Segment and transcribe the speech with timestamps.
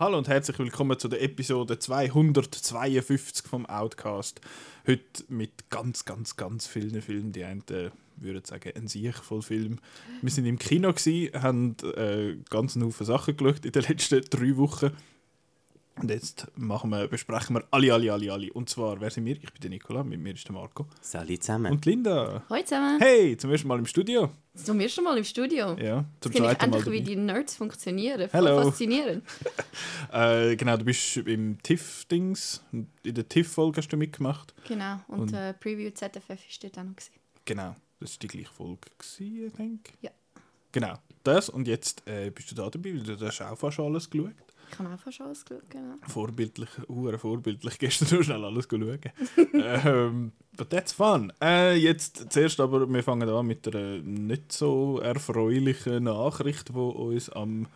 [0.00, 4.40] Hallo und herzlich willkommen zu der Episode 252 vom Outcast.
[4.86, 7.32] Heute mit ganz, ganz, ganz vielen Filmen.
[7.32, 7.64] Die einen
[8.20, 9.78] würden sagen, ein Sieg voll Film.
[10.22, 14.56] Wir sind im Kino, gewesen, haben äh, ganz Haufen Sachen geschaut in den letzten drei
[14.56, 14.90] Wochen.
[15.96, 18.52] Und jetzt machen wir, besprechen wir alle, alle, alle, alle.
[18.54, 19.34] Und zwar, wer sind wir?
[19.36, 20.86] Ich bin der Nicola, mit mir ist der Marco.
[21.02, 21.70] Salut zusammen.
[21.72, 22.42] Und Linda.
[22.48, 22.98] Hallo zusammen.
[23.00, 24.30] Hey, zum ersten Mal im Studio.
[24.54, 25.76] Zum ersten Mal im Studio.
[25.78, 26.76] Ja, zum zweiten Mal.
[26.78, 27.14] endlich, wie dabei.
[27.14, 28.30] die Nerds funktionieren.
[28.30, 28.62] Voll Hello.
[28.62, 29.24] faszinierend.
[30.12, 32.64] Äh, genau, du bist im TIFF-Dings.
[32.72, 34.54] In der TIFF-Folge hast du mitgemacht.
[34.66, 35.00] Genau.
[35.06, 36.96] Und, Und- äh, Preview ZFF war dort auch noch.
[36.96, 37.12] Gewesen.
[37.44, 39.92] Genau, das war die gleiche Folge, gewesen, ich denke.
[40.00, 40.10] Ja.
[40.72, 44.08] Genau, das und jetzt äh, bist du da dabei, weil du hast auch fast alles
[44.08, 44.34] geschaut.
[44.72, 45.96] Ich habe auch fast alles geschaut, genau.
[46.06, 49.00] Vorbildlich, hure vorbildlich, gestern nur schnell alles schauen.
[49.54, 51.32] ähm, but that's fun.
[51.42, 57.30] Äh, jetzt zuerst aber, wir fangen an mit einer nicht so erfreulichen Nachricht, die uns
[57.30, 57.66] am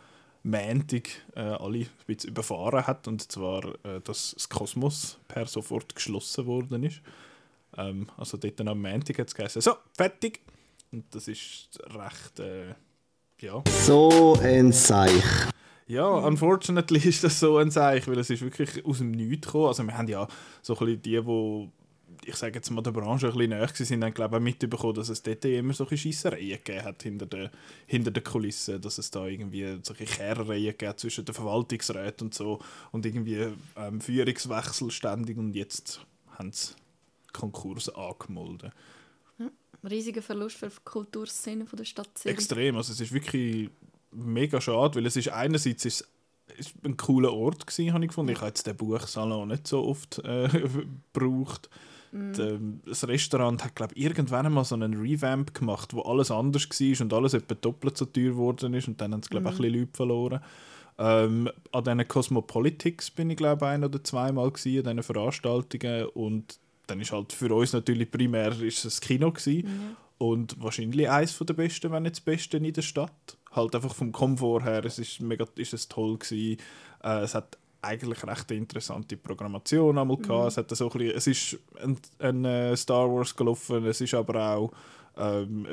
[0.43, 3.07] Montag äh, alle ein bisschen überfahren hat.
[3.07, 7.01] Und zwar, äh, dass das Kosmos per sofort geschlossen worden ist.
[7.77, 10.41] Ähm, also dort am Montag hat es geheißen, so, fertig.
[10.91, 12.75] Und das ist recht, äh,
[13.41, 13.63] ja.
[13.83, 15.23] So ein Seich.
[15.87, 19.67] Ja, unfortunately ist das so ein Zeichen, weil es ist wirklich aus dem Nichts gekommen.
[19.67, 20.27] Also wir haben ja
[20.61, 21.69] so ein bisschen die, die
[22.23, 25.09] ich sage jetzt mal der Branche ein bisschen näher sind, haben glaube ich mitbekommen, dass
[25.09, 27.49] es dort immer solche Scheissereien gegeben hat hinter den,
[27.85, 32.59] hinter den Kulissen, dass es da irgendwie solche Kehrereien gegeben zwischen den Verwaltungsräten und so
[32.91, 36.01] und irgendwie ähm, Führungswechsel ständig und jetzt
[36.37, 36.73] haben sie
[37.35, 38.71] Konkurs angemeldet.
[39.87, 42.35] Riesiger Verlust für die Kulturszene von der Stadt Zürich.
[42.37, 43.69] Extrem, also es ist wirklich
[44.11, 46.07] mega schade, weil es ist einerseits ist,
[46.57, 48.31] ist ein cooler Ort gewesen, habe ich gefunden.
[48.31, 50.47] Ich habe jetzt den Buchsalon nicht so oft äh,
[51.13, 51.69] gebraucht.
[52.11, 57.01] D- Das Restaurant hat glaube irgendwann mal so einen Revamp gemacht, wo alles anders war
[57.03, 59.59] und alles etwa doppelt so teuer geworden ist und dann haben sie glaube ich auch
[59.59, 60.39] ein bisschen Leute verloren.
[60.97, 66.57] Ähm, an diesen Cosmopolitics bin ich glaube ein oder zweimal gewesen, an diesen Veranstaltungen und
[66.87, 69.95] dann ist halt für uns natürlich primär ist es das Kino gewesen.
[70.17, 73.37] und wahrscheinlich eines der besten, wenn nicht das Beste in der Stadt.
[73.51, 76.57] Halt einfach vom Komfort her, es ist mega, ist es toll gewesen.
[77.03, 80.49] Äh, es hat eigentlich recht interessante Programmation einmal gehabt.
[80.49, 84.13] Es hat so ein bisschen, es ist ein, ein äh, Star Wars gelaufen, es ist
[84.13, 84.71] aber auch
[85.17, 85.65] ähm,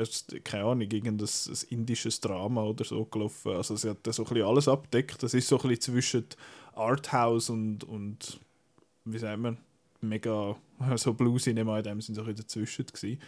[0.45, 3.53] keine Ahnung, irgendein ein indisches Drama oder so gelaufen.
[3.53, 5.23] Also sie hat so ein bisschen alles abdeckt.
[5.23, 6.27] Das ist so ein bisschen zwischen
[6.75, 8.41] Arthouse und, und
[9.05, 9.57] wie sagen wir,
[10.03, 10.57] mega
[10.97, 13.21] so Blue Cinema in dem sind so ein dazwischen gewesen.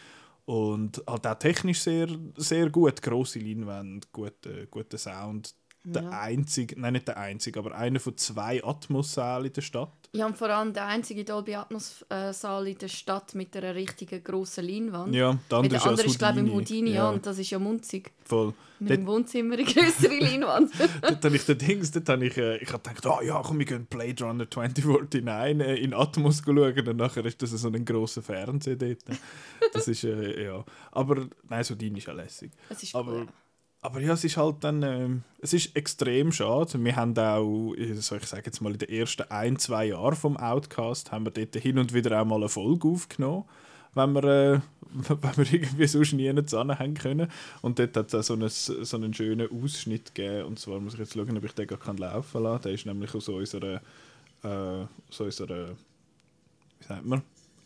[0.47, 5.55] Und halt auch technisch sehr, sehr gut, grosse Leinwand, guter guter Sound.
[5.87, 6.11] Der Ja.
[6.21, 9.93] einzige, nein nicht der einzige, aber einer von zwei Atmos-Sälen in der Stadt.
[10.15, 13.75] Ja, und vor allem der einzige Dolby Atmos äh, Saal in der Stadt mit einer
[13.75, 15.15] richtigen grossen Leinwand.
[15.15, 16.81] Ja, der andere der ja andere das ist, glaube ich, im Houdini.
[16.81, 17.11] Houdini, ja.
[17.11, 18.13] und das ist ja munzig.
[18.25, 18.55] voll.
[18.81, 20.71] Mit dem Wohnzimmer eine größere Leinwand.
[21.03, 23.59] dort habe ich den Dings, dort habe ich, äh, ich hab gedacht, ah ja, komm,
[23.59, 27.85] wir gehen Blade Runner 2049 äh, in Atmos schauen und nachher ist das so ein
[27.85, 29.05] grosser Fernseher dort.
[29.73, 30.65] Das ist, äh, ja.
[30.93, 32.53] Aber, nein, so Ding ist ja lässig.
[32.69, 33.27] Es ist Aber, cool.
[33.85, 36.83] Aber ja, es ist halt dann, ähm, es ist extrem schade.
[36.83, 40.39] Wir haben auch, also ich sage jetzt mal, in den ersten ein, zwei Jahren vom
[40.39, 43.45] Outcast haben wir dort hin und wieder auch mal eine Folge aufgenommen,
[43.93, 44.61] wenn wir, äh,
[45.11, 47.31] wenn wir irgendwie sonst nie zusammenhängen können.
[47.61, 50.47] Und dort hat es auch so einen, so einen schönen Ausschnitt gegeben.
[50.47, 52.87] Und zwar muss ich jetzt schauen, ob ich den gar kann laufen lassen Der ist
[52.87, 53.83] nämlich aus unserer,
[54.43, 55.77] äh, aus unserer
[56.79, 57.21] wie sagt man,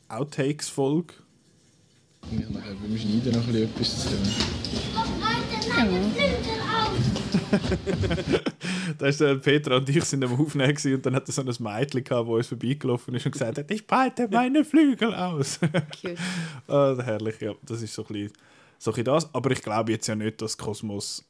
[0.09, 1.15] Outtakes-Folge.
[2.29, 5.18] Wir schneiden noch ein bisschen etwas zu
[8.99, 11.47] Da ist der Petra und ich sind am Aufnehmen und dann hat er so ein
[11.47, 15.59] Mädchen gehabt, das uns vorbeigelaufen ist und gesagt hat, ich breite meine Flügel aus.
[15.61, 16.19] Cute.
[16.69, 18.33] ah, herrlich, ja, das ist so ein, bisschen,
[18.79, 19.35] so ein bisschen das.
[19.35, 21.25] Aber ich glaube jetzt ja nicht, dass Kosmos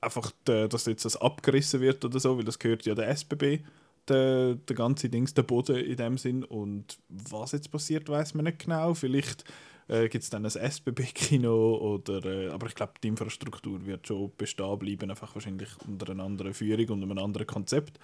[0.00, 3.60] einfach, der, dass jetzt das abgerissen wird oder so, weil das gehört ja der SBB,
[4.08, 6.44] der, der ganze Dings, der Boden in dem Sinn.
[6.44, 8.94] Und was jetzt passiert, weiß man nicht genau.
[8.94, 9.44] Vielleicht
[9.88, 14.32] äh, gibt es dann ein SBB-Kino oder, äh, aber ich glaube, die Infrastruktur wird schon
[14.36, 17.98] bestehen bleiben, einfach wahrscheinlich unter einer anderen Führung und einem anderen Konzept.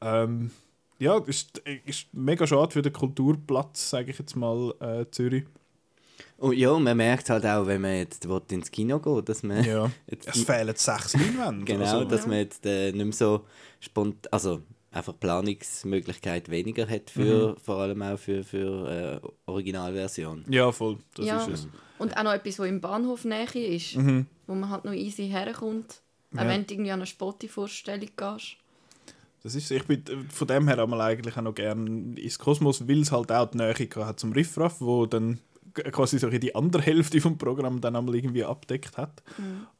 [0.00, 0.50] Ähm,
[0.98, 5.44] ja, ist, ist mega schade für den Kulturplatz, sage ich jetzt mal, äh, Zürich.
[6.38, 9.90] Und ja, man merkt halt auch, wenn man jetzt ins Kino geht, dass man Ja,
[10.08, 11.64] jetzt es fehlen sechs Leinwände.
[11.72, 13.46] genau, also, dass man jetzt äh, nicht mehr so
[13.80, 20.44] spontan, also einfach Planungsmöglichkeit weniger hat für vor allem auch für, für äh, Originalversion.
[20.48, 21.38] Ja, voll, das ja.
[21.44, 21.68] ist es.
[21.98, 24.26] Und auch noch etwas, was im Bahnhof näher ist, Mhm.
[24.46, 26.02] wo man halt noch easy herkommt.
[26.34, 26.48] Auch Ja.
[26.48, 28.56] wenn du irgendwie an eine Spotify-Vorstellung gehst.
[29.42, 33.00] Das ist, ich bin von dem her einmal eigentlich auch noch gerne ins Kosmos, weil
[33.00, 33.74] es halt auch die Nähe
[34.06, 35.40] hat zum Riffraff, wo dann
[35.74, 39.22] quasi so die andere Hälfte vom Programm dann einmal irgendwie abdeckt hat.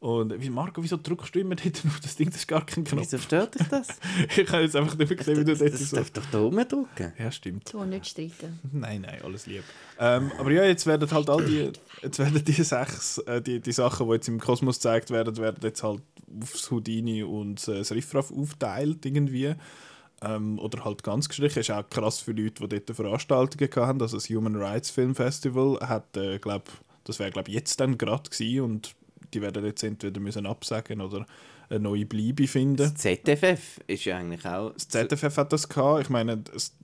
[0.01, 2.29] Und wie Marco, wieso drückst du immer dort auf das Ding?
[2.29, 3.03] Das ist gar kein Knopf.
[3.03, 3.89] Wieso stört dich das?
[4.37, 5.97] Ich habe jetzt einfach nicht gesehen, wie du das dort das so...
[5.97, 7.13] darf doch da oben drücken.
[7.19, 7.69] Ja, stimmt.
[7.69, 8.59] So, nicht streiten.
[8.73, 9.65] Nein, nein, alles lieb.
[9.99, 11.71] Ähm, aber ja, jetzt werden halt all die,
[12.03, 15.59] jetzt werden die sechs, äh, die, die Sachen, die jetzt im Kosmos gezeigt werden, werden
[15.63, 16.03] jetzt halt
[16.41, 19.55] aufs Houdini und äh, das Riffraff aufteilt irgendwie.
[20.23, 21.61] Ähm, oder halt ganz gestrichen.
[21.61, 24.03] ist auch krass für Leute, die dort Veranstaltungen hatten.
[24.03, 26.71] Also das Human Rights Film Festival hat, äh, glaub,
[27.05, 28.95] das wäre glaube jetzt dann gerade gewesen und
[29.35, 31.27] die werden jetzt entweder müssen absagen oder
[31.69, 32.77] eine neue Bleibe finden.
[32.77, 34.73] Das ZFF ist ja eigentlich auch...
[34.75, 36.03] Das ZFF hat das gehabt.
[36.03, 36.75] Ich meine, das,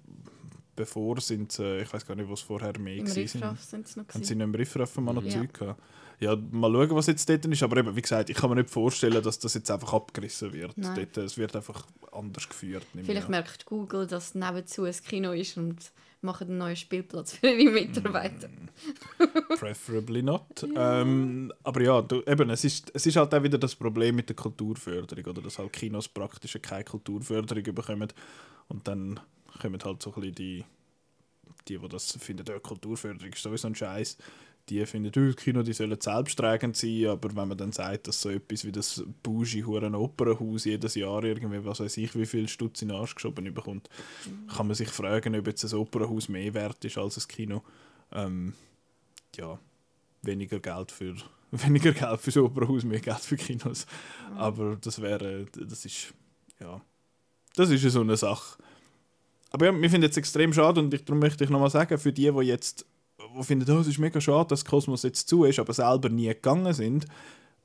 [0.74, 3.42] bevor sind äh, ich weiß gar nicht, was vorher mehr Im gewesen sind.
[3.42, 5.30] Riffraff sind es noch Haben sie nicht im Riffraff mal noch Ja.
[5.30, 5.82] Zeug gehabt?
[6.20, 7.62] Ja, mal schauen, was jetzt dort ist.
[7.62, 10.74] Aber eben, wie gesagt, ich kann mir nicht vorstellen, dass das jetzt einfach abgerissen wird.
[10.76, 12.84] Dort, äh, es wird einfach anders geführt.
[13.04, 15.76] Vielleicht merkt Google, dass nebenzu ein Kino ist und
[16.20, 18.48] machen einen neuen Spielplatz für ihre Mitarbeiter.
[19.58, 20.44] Preferably not.
[20.76, 24.28] Ähm, aber ja, du, eben, es, ist, es ist halt auch wieder das Problem mit
[24.28, 28.08] der Kulturförderung, oder dass halt Kinos praktisch keine Kulturförderung bekommen.
[28.68, 29.18] Und dann
[29.60, 30.64] kommen halt so ein bisschen die,
[31.68, 34.18] die, die das finden, ja, Kulturförderung ist sowieso ein Scheiß.
[34.68, 38.20] Die finden, oh, die Kino die sollen selbsttragend sein, aber wenn man dann sagt, dass
[38.20, 42.48] so etwas wie das bougie huren Opernhaus jedes Jahr irgendwie, was weiß ich, wie viel
[42.48, 43.88] Stutz in den Arsch geschoben bekommt,
[44.54, 47.62] kann man sich fragen, ob jetzt ein Opernhaus mehr wert ist als ein Kino.
[48.12, 48.54] Ähm,
[49.36, 49.58] ja,
[50.22, 51.14] weniger Geld für
[51.50, 53.86] weniger Geld fürs Opernhaus, mehr Geld für Kinos.
[54.36, 56.14] Aber das wäre, das ist,
[56.60, 56.80] ja,
[57.56, 58.58] das ist ja so eine Sache.
[59.50, 62.12] Aber ja, wir finden es extrem schade und ich, darum möchte ich nochmal sagen, für
[62.12, 62.84] die, die jetzt
[63.36, 66.28] die finden, oh, es ist mega schade, dass Kosmos jetzt zu ist, aber selber nie
[66.28, 67.06] gegangen sind,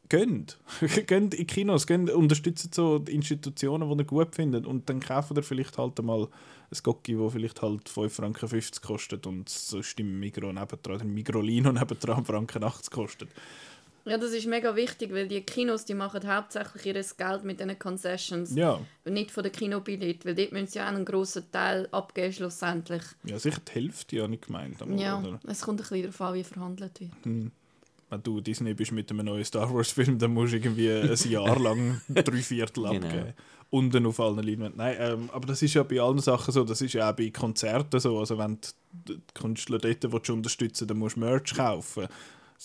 [0.09, 0.59] gönnt.
[1.07, 5.35] gönnt in Kinos, gönnt, unterstützt so die Institutionen, die ihr gut findet und dann kauft
[5.35, 6.27] ihr vielleicht halt einmal
[6.71, 11.71] ein Gocki, das vielleicht halt 5,50 Franken kostet und sonst im Migro nebendran, ein Migrolino
[11.73, 13.29] nebendran Franken 80 kostet.
[14.05, 17.79] Ja, das ist mega wichtig, weil die Kinos die machen hauptsächlich ihr Geld mit diesen
[17.79, 18.53] Concessions.
[18.53, 21.87] Ja, Und nicht von den Kinobillett, weil dort müssen sie ja auch einen grossen Teil
[21.91, 23.01] abgeben schlussendlich.
[23.23, 24.81] ja sicher die Hälfte, habe ich gemeint.
[24.81, 25.39] einmal, Ja, Oder?
[25.47, 27.11] es kommt ein bisschen darauf an, wie verhandelt wird.
[28.09, 31.15] Wenn du Disney bist mit einem neuen Star Wars Film, dann musst du irgendwie ein
[31.31, 32.95] Jahr lang drei Viertel Genau.
[33.07, 33.33] abgeben.
[33.69, 34.73] Unten auf allen Leinwänden.
[34.77, 36.63] Nein, ähm, aber das ist ja bei allen Sachen so.
[36.63, 38.19] Das ist ja auch bei Konzerten so.
[38.19, 38.59] Also wenn
[39.05, 42.07] du die Künstler dort willst du unterstützen dann musst du Merch kaufen.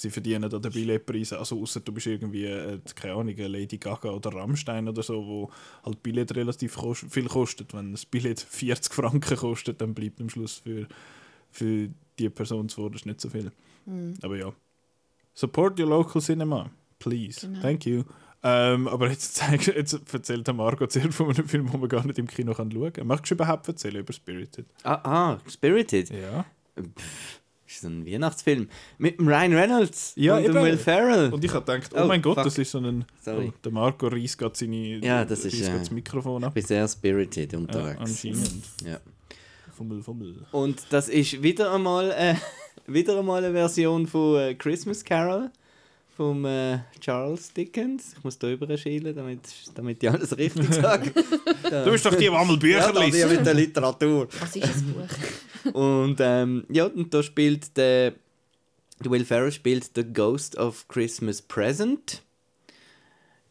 [0.00, 1.38] Sie verdienen an den Billetpreisen.
[1.38, 5.50] Also außer du bist irgendwie, äh, keine Ahnung, Lady Gaga oder Rammstein oder so, wo
[5.84, 7.74] halt Billett relativ kost viel kostet.
[7.74, 10.86] Wenn das Billett 40 Franken kostet, dann bleibt am Schluss für,
[11.50, 13.50] für die Person zuvorderst nicht so viel.
[14.22, 14.52] Aber ja.
[15.34, 16.70] Support your local cinema,
[17.00, 17.44] please.
[17.44, 17.60] Genau.
[17.60, 18.04] Thank you.
[18.44, 22.06] Ähm, aber jetzt, zeig, jetzt erzählt der Marco zuerst von einem Film, den man gar
[22.06, 23.08] nicht im Kino kann schauen kann.
[23.08, 24.66] Magst du überhaupt erzählen über Spirited?
[24.84, 26.10] Ah, ah Spirited.
[26.10, 26.44] Ja.
[27.72, 28.68] Ist so ein Weihnachtsfilm.
[28.98, 30.64] Mit dem Ryan Reynolds Ja, und dem eben.
[30.64, 31.32] Will Ferrell.
[31.32, 32.44] Und ich habe gedacht, oh, Oh, mein Gott, fuck.
[32.44, 33.04] das ist so ein...
[33.22, 33.48] Sorry.
[33.54, 34.98] Oh, der Marco reißt gerade seine...
[35.04, 36.54] Ja, das ist, äh, das Mikrofon Ich ab.
[36.54, 37.98] bin sehr spirited unterwegs.
[38.00, 38.62] anscheinend.
[38.84, 38.98] Ja.
[39.76, 40.34] Fummel, fummel.
[40.52, 42.34] Und das ist wieder einmal, äh,
[42.92, 45.50] wieder einmal eine Version von äh, Christmas Carol
[46.16, 48.14] vom äh, Charles Dickens.
[48.18, 49.40] Ich muss da drüber schielen, damit,
[49.74, 51.12] damit ich alles richtig sage.
[51.12, 53.28] Du bist doch die, die einmal Bücher ja, ich liest.
[53.30, 54.26] mit der Literatur.
[54.40, 55.02] Was ist das Buch?
[55.72, 58.14] Und ähm, ja, und da spielt der,
[59.00, 62.22] Will Ferrell spielt The Ghost of Christmas Present.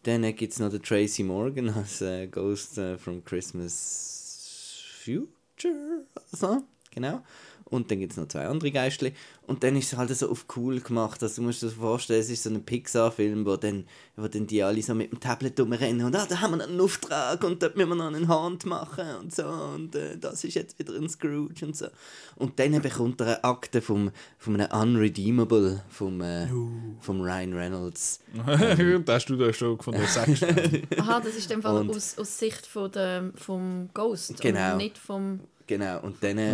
[0.03, 6.05] Dann gibt es noch den Tracy Morgan als äh, Ghost äh, from Christmas Future.
[6.31, 7.21] So, genau.
[7.69, 9.11] Und dann gibt es noch zwei andere Geistli.
[9.45, 11.21] Und dann ist es halt so auf cool gemacht.
[11.21, 14.47] Also, du musst dir das vorstellen, es ist so ein Pixar-Film, wo dann, wo dann
[14.47, 17.43] die alle so mit dem Tablet rumrennen und ah, da haben wir noch einen Auftrag
[17.43, 19.45] und dort müssen wir noch einen Hand machen und so.
[19.45, 21.87] Und äh, das ist jetzt wieder ein Scrooge und so.
[22.35, 26.47] Und dann bekommt er eine Akte vom, von einem Unredeemable vom, äh,
[26.99, 28.19] vom Ryan Reynolds.
[29.05, 30.81] da hast du da schon gefunden, sagst du.
[30.99, 34.71] Aha, das ist Und- aus, aus Sicht von der, vom Ghost Genau.
[34.73, 36.53] und nicht vom, Genau, und dann äh,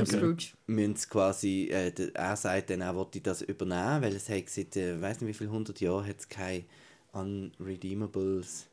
[0.66, 4.50] müssen sie quasi, äh, er sagt dann auch, wollte ich das übernehmen, weil es hat
[4.50, 6.66] seit, äh, weiß nicht wie viele hundert Jahren hat es keine
[7.12, 8.68] Unredeemables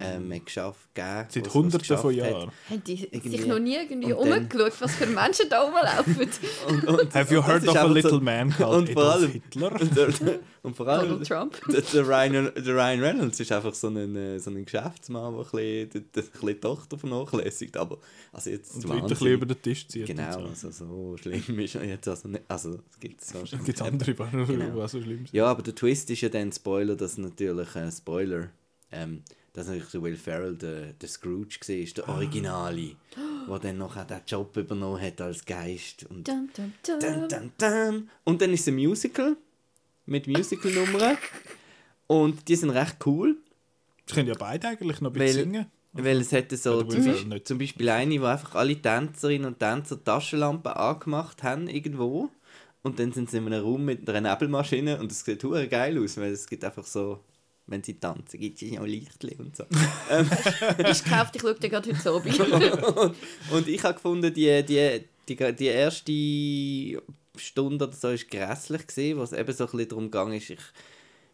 [0.00, 1.26] äh, mehr geschafft, gegeben.
[1.28, 2.16] Seit hunderten von hat.
[2.16, 2.50] Jahren.
[2.70, 3.28] Haben die Irgendwie.
[3.36, 6.28] sich noch nie irgendwie Und umgeschaut, was für Menschen da rumlaufen?
[6.68, 9.30] Und, und, Have you heard of a little so- man called und vor Adolf allem-
[9.32, 9.80] Hitler?
[9.80, 10.08] Und, der,
[10.62, 11.60] und vor allem, Donald Trump.
[11.72, 15.40] der, der, Ryan, der Ryan Reynolds ist einfach so ein, äh, so ein Geschäftsmann, der
[15.40, 17.76] ein bisschen, die, die, ein bisschen die Tochter vernachlässigt.
[17.76, 17.98] Aber
[18.32, 20.06] also jetzt Und Leute ein bisschen über den Tisch ziehen.
[20.06, 22.44] Genau, also so schlimm ist er jetzt also nicht.
[22.48, 23.66] Also es gibt es wahrscheinlich.
[23.66, 24.76] Gibt es andere, die Genau.
[24.76, 25.32] was so schlimm sind?
[25.32, 28.48] Ja, aber der Twist ist ja dann Spoiler, dass natürlich äh, Spoiler,
[28.92, 29.22] ähm,
[29.52, 32.96] dass natürlich der Will Ferrell der, der Scrooge war, der Originale,
[33.48, 36.04] der dann noch den Job übernommen hat als Geist.
[36.08, 36.98] Und, Dum, dum, dum.
[37.00, 38.10] dun, dun, dun.
[38.24, 39.36] und dann ist es ein Musical
[40.06, 41.16] mit Musical-Nummern.
[42.06, 43.36] Und die sind recht cool.
[44.06, 45.66] Sie können ja beide eigentlich noch ein bisschen singen.
[45.92, 49.58] Weil es hätte so der zum, Beispiel, zum Beispiel eine, wo einfach alle Tänzerinnen und
[49.58, 52.30] Tänzer Taschenlampen angemacht haben irgendwo.
[52.82, 56.16] Und dann sind sie in einem Raum mit einer Nebelmaschine und es sieht geil aus,
[56.16, 57.20] weil es gibt einfach so,
[57.70, 59.64] wenn sie tanzen, gibt es ja auch Lichtli und so.
[60.84, 63.16] Ist gekauft, ich schaue dir gerade heute Abend.
[63.52, 67.02] und ich habe gefunden, die, die, die, die erste
[67.36, 70.50] Stunde oder so war grässlich, gewesen, wo es eben so ein bisschen darum ging, ist,
[70.50, 70.58] ich,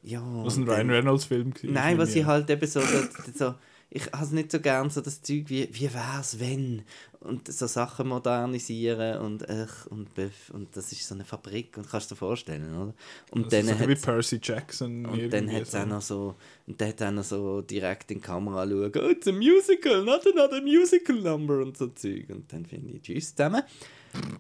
[0.03, 0.23] ja...
[0.45, 1.71] Was ein Ryan Reynolds-Film war.
[1.71, 3.03] Nein, was ich halt eben so, so,
[3.35, 3.55] so
[3.91, 6.83] ich habe es nicht so gern, so das Zeug wie, wie wär's, wenn?
[7.27, 11.89] Und so Sachen modernisieren und ach und böff und das ist so eine Fabrik und
[11.91, 12.95] kannst du dir vorstellen, oder?
[13.33, 15.07] Und Das ist dann so wie hat's- Percy Jackson.
[15.07, 15.79] und dann hat es so.
[15.79, 16.35] auch noch so,
[16.67, 20.05] und dann hat auch noch so direkt in die Kamera schauen, oh, it's a musical,
[20.05, 22.27] not another musical number und so Zeug.
[22.31, 23.63] Und dann finde ich, tschüss zusammen.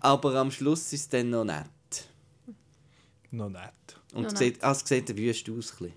[0.01, 1.67] Aber am Schluss ist es dann noch nett.
[3.33, 3.73] Noch nett.
[4.15, 5.73] Und Noch es sieht, ah, es sieht wüst aus.
[5.73, 5.93] Ein bisschen.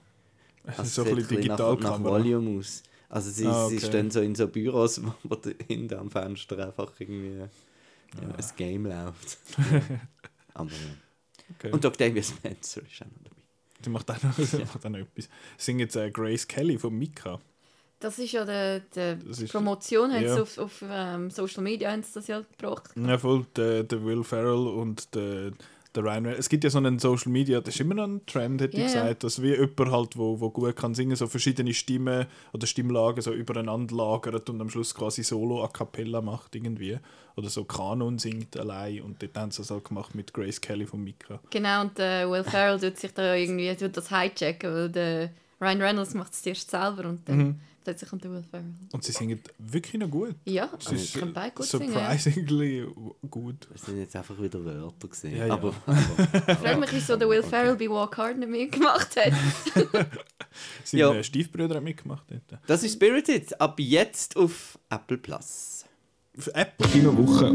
[0.66, 2.12] Es Also ist so es ein sieht bisschen nach, nach Digitalkamera.
[2.24, 2.84] Volume aus.
[3.10, 3.86] Also sie, Ah, sie okay.
[3.88, 7.50] stehen so in so Büros, wo, wo da hinten am Fenster einfach irgendwie ja,
[8.22, 8.36] Ah.
[8.38, 9.38] ein Game läuft.
[10.54, 10.78] Aber ja.
[11.58, 11.72] Okay.
[11.72, 13.36] Und Octavia Spencer ist auch noch dabei.
[13.84, 15.30] Die macht auch noch, die macht auch noch etwas.
[15.58, 17.40] Singt jetzt äh, Grace Kelly von Mika.
[18.00, 20.36] Das ist ja der, der Das ist- Promotion, ja.
[20.36, 22.92] sie auf, auf ähm, Social Media haben sie das ja gebracht.
[22.96, 23.46] Ja, voll.
[23.56, 25.52] Der, der Will Ferrell und der,
[26.02, 26.40] der Ryan Reynolds.
[26.40, 28.86] Es gibt ja so einen Social Media, das ist immer noch ein Trend, hätte Ja,
[28.86, 32.68] ich gesagt, dass wie jemand halt, wo, wo gut kann singen, so verschiedene Stimmen oder
[32.68, 36.98] Stimmlagen so übereinander lagert und am Schluss quasi Solo a cappella macht irgendwie.
[37.36, 40.86] Oder so Kanon singt allein und dort haben sie das halt gemacht mit Grace Kelly
[40.86, 41.40] von Mika.
[41.50, 45.30] Genau, und der Will Ferrell tut sich da irgendwie tut das hijacken, weil der
[45.62, 47.56] Ryan Reynolds macht es zuerst selber und dann Mhm.
[47.84, 48.74] plötzlich kommt der Will Ferrell.
[48.94, 50.36] Und sie singen wirklich noch gut.
[50.46, 51.92] Ja, Es also ist können beide gut singen.
[51.92, 52.88] surprisingly
[53.30, 53.68] gut.
[53.74, 55.36] Das sind jetzt einfach wieder Wörter gesehen.
[55.38, 55.54] Ja, ja.
[55.54, 55.74] Aber,
[56.48, 59.34] Ich frage mich, wieso der Will Ferrell bei Walk Hard nicht mitgemacht hat.
[60.84, 61.24] Seine Ja.
[61.24, 62.62] Stiefbrüder haben mitgemacht dort.
[62.68, 63.60] das ist Spirited.
[63.60, 65.86] Ab jetzt auf Apple Plus.
[66.38, 67.48] Für Apple Kinowoche.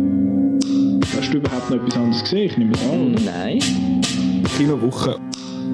[1.17, 2.51] Hast du überhaupt noch etwas anderes gesehen?
[2.51, 3.13] Ich nehme es an.
[3.25, 4.43] Nein.
[4.57, 5.19] Kinowoche.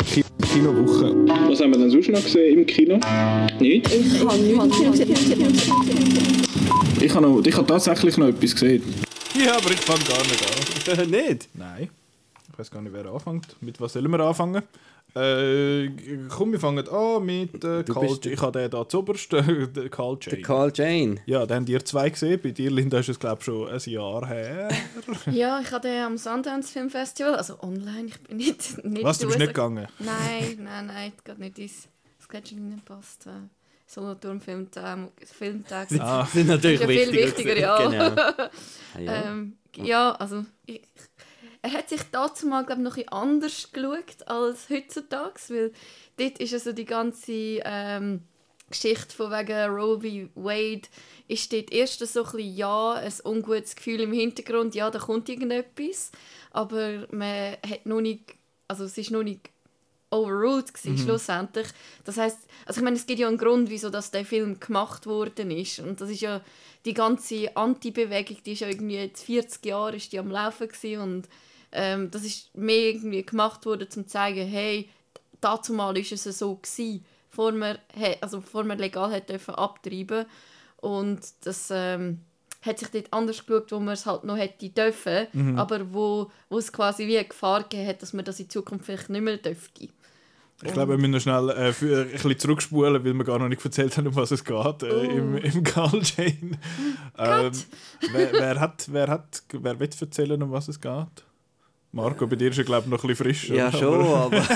[0.07, 1.15] Ki Kinowoche.
[1.49, 2.99] Was haben wir denn sonst noch gesehen im Kino?
[3.59, 3.93] Nicht?
[3.93, 4.21] Ich
[7.15, 8.83] habe, noch, ich habe tatsächlich noch etwas gesehen.
[9.35, 11.11] Ja, aber ich fange gar nicht an.
[11.11, 11.49] nicht?
[11.55, 11.89] Nein.
[12.53, 13.57] Ich weiß gar nicht, wer anfängt.
[13.61, 14.63] Mit was sollen wir anfangen?
[15.15, 15.91] Äh,
[16.29, 20.19] komm, wir fangen an mit äh, Carl Ich habe den da zuoberst, äh, den Carl
[20.21, 20.43] Jane.
[20.43, 21.17] Carl Jane.
[21.27, 22.41] ja, den haben ihr zwei gesehen.
[22.43, 24.69] Bei dir, Linda, ist es, glaube ich, schon ein Jahr her.
[25.31, 29.19] ja, ich hatte den am Sundance Film Festival, also online, ich bin nicht, nicht Was,
[29.19, 29.89] du bist nicht gegangen?
[29.99, 31.89] Nein, nein, nein, geht nicht ins
[32.31, 33.27] Scheduling nicht passt.
[33.27, 33.31] Äh,
[33.87, 35.11] Solothurn-Filmtag.
[35.25, 35.89] Filmtag.
[35.99, 37.27] Ah, sind natürlich Ist ja viel wichtiger.
[37.27, 37.89] wichtiger, ja.
[37.89, 38.23] Genau.
[38.93, 39.25] Ah, ja.
[39.25, 40.83] Ähm, ja, also ich,
[41.63, 45.73] er hat sich dazu mal glaub, noch ein bisschen anders geschaut als heutzutage, weil
[46.17, 48.23] dort ist also die ganze ähm,
[48.71, 50.31] Geschichte von wegen Roe v.
[50.35, 50.89] Wade
[51.29, 55.29] ist dort erst so ein bisschen, ja, ein ungutes Gefühl im Hintergrund, ja, da kommt
[55.29, 56.13] irgendetwas,
[56.51, 58.35] aber man hat noch nicht,
[58.69, 59.51] also es ist noch nicht
[60.11, 61.69] overruled gewesen, schlussendlich.
[62.05, 65.07] Das heißt, also ich meine, es gibt ja einen Grund, wieso dass der Film gemacht
[65.07, 66.41] worden ist und das ist ja
[66.85, 71.01] die ganze Anti-Bewegung, die ist ja irgendwie jetzt 40 Jahre ist die am Laufen gewesen
[71.01, 71.29] und
[71.73, 74.89] ähm, das ist mehr irgendwie gemacht worden, um zu zeigen, hey,
[75.41, 77.79] dazu mal ist es so gewesen, bevor man,
[78.21, 80.27] also bevor man legal hat dürfen abtreiben
[80.79, 82.21] und das ähm,
[82.63, 86.59] hat sich dort anders geschaut, wo man es halt noch hätte dürfen, aber wo, wo
[86.59, 89.39] es quasi wie eine Gefahr gegeben hat, dass man das in Zukunft vielleicht nicht mehr
[89.39, 89.89] dürfte.
[90.63, 93.49] ich glaube, wir müssen noch schnell äh, für, ein bisschen zurückspulen, weil wir gar noch
[93.49, 96.59] nicht erzählt haben, um was es geht äh, im, im Carl Jane.
[97.17, 97.53] Ähm,
[98.13, 101.25] wer, wer, hat, wer, hat, wer will erzählen, um was es geht?
[101.93, 103.49] Marco, bei dir ist er, glaube ich, noch ein bisschen frisch.
[103.49, 104.47] Ja, schon, aber,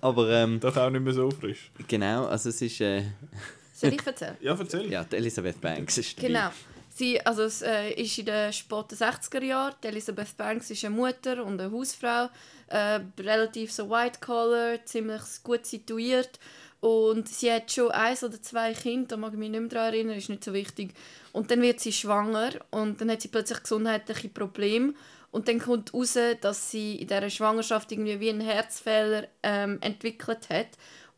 [0.00, 1.70] aber ähm, doch auch nicht mehr so frisch.
[1.86, 3.02] genau, also es ist, äh,
[3.74, 4.36] Soll ich erzählen?
[4.40, 4.90] Ja, erzähl.
[4.90, 6.28] ja, die Elisabeth Banks ist dabei.
[6.28, 6.50] Genau.
[6.88, 9.74] Sie, also es äh, ist in den späten 60er Jahren.
[9.82, 12.28] Die Elisabeth Banks ist eine Mutter und eine Hausfrau.
[12.68, 16.38] Äh, relativ so white collar, ziemlich gut situiert.
[16.80, 19.94] Und sie hat schon eins oder zwei Kinder, da mag ich mich nicht mehr daran
[19.94, 20.94] erinnern, ist nicht so wichtig.
[21.32, 24.94] Und dann wird sie schwanger und dann hat sie plötzlich gesundheitliche Probleme.
[25.34, 30.48] Und dann kommt heraus, dass sie in dieser Schwangerschaft irgendwie wie einen Herzfehler ähm, entwickelt
[30.48, 30.68] hat.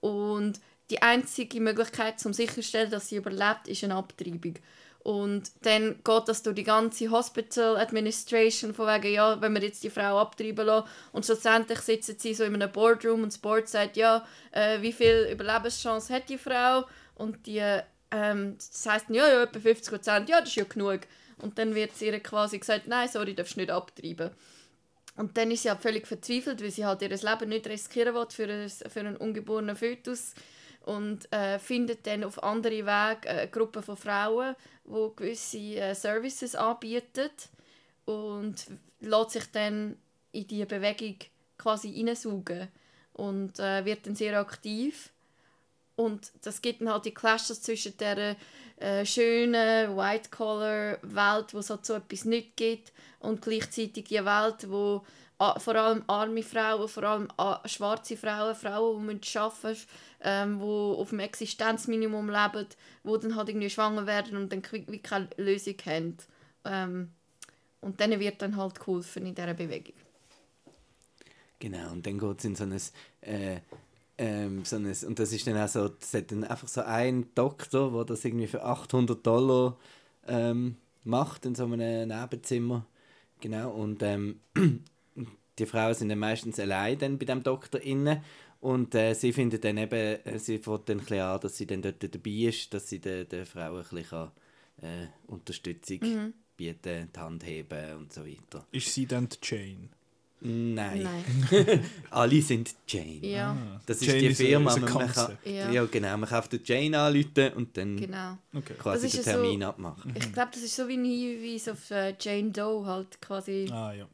[0.00, 0.58] Und
[0.88, 4.54] die einzige Möglichkeit, um sicherzustellen, dass sie überlebt, ist eine Abtreibung.
[5.00, 9.84] Und dann geht das durch die ganze Hospital Administration von wegen, ja, wenn wir jetzt
[9.84, 10.88] die Frau abtreiben lassen.
[11.12, 14.94] Und schlussendlich sitzen sie so in einem Boardroom und das Board sagt, ja, äh, wie
[14.94, 16.86] viel Überlebenschance hat die Frau?
[17.16, 17.62] Und die,
[18.12, 21.00] ähm, das heisst, ja, ja, etwa 50 Prozent, ja, das ist ja genug.
[21.38, 24.30] Und dann wird ihr quasi gesagt, nein, sorry, du darfst nicht abtreiben.
[25.16, 28.26] Und dann ist sie halt völlig verzweifelt, weil sie halt ihr Leben nicht riskieren will
[28.30, 30.34] für, ein, für einen ungeborenen Fötus
[30.86, 36.54] und äh, findet dann auf andere Wege eine Gruppe von Frauen, die gewisse äh, Services
[36.54, 37.30] anbieten
[38.04, 38.66] und
[39.00, 39.96] lässt sich dann
[40.32, 41.16] in diese Bewegung
[41.58, 42.68] quasi hineinsaugen
[43.14, 45.10] und äh, wird dann sehr aktiv.
[45.96, 48.36] Und das gibt dann halt die Clashes zwischen der
[48.78, 55.04] äh, schönen White-Collar-Welt, wo es halt so etwas nicht gibt, und gleichzeitig die Welt, wo
[55.38, 59.78] a- vor allem arme Frauen, vor allem a- schwarze Frauen, Frauen, die müssen arbeiten
[60.20, 62.66] ähm, die auf dem Existenzminimum leben,
[63.04, 66.16] die dann halt irgendwie schwanger werden und dann wie keine Lösung haben.
[66.64, 67.10] Ähm,
[67.80, 69.94] und denen wird dann halt geholfen in dieser Bewegung.
[71.58, 72.72] Genau, und dann geht es in so ein,
[73.22, 73.60] äh,
[74.18, 77.26] ähm, so ein, und das ist dann auch so, das hat dann einfach so ein
[77.34, 79.76] Doktor, der das irgendwie für 800 Dollar
[80.26, 82.86] ähm, macht in so einem Nebenzimmer.
[83.40, 84.40] Genau, und ähm,
[85.58, 88.22] die Frauen sind dann meistens allein dann bei dem Doktor inne
[88.60, 91.82] und äh, sie findet dann eben, äh, sie fängt dann ein an, dass sie dann
[91.82, 94.30] dort dabei ist, dass sie der, der Frau ein bisschen kann,
[94.82, 96.00] äh, Unterstützung
[96.56, 98.66] bieten, die Hand heben und so weiter.
[98.72, 99.88] Ist sie dann die Jane?
[100.40, 101.02] Nein.
[101.50, 101.84] Nein.
[102.10, 103.18] Alle sind Jane.
[103.26, 104.70] Ja, Das ist Jane die Firma.
[104.70, 105.70] is a man, kann, ja.
[105.70, 105.84] Ja.
[105.86, 106.16] genau.
[106.18, 108.36] Man kann auf den Jane anrufen und dann genau.
[108.54, 108.74] Okay.
[108.78, 110.14] quasi Das den ist Termin so- abmachen.
[110.14, 113.92] Ich glaube, das ist so wie ein Hinweis auf äh, Jane Doe, halt quasi Ah
[113.94, 114.06] ja.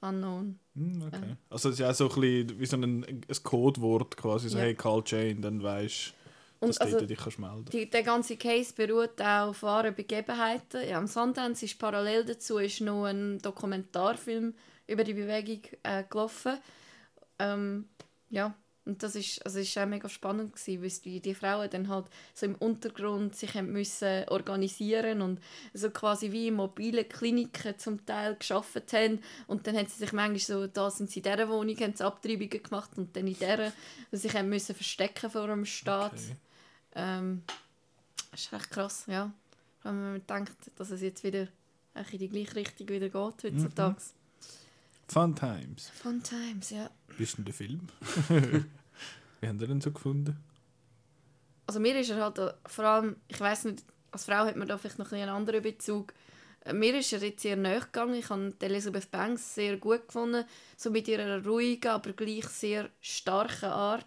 [0.00, 0.58] unknown.
[0.74, 1.36] Hm, okay.
[1.50, 4.56] Also es ist ja auch so ein bisschen wie so ein, ein Codewort quasi, so
[4.58, 4.64] Ja.
[4.64, 6.14] hey, call Jane, dann weißt
[6.60, 9.62] du, dass Und du also, dich kannst melden die, der ganze Case beruht auch auf
[9.62, 10.88] wahren Begebenheiten.
[10.88, 14.54] Ja, am Sundance ist parallel dazu ist noch ein Dokumentarfilm
[14.90, 16.58] über die Bewegung äh, gelaufen.
[17.38, 17.88] Ähm,
[18.28, 18.54] ja,
[18.86, 22.06] und das ist, also ist auch mega spannend gewesen, weil die, die Frauen dann halt
[22.34, 25.40] so im Untergrund sich haben müssen organisieren und
[25.74, 30.12] so quasi wie in mobilen Kliniken zum Teil geschafft haben und dann haben sie sich
[30.12, 33.34] manchmal so, da sind sie in dieser Wohnung, haben sie Abtreibungen gemacht und dann in
[33.34, 33.72] dieser,
[34.10, 36.14] und sich haben müssen verstecken vor dem Staat.
[36.14, 36.36] Okay.
[36.94, 37.42] Ähm,
[38.30, 39.30] das ist echt krass, ja.
[39.82, 41.48] Wenn man denkt, dass es jetzt wieder
[42.12, 43.96] in die gleiche Richtung wieder geht heutzutage.
[45.10, 45.90] Fun Times.
[45.90, 46.88] Fun Times, ja.
[47.16, 47.88] Wie ist denn der Film?
[49.40, 50.36] Wie haben ihr den so gefunden?
[51.66, 54.68] Also mir ist er halt äh, vor allem, ich weiß nicht, als Frau hat man
[54.68, 56.12] da vielleicht noch ein einen anderen Bezug.
[56.64, 58.14] Äh, Mir ist er jetzt sehr nahe gegangen.
[58.14, 60.44] Ich habe Elizabeth Banks sehr gut gefunden.
[60.76, 64.06] So mit ihrer ruhigen, aber gleich sehr starken Art.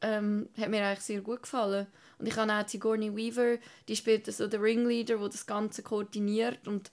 [0.00, 1.86] Ähm, hat mir eigentlich sehr gut gefallen.
[2.18, 3.58] Und ich habe auch Sigourney Weaver,
[3.88, 6.66] die spielt so den Ringleader, der das Ganze koordiniert.
[6.66, 6.90] Und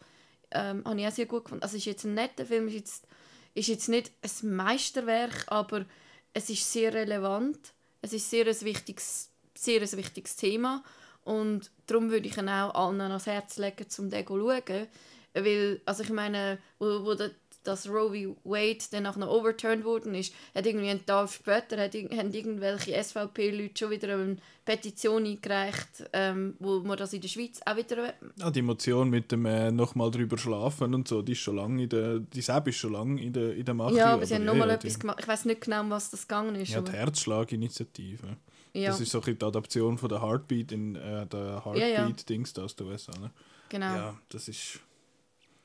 [0.51, 1.63] ähm, habe ich auch sehr gut gefunden.
[1.63, 3.07] Also es ist jetzt ein netter Film, ist jetzt,
[3.53, 5.85] ist jetzt nicht ein Meisterwerk, aber
[6.33, 7.73] es ist sehr relevant.
[8.01, 10.83] Es ist sehr ein wichtiges, sehr ein wichtiges Thema.
[11.23, 14.87] Und darum würde ich ihn auch allen ans Herz legen, um den zu schauen.
[15.33, 17.31] Weil, also ich meine, wo, wo der,
[17.63, 18.35] das Roe v.
[18.43, 23.71] Wade dann nachher overturned worden ist, hat irgendwie einen Tag später hat, haben irgendwelche SVP-Leute
[23.77, 28.49] schon wieder eine Petition eingereicht, ähm, wo man das in der Schweiz auch wieder Ah,
[28.51, 31.89] die Emotion mit dem äh, nochmal drüber schlafen und so, die ist schon lange in
[31.89, 33.95] der, die Sepp ist schon lange in der, in der Mache.
[33.95, 35.17] Ja, aber sie haben ja, nochmal ja, etwas die- gemacht.
[35.21, 36.69] Ich weiß nicht genau, was das gegangen ist.
[36.71, 38.37] Ja, die aber, Herzschlaginitiative.
[38.73, 41.73] ja Das ist so ein bisschen die Adaption von der Heartbeat in äh, der Ja,
[41.75, 41.85] ja.
[41.99, 43.11] Heartbeat-Dings da aus den USA.
[43.19, 43.31] Ne?
[43.69, 43.85] genau.
[43.87, 43.95] Ja.
[43.95, 44.17] Ja.
[44.29, 44.79] das ist.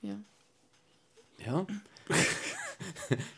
[0.02, 0.16] Ja.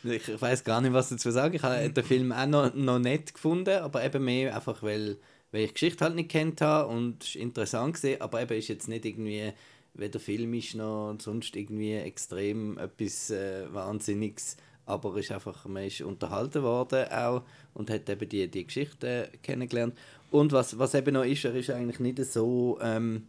[0.05, 1.55] Ich ich weiß gar nicht, was dazu sagen.
[1.55, 5.17] Ich habe den Film auch noch, noch nett gefunden, aber eben mehr einfach, weil,
[5.53, 8.59] weil ich die Geschichte halt nicht kennt habe und es ist interessant gesehen, aber eben
[8.59, 9.53] ist jetzt nicht irgendwie
[9.95, 14.57] weder filmisch noch sonst irgendwie extrem etwas äh, Wahnsinniges,
[14.87, 17.43] aber ist einfach, man ist unterhalten worden auch
[17.75, 19.95] und hat eben die, die Geschichte kennengelernt.
[20.31, 23.27] Und was, was eben noch ist, er ist eigentlich nicht so, ähm,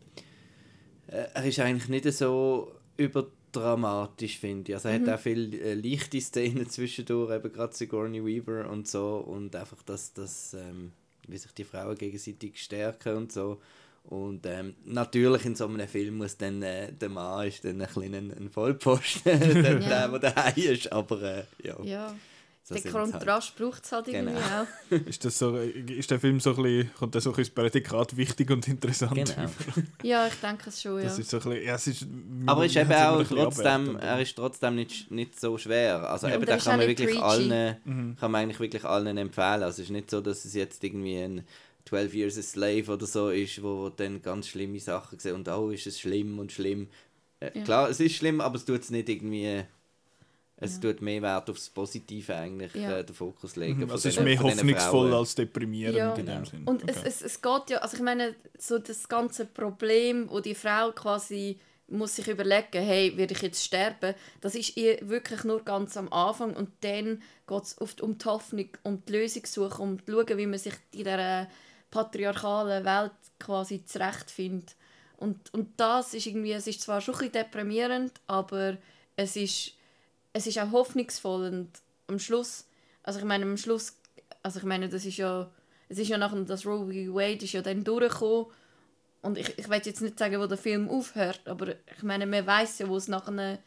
[1.08, 2.71] äh, er ist eigentlich nicht so
[3.51, 4.75] überdramatisch, finde ich.
[4.75, 9.17] Also er hat auch viele äh, leichte Szenen zwischendurch, eben gerade Sigourney Weaver und so
[9.17, 10.91] und einfach, dass, dass ähm,
[11.27, 13.59] wie sich die Frauen gegenseitig stärken und so.
[14.05, 17.88] Und ähm, natürlich in so einem Film muss dann äh, der Mann ist dann ein,
[17.88, 20.07] bisschen ein, ein Vollpfosten, der, Ja.
[20.07, 21.75] der, der daheim ist, aber äh, ja.
[21.83, 22.15] ja.
[22.69, 23.12] Den sind's halt.
[23.12, 24.62] Kontrast braucht es halt irgendwie Genau.
[24.62, 25.05] auch.
[25.08, 27.63] Ist, das so, ist der Film so ein bisschen, kommt der so ein bisschen das
[27.71, 29.49] Prädikat wichtig und interessant Genau.
[30.03, 31.03] Ja, ich denke es schon, ja.
[31.03, 32.08] Das ist so ein bisschen, ja, es ist,
[32.45, 36.10] Aber ist eben auch trotzdem, er ist trotzdem nicht, nicht so schwer.
[36.10, 36.36] Also Ja.
[36.36, 37.21] eben, da kann man wirklich preachy.
[37.23, 38.15] allen, Mhm.
[38.19, 39.63] kann man eigentlich wirklich allen empfehlen.
[39.63, 41.45] Also es ist nicht so, dass es jetzt irgendwie ein
[41.86, 45.47] 12 Years a Slave oder so ist, wo, wo dann ganz schlimme Sachen sehen und
[45.47, 46.88] oh, ist es schlimm und schlimm.
[47.39, 47.63] Äh, Ja.
[47.63, 49.63] Klar, es ist schlimm, aber es tut es nicht irgendwie.
[50.61, 50.81] Es Ja.
[50.81, 52.97] tut mehr Wert aufs Positive eigentlich Ja.
[52.99, 53.79] äh, den Fokus legen.
[53.81, 56.13] von Also es ist mehr hoffnungsvoll als deprimierend Ja.
[56.15, 56.37] in Genau.
[56.39, 56.63] dem Sinn.
[56.65, 56.93] Und Okay.
[57.05, 60.91] es, es, es geht ja, also ich meine, so das ganze Problem, wo die Frau
[60.91, 61.59] quasi
[61.91, 66.11] muss sich überlegen, hey, werde ich jetzt sterben, das ist ihr wirklich nur ganz am
[66.13, 70.37] Anfang und dann geht es oft um die Hoffnung, um die Lösungssuche, um zu schauen,
[70.37, 71.47] wie man sich in dieser
[71.89, 74.75] patriarchalen Welt quasi zurechtfindet.
[75.17, 78.77] Und, und das ist irgendwie, es ist zwar schon ein bisschen deprimierend, aber
[79.15, 79.73] es ist,
[80.33, 81.69] es ist auch hoffnungsvoll und
[82.07, 82.65] am Schluss,
[83.03, 83.97] also ich meine, am Schluss,
[84.43, 85.49] also ich meine, das ist ja,
[85.87, 87.15] es ist ja nachher, das Roe v.
[87.15, 88.47] Wade ist ja dann durchgekommen
[89.21, 92.45] und ich, ich will jetzt nicht sagen, wo der Film aufhört, aber ich meine, man
[92.45, 93.59] weiß ja, wo es nachher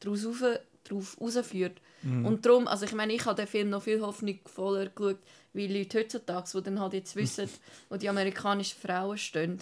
[0.00, 0.42] daraus rauf,
[0.84, 1.80] drauf rausführt.
[2.24, 5.18] Und darum, also ich meine, ich habe den Film noch viel hoffnungsvoller geschaut,
[5.52, 7.48] wie Leute heutzutage, die dann halt jetzt wissen,
[7.88, 9.58] wo die amerikanischen Frauen stehen.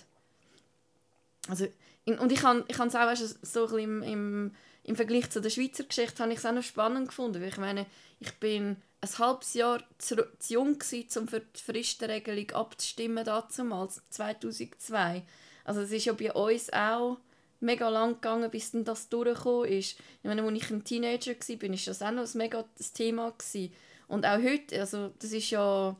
[1.48, 1.66] Also,
[2.06, 5.40] und ich habe ich es auch weißt, so ein bisschen im, im, im Vergleich zu
[5.40, 7.86] der Schweizer Geschichte habe ich es auch noch spannend gefunden, weil ich meine,
[8.20, 14.02] ich bin ein halbes Jahr zu, zu jung gewesen, um für die Fristenregelung abzustimmen damals,
[14.10, 15.22] 2002.
[15.64, 17.18] Also es ist ja bei uns auch
[17.60, 19.98] mega lang gegangen, bis dann das durchgekommen ist.
[19.98, 23.72] Ich meine, als ich ein Teenager war, ich das auch noch ein mega Thema gewesen.
[24.06, 25.96] Und auch heute, also das ist ja,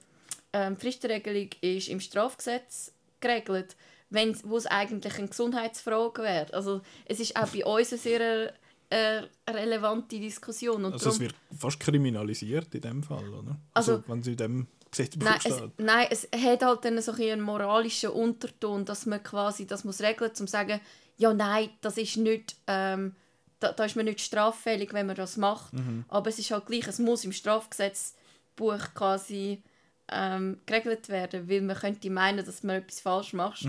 [0.52, 3.76] ähm, Fristenregelung ist im Strafgesetz geregelt,
[4.10, 6.52] wenn, wo es eigentlich eine Gesundheitsfrage wäre.
[6.52, 8.54] Also es ist auch bei uns eine sehr
[8.94, 10.85] äh, relevante Diskussion.
[10.85, 13.57] Und Also es darum- wird fast kriminalisiert in dem Fall, oder?
[13.72, 17.12] Also- Also, wenn sie in dem Gesetzbuch Nein, es, nein, es hat halt dann so
[17.12, 20.80] ein einen moralischen Unterton, dass man quasi das muss regeln, um zu sagen,
[21.16, 23.14] ja nein, das ist nicht, ähm,
[23.61, 25.72] da, da ist man nicht straffällig, wenn man das macht.
[26.09, 29.62] Aber es ist halt gleich, es muss im Strafgesetzbuch quasi
[30.11, 33.64] ähm, geregelt werden, weil man könnte meinen, dass man etwas falsch macht,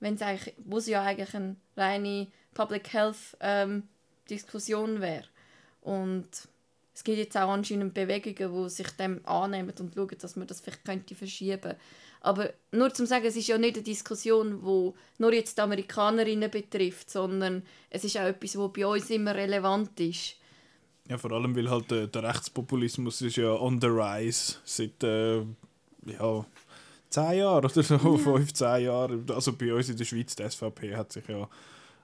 [0.00, 3.82] wenn es eigentlich, es ja eigentlich eine reine Public Health ähm,
[4.28, 5.24] Diskussion wäre.
[5.80, 6.28] Und
[6.94, 10.60] es gibt jetzt auch anscheinend Bewegungen, die sich dem annehmen und schauen, dass man das
[10.60, 11.74] vielleicht könnte verschieben
[12.20, 16.50] Aber nur zum sagen, es ist ja nicht eine Diskussion, die nur jetzt die Amerikanerinnen
[16.50, 20.34] betrifft, sondern es ist auch etwas, was bei uns immer relevant ist.
[21.08, 25.38] Ja, vor allem, weil halt der, der Rechtspopulismus ist ja on the rise seit äh,
[26.04, 26.44] ja,
[27.10, 29.24] 10 Jahren oder so, 15 Jahren.
[29.30, 31.48] Also bei uns in der Schweiz, die SVP hat sich ja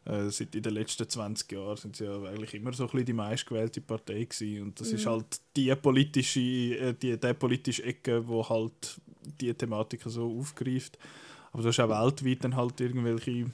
[0.04, 3.06] äh, seit in den letzten 20 Jahren sind sie ja eigentlich immer so ein bisschen
[3.06, 4.62] die meistgewählte Partei gewesen.
[4.62, 9.00] Und das ist halt die politische, äh, die, die politische Ecke, wo halt
[9.40, 10.98] die Thematiken so aufgreift.
[11.52, 13.46] Aber du hast auch weltweit dann halt irgendwelche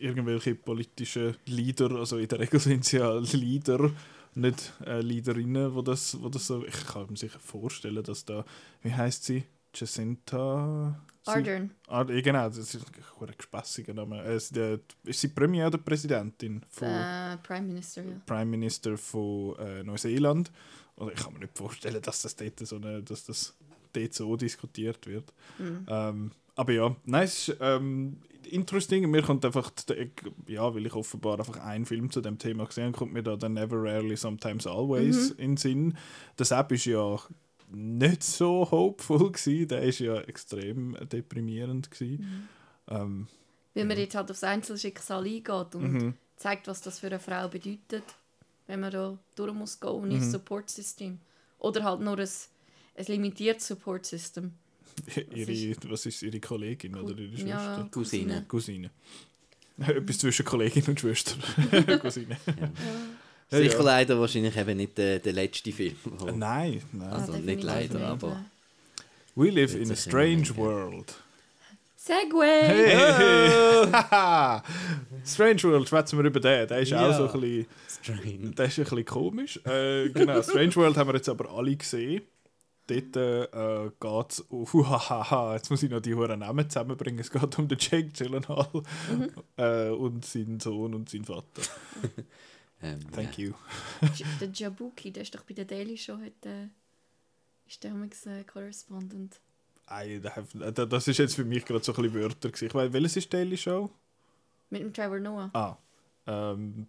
[0.00, 3.90] irgendwelche politischen Leader, also in der Regel sind es ja Leader,
[4.34, 8.44] nicht äh, Leaderinnen, wo das, wo das so, ich kann mir sicher vorstellen, dass da,
[8.82, 9.44] wie heißt sie?
[9.74, 11.00] Jacinta?
[11.26, 11.70] Ardern.
[11.88, 14.22] Ja, genau, das ist ein gespässiger Name.
[14.24, 18.20] Äh, sie- der- ist sie Premier oder Präsidentin von Äh, Prime Minister, ja.
[18.26, 20.50] Prime Minister von äh, Neuseeland?
[20.96, 23.54] Oder ich kann mir nicht vorstellen, dass das dort so, eine, dass das
[23.92, 25.32] dort so diskutiert wird.
[25.88, 28.18] Ähm, aber ja, nein, es ist ähm,
[28.50, 29.10] interesting.
[29.10, 30.10] Mir kommt einfach, die-
[30.46, 33.36] ja, weil ich offenbar einfach einen Film zu dem Thema gesehen habe, kommt mir da
[33.36, 35.96] dann Never Rarely Sometimes Always in den Sinn.
[36.36, 37.18] Das App ist ja
[37.72, 39.68] nicht so hopeful gewesen.
[39.68, 42.48] Der ist ja extrem deprimierend gewesen.
[42.88, 43.28] Ähm,
[43.74, 46.14] Weil man jetzt halt aufs Einzelschicksal eingeht und mhm.
[46.36, 48.04] zeigt, was das für eine Frau bedeutet,
[48.66, 51.18] wenn man da durch muss gehen und ein Support-System.
[51.58, 52.28] Oder halt nur ein,
[52.96, 54.52] ein limitiertes Support-System.
[55.34, 57.48] ihre, was ist ihre Kollegin oder ihre Schwester?
[57.48, 58.44] Ja, Cousine.
[58.48, 58.90] Cousine.
[59.78, 61.36] Etwas zwischen Kollegin und Schwester.
[61.98, 62.36] Cousine.
[62.46, 62.70] Ja,
[63.50, 63.82] Sicher ja.
[63.82, 65.96] leider wahrscheinlich eben nicht der, der letzte Film.
[66.26, 67.08] Äh, Nein, nein.
[67.12, 68.44] Also Ah, nicht leider, nicht, aber-.
[69.34, 71.14] We live in a strange world.
[71.96, 72.62] Segway!
[72.64, 73.50] Hey!
[75.26, 76.66] strange World, schwätzen wir über den.
[76.66, 77.08] Der ist Ja.
[77.10, 77.66] auch so ein bisschen,
[78.02, 78.50] Strange.
[78.54, 79.60] der ist ein bisschen komisch.
[79.66, 82.22] Äh, genau, Strange World haben wir jetzt aber alle gesehen.
[82.86, 87.20] Dort äh, geht es um, huhahaha, jetzt muss ich noch die hohen Namen zusammenbringen.
[87.20, 88.66] Es geht um den Jake Gyllenhaal
[89.58, 91.62] äh, und seinen Sohn und seinen Vater.
[92.82, 93.52] Ähm, Thank you.
[94.40, 96.70] der Jabuki, der ist doch bei der Daily Show heute.
[97.66, 99.40] Ist der damals äh, Correspondent.
[99.90, 102.48] I have, da- das ist jetzt für mich gerade so ein bisschen Wörter.
[102.48, 102.66] gewesen.
[102.66, 103.90] Ich weiß, welches ist Daily Show?
[104.70, 105.50] Mit dem Trevor Noah.
[105.52, 105.76] Ah,
[106.26, 106.86] ähm,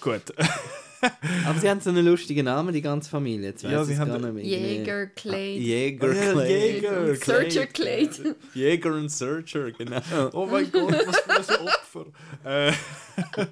[0.00, 0.22] gut.
[1.46, 3.50] Aber sie haben so einen lustigen Namen, die ganze Familie.
[3.50, 4.44] Jetzt Ja, sie haben- gar nicht mehr.
[4.44, 5.58] Irgendwie- Jäger, Ah, Clade.
[5.58, 6.48] Jäger, Ja, Clade.
[6.48, 7.14] Jäger.
[7.16, 7.66] Searcher.
[7.66, 8.36] Clade.
[8.54, 10.00] Jäger und Searcher, genau.
[10.32, 12.06] Oh mein Gott, was für ein Opfer.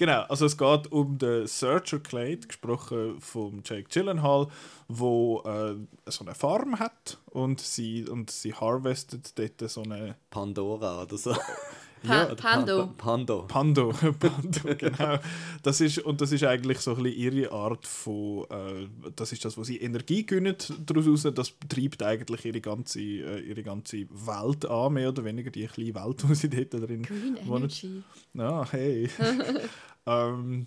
[0.00, 4.46] Genau, also es geht um den Searcher Clade, gesprochen von Jake Gyllenhaal,
[4.88, 5.74] wo äh,
[6.10, 11.36] so eine Farm hat und sie, und sie harvestet dort so eine Pandora oder so.
[12.02, 12.86] Pa Pando.
[12.86, 13.42] Pa- Pando.
[13.46, 15.18] Pando, Pando, genau.
[15.62, 19.44] Das ist, und das ist eigentlich so ein bisschen ihre Art von, äh, das ist
[19.44, 21.26] das, was sie Energie gewinnen daraus raus.
[21.34, 25.94] Das treibt eigentlich ihre ganze, äh, ihre ganze Welt an, mehr oder weniger die kleine
[25.94, 27.64] Welt, wo sie dort drin Green wohnen.
[27.64, 28.02] Energy.
[28.38, 29.08] Ah, hey.
[30.06, 30.66] ähm,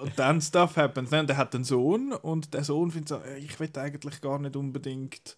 [0.00, 1.10] und dann Stuff happens.
[1.10, 4.38] Dann, der hat einen Sohn und der Sohn findet so, äh, ich will eigentlich gar
[4.38, 5.36] nicht unbedingt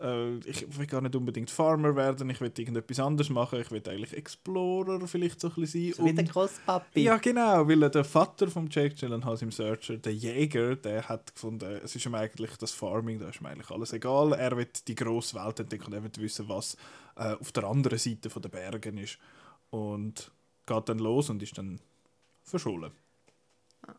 [0.00, 3.82] äh, ich will gar nicht unbedingt Farmer werden, ich will irgendetwas anderes machen, ich will
[3.88, 6.06] eigentlich Explorer vielleicht so ein bisschen sein.
[6.06, 7.02] Wie der Großpapi.
[7.02, 11.80] ja, genau, weil der Vater von Jake Gyllenhaal im Searcher, der Jäger, der hat gefunden,
[11.82, 14.32] es ist ihm eigentlich das Farming, da ist ihm eigentlich alles egal.
[14.32, 16.76] Er will die grosse Welt entdecken und er will wissen, was
[17.16, 19.18] äh, auf der anderen Seite von der Bergen ist.
[19.70, 20.32] Und
[20.66, 21.80] geht dann los und ist dann
[22.42, 22.92] verschollen.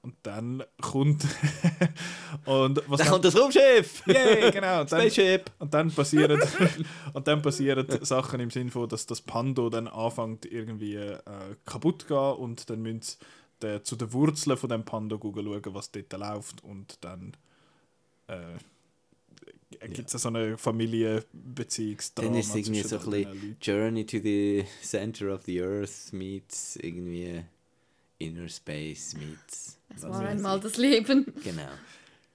[0.02, 1.24] Und dann kommt.
[2.46, 4.04] und was Da dann, kommt das Raumschiff!
[4.08, 4.82] Yay, genau.
[4.82, 5.52] Und dann, Spaceship!
[5.60, 6.42] und dann passieren
[7.14, 11.20] und dann passieren Sachen im Sinne von, dass das Pando dann anfängt irgendwie äh,
[11.66, 13.18] kaputt zu gehen und dann müssen sie
[13.62, 17.36] den, zu den Wurzeln von dem Pando schauen, was dort läuft und dann
[18.28, 18.58] äh,
[19.90, 23.58] gibt es so eine Familienbeziehungsdrama Dann ist es irgendwie so ein bisschen Leuten.
[23.62, 27.44] Journey to the Center of the Earth meets irgendwie
[28.22, 29.78] Inner Space meets.
[29.96, 30.64] Es war einmal ich.
[30.64, 31.34] das Leben.
[31.44, 31.70] Genau.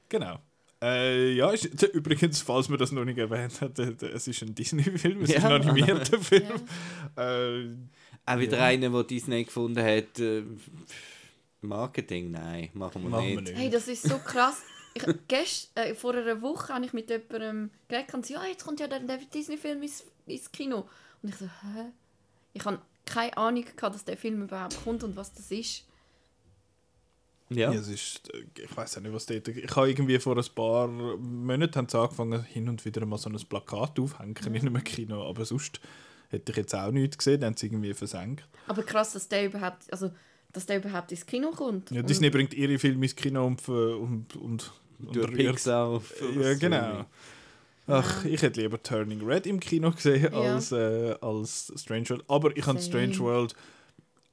[0.08, 0.38] Genau.
[0.82, 4.54] Äh, ja, ist, übrigens, falls man das noch nicht erwähnt hat, äh, es ist ein
[4.54, 5.48] Disney-Film, es ist Ja.
[5.48, 6.60] ein animierter Film.
[7.16, 7.68] Äh,
[8.26, 8.64] Auch wieder Ja.
[8.66, 10.18] einer, der Disney gefunden hat.
[10.18, 10.42] Äh,
[11.62, 13.48] Marketing, nein, machen wir Machen wir nicht.
[13.52, 13.58] nicht.
[13.58, 14.62] Hey, das ist so krass.
[14.94, 18.64] Ich, gest, äh, vor einer Woche habe ich mit jemandem geredet und sie, ja, jetzt
[18.64, 20.88] kommt ja der, der Disney-Film ins, ins Kino.
[21.22, 21.90] Und ich so, hä?
[22.54, 25.84] Ich habe keine Ahnung gehabt, dass der Film überhaupt kommt und was das ist.
[27.48, 27.72] Ja.
[27.72, 29.46] Ja, es ist, äh, ich weiß auch nicht, was dort.
[29.48, 33.30] Ich habe irgendwie vor ein paar Monaten haben sie angefangen, hin und wieder mal so
[33.30, 35.80] ein Plakat aufhängen in einem Kino, aber sonst
[36.30, 38.44] hätte ich jetzt auch nichts gesehen, dann haben sie irgendwie versenkt.
[38.66, 40.10] Aber krass, dass der überhaupt, also,
[40.52, 41.92] dass der überhaupt ins Kino kommt.
[41.92, 45.86] Ja, Und- Disney bringt ihre Filme ins Kino und, ver- und, und, und rührt- Pixar
[45.86, 47.06] auf, Ja, genau.
[47.86, 50.54] Ach, ich hätte lieber Turning Red im Kino gesehen Ja.
[50.54, 52.24] als, äh, als Strange World.
[52.28, 52.80] Aber ich habe.
[52.80, 53.54] Strange World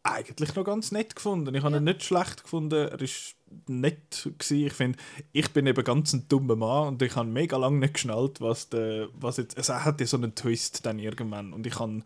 [0.06, 1.56] eigentlich noch ganz nett gefunden.
[1.56, 1.80] Ich habe Ja.
[1.82, 2.76] ihn nicht schlecht gefunden.
[2.90, 3.36] Er ist
[3.68, 4.66] nett gewesen.
[4.68, 5.00] Ich finde,
[5.32, 8.68] ich bin eben ganz ein dummer Mann und ich habe mega lange nicht geschnallt, was
[8.70, 12.02] der, was jetzt, also er hatte so einen Twist dann irgendwann und ich habe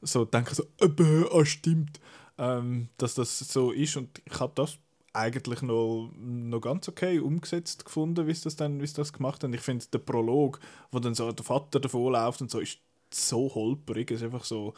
[0.00, 0.88] so denke so, äh,
[1.32, 2.00] ah, stimmt,
[2.38, 4.78] ähm, dass das so ist und ich habe das
[5.12, 9.52] eigentlich noch, noch ganz okay umgesetzt gefunden, wie sie das dann, wie das gemacht haben.
[9.54, 12.78] Ich finde der Prolog, wo dann so der Vater davon läuft und so, ist
[13.12, 14.74] so holperig, ist einfach so,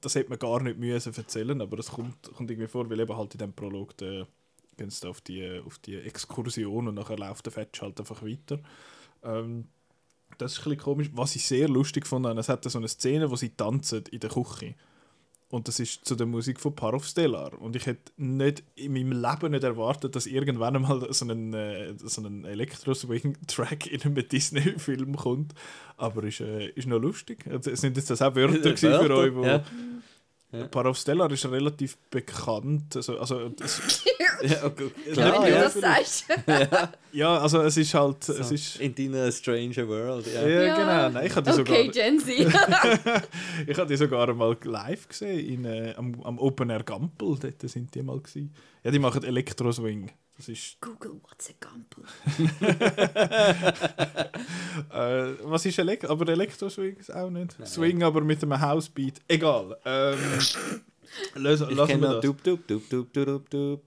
[0.00, 3.16] das hätte man gar nicht müssen erzählen, aber das kommt, kommt irgendwie vor, weil eben
[3.16, 4.26] halt in dem Prolog der,
[4.76, 8.60] gehen sie auf die, auf die Exkursion und nachher läuft der Fetch halt einfach weiter.
[9.22, 9.68] Ähm,
[10.38, 11.10] das ist ein komisch.
[11.14, 14.30] Was ich sehr lustig fand, es hat so eine Szene, wo sie tanzen in der
[14.30, 14.74] Küche.
[15.48, 17.60] Und das ist zu der Musik von Parov Stellar.
[17.60, 21.94] Und ich hätte nicht in meinem Leben nicht erwartet, dass irgendwann einmal so einen, äh,
[21.96, 25.54] so einen Elektro-Swing-Track in einem Disney-Film kommt.
[25.96, 27.46] Aber ist, äh, ist noch lustig.
[27.48, 29.62] Also, sind jetzt das auch Wörter gewesen für euch, wo Ja.
[30.68, 32.96] Parov Stellar ist relativ bekannt.
[32.96, 34.04] Also, also das,
[34.42, 34.90] Ja, okay.
[35.12, 35.60] Klar, du ja.
[35.62, 36.24] das sagst.
[37.12, 40.46] ja, also es ist halt, So, es ist, in deiner Stranger World, ja.
[40.46, 40.76] ja, Ja.
[40.76, 41.08] genau.
[41.18, 42.38] Nein, ich habe die Okay, sogar, Gen Z.
[43.66, 47.38] ich habe die sogar mal live gesehen in, äh, am, am Open Air Gampel.
[47.38, 48.52] Dort sind die mal gewesen.
[48.84, 50.10] Ja, die machen Electro Swing.
[50.36, 52.04] Das ist, Google, what's a Gampel?
[54.92, 56.10] äh, was ist Elektro?
[56.12, 57.56] Aber Electro Swing ist auch nicht.
[57.66, 59.22] Swing, aber mit einem Housebeat.
[59.28, 59.78] Egal.
[59.86, 60.18] Ähm,
[61.36, 62.24] lösen, Ich lassen kenne wir noch das.
[62.24, 63.80] Dup, Dup, Dup, Dup, Dup, Dup,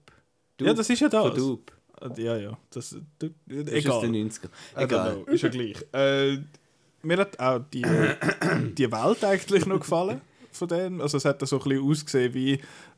[0.60, 0.68] Dup.
[0.68, 1.38] Ja, das ist ja Von das.
[1.38, 1.72] Dup.
[2.16, 2.58] Ja, ja.
[2.70, 4.12] Das, du, Das ist aus egal.
[4.12, 4.44] den 90er.
[4.44, 5.24] I don't Egal.
[5.26, 5.76] ist ja gleich.
[5.92, 6.38] Äh,
[7.02, 7.82] mir hat auch die,
[8.78, 10.20] die Welt eigentlich noch gefallen
[10.52, 11.00] von dem.
[11.00, 12.52] Also es hat so ein bisschen ausgesehen wie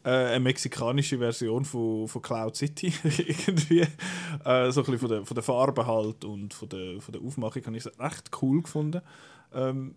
[0.05, 3.81] äh, eine mexikanische Version von, von Cloud City irgendwie.
[4.44, 7.22] Äh, so ein bisschen von der, von der Farbe halt und von der, von der
[7.22, 9.01] Aufmachung habe ich es recht cool gefunden.
[9.53, 9.96] Ähm,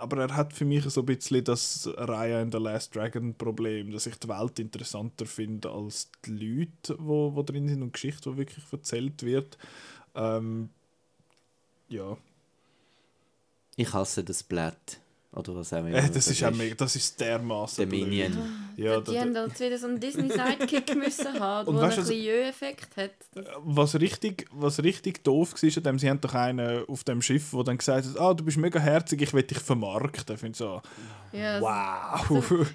[0.00, 3.92] aber er hat für mich so ein bisschen das Raya and the Last Dragon Problem,
[3.92, 7.92] dass ich die Welt interessanter finde als die Leute, wo, wo drin sind und die
[7.92, 9.58] Geschichte, die wirklich erzählt wird.
[10.14, 10.70] Ähm,
[11.88, 12.16] ja,
[13.76, 15.00] Ich hasse das Blatt.
[15.32, 15.94] Oder was auch immer.
[15.94, 18.36] Äh, das, ist auch mega, das ist dermaßen Der Minion.
[18.76, 21.88] Ja, die da, haben da, halt wieder so einen Disney-Sidekick müssen haben, Und der ein
[21.88, 23.12] weißt du, bisschen Jö-Effekt hat.
[23.32, 27.22] Das, was, richtig, was richtig doof war, an dem, sie haben doch einen auf dem
[27.22, 30.34] Schiff, der dann gesagt hat, ah, du bist mega herzig, ich will dich vermarkten.
[30.34, 30.82] Ich finde so,
[31.32, 32.28] ja, wow.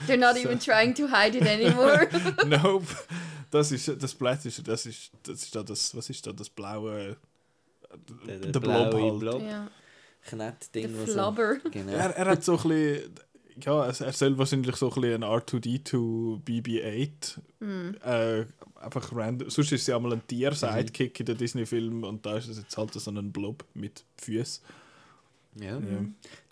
[0.07, 2.07] They're not even trying to hide it anymore.
[2.47, 2.87] nope.
[3.51, 6.49] Das ist, das Blatt ist, das ist, das ist da das, was ist da, das
[6.49, 7.17] blaue,
[8.25, 9.19] Der, der Blob halt.
[9.19, 9.41] Blob.
[9.41, 9.67] ja.
[10.25, 10.83] Knettding.
[10.91, 11.55] Der was so- Flubber.
[11.71, 11.91] Genau.
[11.93, 13.09] Er, er hat so ein bisschen,
[13.63, 17.37] ja, er er soll wahrscheinlich so ein bisschen ein R2D2 BB-8.
[18.03, 18.45] Äh,
[18.79, 19.49] einfach random.
[19.49, 22.77] Sonst ist es ja einmal ein Tier-Sidekick in den Disney-Filmen und da ist es jetzt
[22.77, 24.63] halt so ein Blob mit Füßen.
[25.57, 25.77] Ja.
[25.77, 25.79] Ja.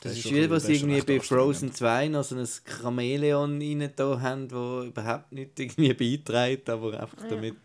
[0.02, 1.20] Das ist ist wie, was irgendwie das bei.
[1.20, 6.98] Frozen 2 noch so ein Chamäleon rein da haben, wo überhaupt nicht irgendwie beiträgt, aber
[7.02, 7.30] einfach Ja.
[7.32, 7.58] damit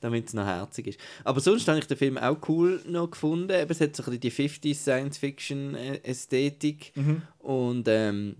[0.00, 1.00] damit es noch herzig ist.
[1.24, 3.50] Aber sonst habe ich den Film auch cool noch gefunden.
[3.50, 4.32] Eben, es hat so ein bisschen die
[4.74, 6.92] 50s Science-Fiction-Ästhetik.
[7.38, 8.36] Und ähm,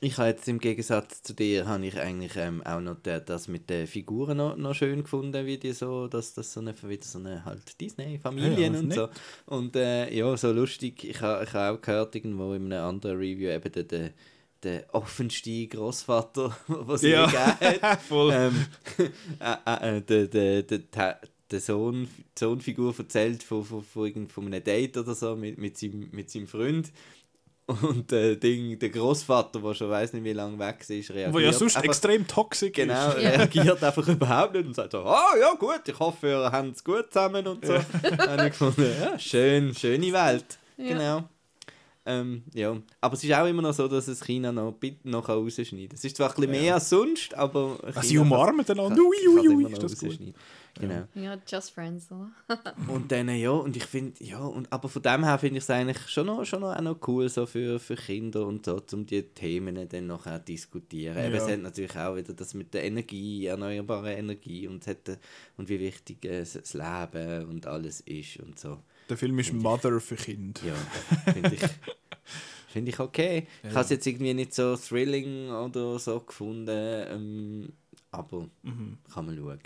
[0.00, 3.48] ich habe jetzt im Gegensatz zu dir habe ich eigentlich ähm, auch noch der, das
[3.48, 7.04] mit den Figuren noch, noch schön gefunden, wie die so, dass das so eine, wieder
[7.04, 9.08] so eine halt Disney-Familien Ja, und so.
[9.46, 11.04] Und äh, ja, so lustig.
[11.04, 14.10] Ich habe ich ha auch gehört irgendwo in einem anderen Review eben der, der,
[14.62, 17.26] der offenste Großvater, was sie Ja.
[17.26, 18.02] gegeben hat.
[18.08, 18.32] Voll.
[18.32, 18.66] ähm,
[19.40, 24.28] äh, äh, äh, der, der, der, der, der Sohn, die Sohnfigur erzählt von, von, von,
[24.28, 26.90] von einem Date oder so mit, mit, seinem, mit seinem Freund.
[27.66, 31.34] Und äh, Ding, der Großvater, der schon weiß nicht wie lange weg ist, reagiert.
[31.34, 33.22] Wo ja sonst einfach- extrem toxisch Genau, ist.
[33.22, 33.28] Ja.
[33.30, 36.82] reagiert einfach überhaupt nicht und sagt so, ah ja gut, ich hoffe, ihr habt es
[36.82, 37.74] gut zusammen und so.
[37.74, 40.58] Habe ich gefunden, ja, schön, schöne Welt.
[40.78, 40.88] Ja.
[40.88, 41.28] Genau.
[42.10, 42.74] Ähm, ja.
[43.02, 45.94] Aber es ist auch immer noch so, dass es China noch, bit- noch rausschneiden kann.
[45.96, 48.96] Es ist zwar ein bisschen mehr als sonst, aber Also, China sie umarmen einander.
[48.96, 50.08] kann- Ui, ui, ui, ist das gut.
[50.10, 50.34] rausschneiden.
[50.80, 51.02] Genau.
[51.14, 52.06] Ja, just friends.
[52.12, 52.30] Oder?
[52.88, 55.70] Und dann, ja, und ich finde, ja, und, aber von dem her finde ich es
[55.70, 59.04] eigentlich schon noch, schon noch, auch noch cool so für, für Kinder und so, um
[59.04, 61.16] die Themen dann noch auch diskutieren.
[61.18, 61.42] Eben, Ja.
[61.44, 65.16] es hat natürlich auch wieder das mit der Energie, erneuerbare Energie und, hat, äh,
[65.56, 68.78] und wie wichtig äh, das Leben und alles ist und so.
[69.08, 70.60] Der Film ist Mother für Kind.
[70.64, 70.74] Ja,
[71.32, 71.62] finde ich,
[72.68, 73.46] find ich okay.
[73.62, 77.72] Ich habe es jetzt irgendwie nicht so thrilling oder so gefunden, ähm,
[78.10, 78.98] aber Mhm.
[79.12, 79.60] kann man schauen.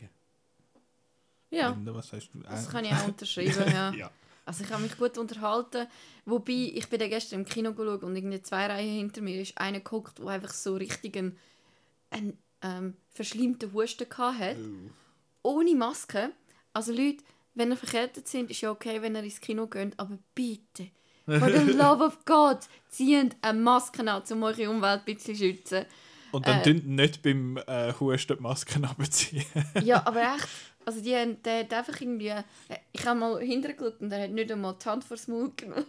[1.50, 2.38] Ja, Linda, Was heißt du?
[2.40, 3.52] das kann ich auch unterschreiben.
[3.72, 3.92] Ja.
[3.92, 4.10] Ja.
[4.44, 5.86] Also ich habe mich gut unterhalten.
[6.24, 9.78] Wobei, ich bin gestern im Kino geschaut und irgendwie zwei Reihen hinter mir ist einer
[9.78, 11.38] geguckt, der einfach so richtig einen,
[12.10, 14.56] einen ähm, verschleimten Husten hatte.
[15.42, 16.32] Ohne Maske.
[16.72, 17.22] Also Leute,
[17.54, 20.88] wenn ihr verkältet sind, ist ja okay, wenn ihr ins Kino geht, aber bitte,
[21.26, 25.44] for the love of God, zieht eine Maske an, um eure Umwelt ein bisschen zu
[25.44, 25.84] schützen.
[26.32, 26.74] Und dann Äh.
[26.84, 29.44] nicht beim äh, Husten die Masken abziehen.
[29.84, 30.48] Ja, aber echt.
[30.84, 32.28] Also die haben, der hat einfach irgendwie...
[32.28, 32.42] äh,
[32.90, 35.84] Ich habe mal hintergeschaut und er hat nicht einmal die Hand vors Maul genommen.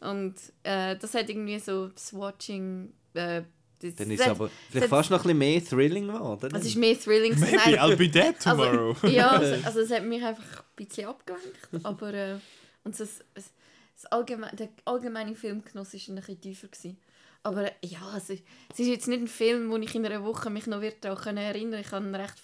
[0.00, 2.92] Und äh, das hat irgendwie so das Watching...
[3.14, 3.42] Äh,
[3.80, 6.54] das, Dann ist es aber das vielleicht fast noch ein bisschen mehr Thrilling geworden.
[6.54, 7.38] Es ist mehr Thrilling.
[7.38, 8.90] Maybe I'll be dead tomorrow.
[9.00, 11.68] Also, ja, also, also es hat mich einfach ein bisschen abgelenkt.
[11.82, 12.38] Aber äh,
[12.84, 13.52] und das, das,
[13.94, 16.68] das allgemein, der allgemeine Filmgenuss war ein bisschen tiefer.
[16.68, 16.98] Gewesen.
[17.42, 20.50] Aber ja, es ist, es ist jetzt nicht ein Film, wo ich in einer Woche
[20.50, 22.40] mich noch wird daran erinnern Ich habe ihn recht,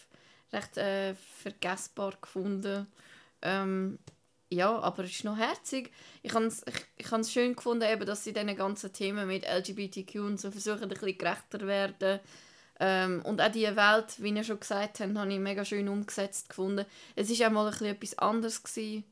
[0.53, 2.87] recht äh, vergessbar gefunden.
[3.43, 3.99] Ähm,
[4.51, 5.91] ja, aber es ist noch herzig.
[6.23, 10.15] Ich habe es ich, ich schön gefunden, eben, dass sie diesen ganzen Themen mit LGBTQ
[10.17, 12.21] und so versuchen, ein bisschen gerechter werden.
[12.81, 16.49] Ähm, und auch die Welt, wie ihr schon gesagt habt, habe ich mega schön umgesetzt
[16.49, 16.85] gefunden.
[17.15, 18.63] Es war auch mal ein etwas anderes.
[18.63, 19.05] Gewesen.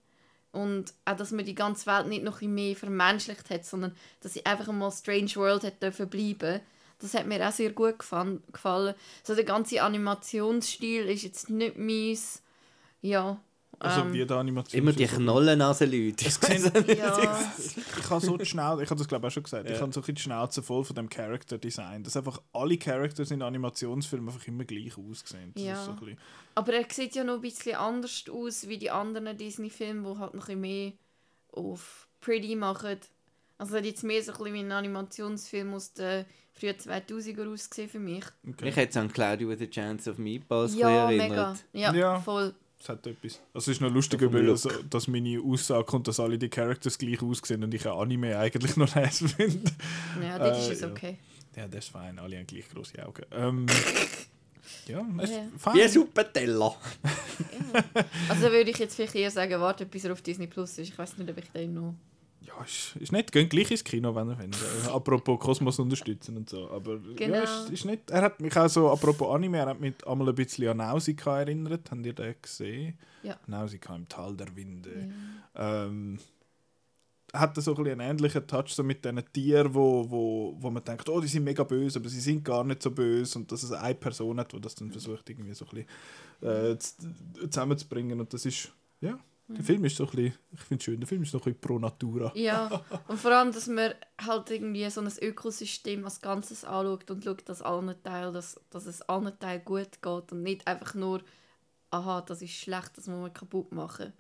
[0.53, 4.35] Und auch, dass man die ganze Welt nicht noch ein mehr vermenschlicht hat, sondern dass
[4.35, 6.61] sie einfach mal Strange World hat dürfen bleiben.
[6.98, 8.42] Das hat mir auch sehr gut gefallen.
[8.53, 8.94] gefallen.
[9.25, 12.42] So der ganze Animationsstil ist jetzt nicht meins.
[13.01, 13.40] Ja.
[13.79, 14.79] Also ähm, wie der Animation.
[14.81, 16.31] Immer die Knollennasen-Leute.
[16.31, 17.53] Sehen, ja.
[17.99, 19.81] ich habe so die Schnauze, ich habe das glaube ich auch schon gesagt, ich Ja.
[19.81, 23.31] habe so ein bisschen die Schnauze voll von dem Character Design, dass einfach alle Characters
[23.33, 25.53] in Animationsfilmen einfach immer gleich aussehen.
[25.57, 25.83] Ja.
[25.85, 25.97] so
[26.55, 30.35] Aber er sieht ja noch ein bisschen anders aus wie die anderen Disney-Filme, die halt
[30.35, 30.93] noch ein bisschen mehr
[31.53, 32.99] auf Pretty machen.
[33.59, 37.53] Also er hat jetzt mehr so ein bisschen wie ein Animationsfilm aus den frühen 2000er
[37.53, 38.25] ausgesehen für mich.
[38.49, 38.65] okay.
[38.65, 41.31] Mich hat es an Cloudy with a Chance of Meatballs ja, erinnert.
[41.31, 41.57] mega.
[41.73, 42.21] Ja, Ja.
[42.21, 42.55] voll.
[42.83, 43.40] Es hat etwas.
[43.55, 46.49] Also es ist noch lustig, Vom über, also, dass meine Aussage kommt, dass alle die
[46.49, 49.71] Characters gleich aussehen und ich ein Anime eigentlich noch nice finde.
[50.21, 50.90] Ja, ist Äh, ja.
[50.90, 51.16] okay.
[51.55, 53.23] Ja, das ist fein, alle haben gleich große Augen.
[53.31, 53.66] Ähm,
[54.88, 55.42] ja, das ist Ja.
[55.59, 55.75] fein.
[55.77, 56.75] Wie ein Suppenteller.
[58.29, 60.88] Also würde ich jetzt vielleicht eher sagen, wartet bis er auf Disney Plus ist.
[60.88, 61.95] Ich weiß nicht, ob ich den noch...
[62.59, 63.33] Ja, ist, ist nett.
[63.33, 64.57] Geht gleich ins Kino, wenn ihr wollt.
[64.87, 66.71] Äh, apropos Kosmos unterstützen und so.
[66.71, 67.35] Aber Genau.
[67.37, 68.11] ja, ist, ist nicht.
[68.11, 71.41] Er hat mich auch so, apropos Anime, er hat mich einmal ein bisschen an Nausicaa
[71.41, 71.91] erinnert.
[71.91, 72.99] Habt ihr den gesehen?
[73.23, 73.38] Ja.
[73.47, 75.12] Nausicaa im Tal der Winde.
[75.55, 76.19] Ähm,
[77.33, 80.85] hat so ein bisschen einen ähnlichen Touch so mit diesen Tieren, wo, wo, wo man
[80.85, 83.63] denkt, oh, die sind mega böse, aber sie sind gar nicht so böse und dass
[83.63, 85.87] es eine Person hat, die das dann versucht irgendwie so ein
[86.40, 89.19] bisschen äh, zusammenzubringen und das ist, ja,
[89.49, 91.45] der Film ist so ein bisschen, ich finde es schön, der Film ist so ein
[91.45, 92.33] bisschen pro natura.
[92.35, 97.25] Ja, und vor allem, dass man halt irgendwie so ein Ökosystem als Ganzes anschaut und
[97.25, 101.23] schaut, dass, allen Teil, dass, dass es allen Teilen gut geht und nicht einfach nur,
[101.90, 104.13] aha, das ist schlecht, das muss man kaputt machen.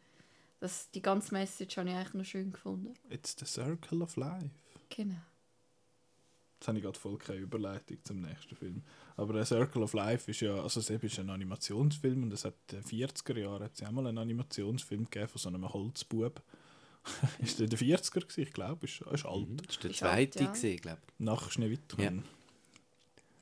[0.60, 2.94] Das, die ganze Message habe ich eigentlich noch schön gefunden.
[3.08, 4.50] It's the circle of life.
[4.90, 5.16] Genau.
[6.54, 8.82] Jetzt habe ich gerade voll keine Überleitung zum nächsten Film.
[9.16, 12.54] Aber der Circle of Life ist ja, also es ist ein Animationsfilm und es hat
[12.72, 16.42] in den 40er Jahren hat es ja mal einen Animationsfilm gegeben von so einem Holzbub.
[17.40, 18.40] ist der in den 40er gewesen?
[18.40, 19.48] Ich glaube, ist, ist alt.
[19.48, 19.56] Mhm.
[19.66, 20.76] Das war der zweite, ja.
[20.76, 22.00] glaube Nach Schneewittchen.
[22.00, 22.22] Ja.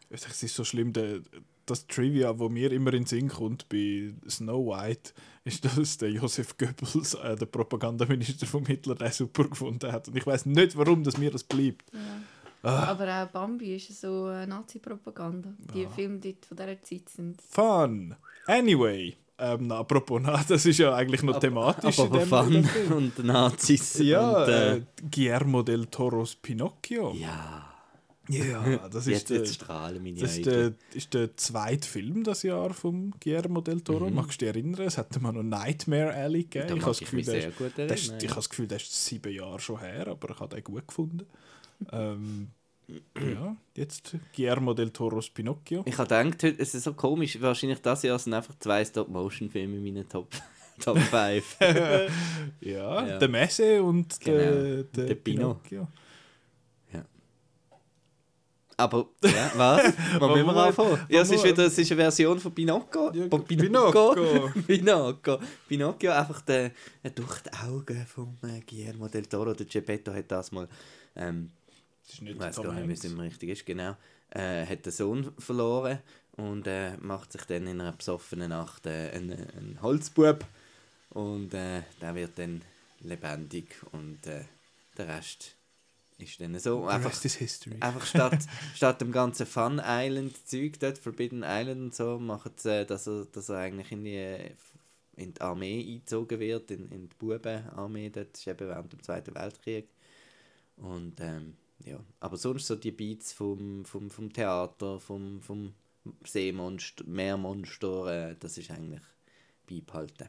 [0.09, 1.21] Es ist so schlimm, der,
[1.66, 5.12] das Trivia, wo mir immer in den Sinn kommt bei Snow White,
[5.45, 10.09] ist, dass der Josef Goebbels, äh, der Propagandaminister von Hitler, den super gefunden hat.
[10.09, 11.93] Und ich weiß nicht, warum das mir das bleibt.
[11.93, 12.01] Ja.
[12.62, 12.84] Ah.
[12.88, 15.54] Aber auch Bambi ist so Nazi-Propaganda.
[15.74, 17.40] Die Filme dort von dieser Zeit sind.
[17.40, 18.14] Fun.
[18.46, 23.98] Anyway, ähm, na, apropos, na, das ist ja eigentlich noch thematisch Aber Fun und Nazis.
[24.00, 27.12] Ja, und, äh, äh, Guillermo del Toros Pinocchio.
[27.14, 27.66] ja.
[28.28, 32.22] Ja, das Jetzt, ist der, jetzt strahlen meine das ist der, ist der zweite Film
[32.22, 34.08] das Jahr von Guillermo del Toro.
[34.08, 34.82] Magst du dich erinnern?
[34.86, 36.68] Es hat mal noch Nightmare Alley gegeben.
[36.68, 39.04] Da Ich habe das Gefühl, der ist, der ist, ich habe das Gefühl, der ist
[39.04, 41.26] sieben Jahre schon her, aber ich habe den gut gefunden.
[41.93, 42.49] Ähm,
[43.16, 45.83] ja, jetzt Guillermo del Toros Pinocchio.
[45.87, 49.76] Ich habe gedacht, heute- es ist so komisch, wahrscheinlich das Jahr sind einfach zwei Stop-Motion-Filme
[49.76, 50.28] in meinen Top,
[50.81, 51.57] Top 5.
[51.61, 53.18] Ja, Ja.
[53.18, 54.83] der Messe und der, Genau.
[54.95, 55.55] der, Der Pino.
[55.55, 55.89] Pinocchio.
[58.76, 59.93] Aber, ja, was?
[60.18, 60.99] Wann müssen wir Wo- anfangen?
[61.11, 63.12] Ja, es ist wo- wieder es ist eine Version von Pinocchio.
[63.12, 64.14] Ja, von Pinocchio.
[64.14, 64.62] Pinocchio.
[64.66, 65.39] Pinocchio.
[65.68, 66.70] Pinocchio, einfach der,
[67.05, 69.53] der durch die Augen von äh, Guillermo del Toro.
[69.53, 70.66] Der Geppetto hat das mal,
[71.14, 71.51] ähm,
[72.11, 73.96] Das ist nicht ich weiß gar nicht, wie es immer richtig ist, genau,
[74.30, 76.00] äh, hat den Sohn verloren
[76.32, 80.44] und äh, macht sich dann in einer besoffenen Nacht äh, einen, einen Holzbub
[81.11, 82.62] und äh, der wird dann
[83.00, 84.44] lebendig und äh,
[84.96, 85.54] der Rest
[86.18, 86.86] ist dann so.
[86.86, 87.76] The Einfach, rest is history.
[87.80, 88.38] einfach statt,
[88.74, 93.06] statt dem ganzen Fun Island Zeug dort, Forbidden Island und so, machen sie, äh, dass
[93.06, 94.50] er, dass er eigentlich in die,
[95.16, 99.34] in die Armee eingezogen wird, in, in die Bubenarmee, dort ist eben während dem Zweiten
[99.34, 99.88] Weltkrieg.
[100.76, 105.74] Und ähm, ja, aber sonst so die Beats vom, vom, vom Theater, vom, vom
[106.24, 109.03] Seemonster, Meermonster, äh, das ist eigentlich
[109.68, 110.28] beibehalten.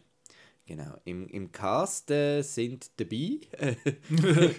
[0.65, 0.95] Genau.
[1.05, 3.75] Im, im Cast äh, sind dabei, äh,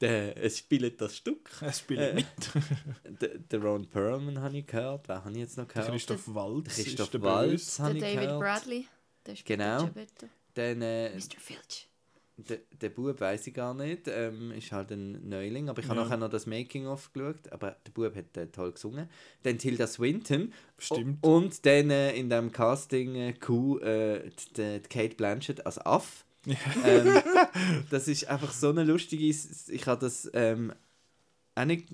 [0.00, 1.50] der, es spielt das Stück.
[1.60, 2.26] Es spielt Äh, mit.
[3.20, 5.08] Der, der Ron Perlman habe ich gehört.
[5.08, 5.90] Wer habe ich jetzt noch Der gehört?
[5.90, 8.40] Christoph Waltz Christoph ist der Waltz Der ich David gehört.
[8.40, 8.86] Bradley.
[9.26, 9.90] Der spielt Genau.
[10.54, 11.38] Dann, äh, Mr.
[11.38, 11.87] Filch.
[12.38, 14.06] Der, der Bub weiß ich gar nicht.
[14.08, 15.68] Ähm, ist halt ein Neuling.
[15.68, 16.04] Aber ich habe Ja.
[16.04, 17.50] nachher noch das Making-of geschaut.
[17.52, 19.08] Aber der Bub hat äh, toll gesungen.
[19.42, 20.52] Dann Tilda Swinton.
[20.78, 21.18] Stimmt.
[21.26, 25.78] O- Und dann äh, in dem Casting äh, Q, äh, die, die Kate Blanchett als
[25.78, 26.24] Aff.
[26.84, 27.20] ähm,
[27.90, 29.24] das ist einfach so eine lustige.
[29.26, 30.30] Ich habe das.
[30.32, 30.72] Ähm,
[31.58, 31.88] auch nicht,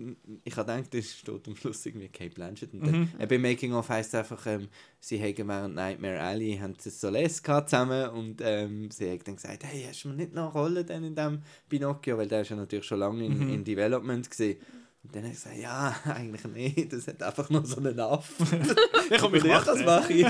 [0.45, 2.73] ich habe gedacht, das steht am Schluss irgendwie Kate Blanchett.
[2.73, 4.69] Und dann, äh, bei Making of heisst es einfach, ähm,
[5.01, 9.37] sie haben während Nightmare Alley haben sie Solace gehabt zusammen und ähm, sie haben dann
[9.37, 12.19] gesagt, hey, hast du mir nicht noch Rolle denn in dem Pinocchio?
[12.19, 14.59] Weil der ist ja natürlich schon lange in, in Development gesehen.
[15.03, 18.33] Und dann habe ich gesagt, ja, eigentlich nicht, das hat einfach nur so einen Aff.
[19.11, 20.27] Ich komme ich, das mache ich.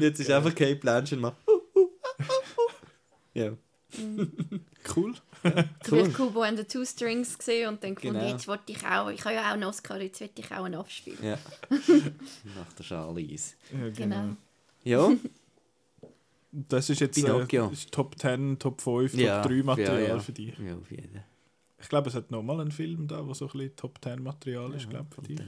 [0.00, 1.36] Jetzt ist einfach Kate Blanchett macht.
[3.32, 3.52] Ja.
[4.96, 5.14] Cool.
[5.84, 8.30] Du hast Kubo and the Two Strings gesehen und dann gefunden, Genau.
[8.30, 10.74] jetzt wollte ich auch, ich habe ja auch einen Oscar, jetzt will ich auch einen
[10.76, 11.18] abspielen.
[11.22, 11.38] ja.
[11.70, 13.54] Nach der Charlize.
[13.72, 14.36] Ja, Genau.
[14.84, 15.10] Ja,
[16.50, 20.18] Das ist jetzt äh, ist Top 10, Top 5, Top Ja, 3 Material ja, ja.
[20.18, 20.58] für dich.
[20.58, 21.20] ja auf jeden
[21.80, 24.72] Ich glaube, es hat nochmal einen Film da, wo so ein bisschen Top 10 Material
[24.74, 25.40] ist, glaube für dich.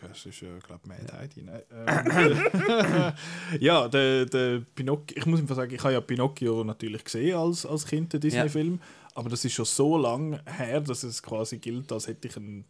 [0.00, 1.42] Das ist, äh, glaube ich, Mad Heidi.
[1.42, 1.62] Nein.
[1.72, 3.12] Ähm,
[3.60, 7.66] ja, der, der Pinocchio, ich muss einfach sagen, ich habe ja Pinocchio natürlich gesehen als,
[7.66, 8.80] als Kind, den Disney-Film,
[9.14, 12.64] aber das ist schon so lange her, dass es quasi gilt, als hätte ich ihn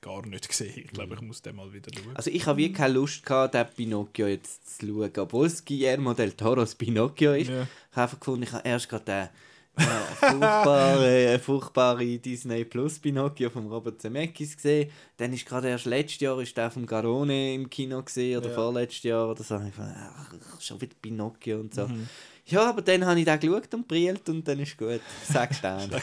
[0.00, 0.72] gar nicht gesehen.
[0.76, 2.14] Ich glaube, ich muss den mal wieder schauen.
[2.14, 6.14] Also ich habe wirklich keine Lust gehabt, den Pinocchio jetzt zu schauen, obwohl es Guillermo
[6.14, 7.48] del Toros Pinocchio ist.
[7.48, 7.62] Ja.
[7.62, 9.28] Ich habe einfach gefunden, ich habe erst gerade den
[9.76, 14.90] äh, furchtbare, furchtbare Disney Plus Pinocchio von Robert Zemeckis gesehen.
[15.16, 18.54] Dann ist gerade erst letztes Jahr ist der von Garone im Kino gesehen oder Ja.
[18.54, 19.56] vorletztes Jahr oder so.
[19.60, 21.86] Ich fand, ach, schon wieder Pinocchio und so.
[21.86, 22.08] Mhm.
[22.46, 25.00] Ja, aber dann habe ich den geschaut und brillt und dann ist gut.
[25.24, 25.90] Sechs Sterne.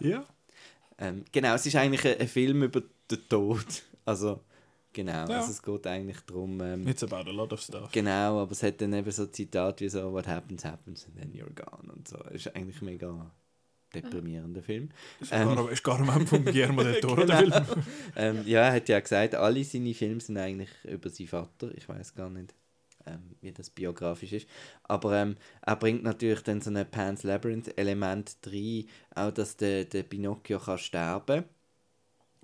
[0.00, 0.24] ja.
[0.98, 3.64] Ähm, genau, es ist eigentlich ein, ein Film über den Tod.
[4.04, 4.40] Also,
[4.92, 5.38] Genau, Ja.
[5.40, 7.90] also es geht eigentlich darum, ähm, It's about a lot of stuff.
[7.92, 11.32] genau, aber es hat dann eben so Zitate wie so, what happens, happens and then
[11.32, 12.18] you're gone und so.
[12.30, 13.30] Ist eigentlich ein mega
[13.94, 14.90] deprimierender Film.
[15.20, 15.54] Ist Ähm.
[15.54, 17.62] gar, ist gar am Ende von Guillermo del Toro, der Genau.
[17.62, 17.82] Film.
[18.16, 21.70] Ähm, ja, er hat ja gesagt, alle seine Filme sind eigentlich über seinen Vater.
[21.76, 22.54] Ich weiß gar nicht,
[23.06, 24.48] ähm, wie das biografisch ist.
[24.84, 28.84] Aber ähm, er bringt natürlich dann so ein Pan's Labyrinth-Element rein,
[29.14, 31.44] auch dass der, der Pinocchio kann sterben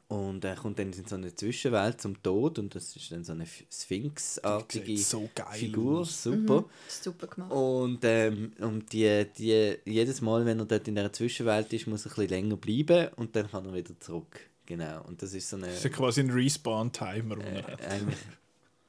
[0.09, 3.33] und er kommt dann in so eine Zwischenwelt zum Tod und das ist dann so
[3.33, 6.65] eine Sphinx-artige so Figur, super.
[6.89, 7.53] Super gemacht.
[7.53, 12.07] Und, ähm, und die, die, jedes Mal, wenn er dort in der Zwischenwelt ist, muss
[12.07, 14.41] er ein bisschen länger bleiben und dann kann er wieder zurück.
[14.65, 15.03] Genau.
[15.07, 15.67] Und das ist so eine.
[15.67, 18.03] Das ist ja quasi ein Respawn-Timer, den Äh, er hat.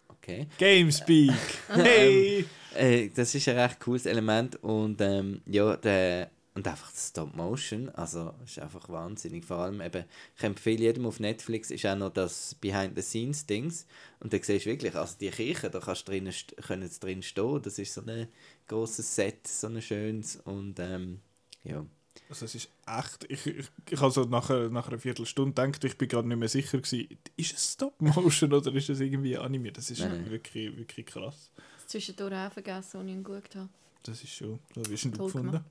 [0.08, 0.48] Okay.
[0.58, 1.34] Gamespeak!
[1.70, 2.46] Hey!
[2.76, 6.30] Äh, das ist ein recht cooles Element und ähm, ja, der,
[6.60, 9.46] und einfach das Stop Motion, also ist einfach wahnsinnig.
[9.46, 10.04] Vor allem eben,
[10.38, 13.86] ich empfehle jedem auf Netflix ist auch noch das Behind the Scenes Dings
[14.20, 17.00] und da siehst du wirklich, also die Kirche, da kannst du drinnen, st- können sie
[17.00, 18.28] drin stehen, das ist so ein
[18.68, 21.22] grosses Set, so ein schönes und ähm,
[21.64, 21.86] ja.
[22.28, 25.98] Also es ist echt, ich, ich, ich also nach, einer- nach einer Viertelstunde gedacht, ich
[25.98, 27.08] bin gerade nicht mehr sicher gewesen,
[27.38, 29.78] ist es Stop-Motion oder ist es irgendwie animiert?
[29.78, 31.52] Das ist Nein, wirklich, wirklich krass.
[31.88, 33.70] Zwischendurch auch vergessen, als ich ihn geschaut habe.
[34.04, 35.48] Das ist schon, das hast du Toll gefunden.
[35.52, 35.66] gemacht.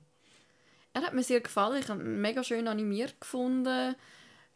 [0.93, 1.81] Er hat mir sehr gefallen.
[1.81, 3.95] Ich habe ihn mega schön animiert gefunden.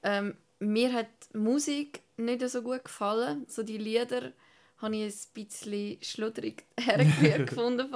[0.02, 3.46] Ähm, mir hat die Musik nicht so gut gefallen.
[3.48, 4.34] So die Lieder
[4.78, 7.94] habe ich ein bisschen schludrig hergerührt gefunden.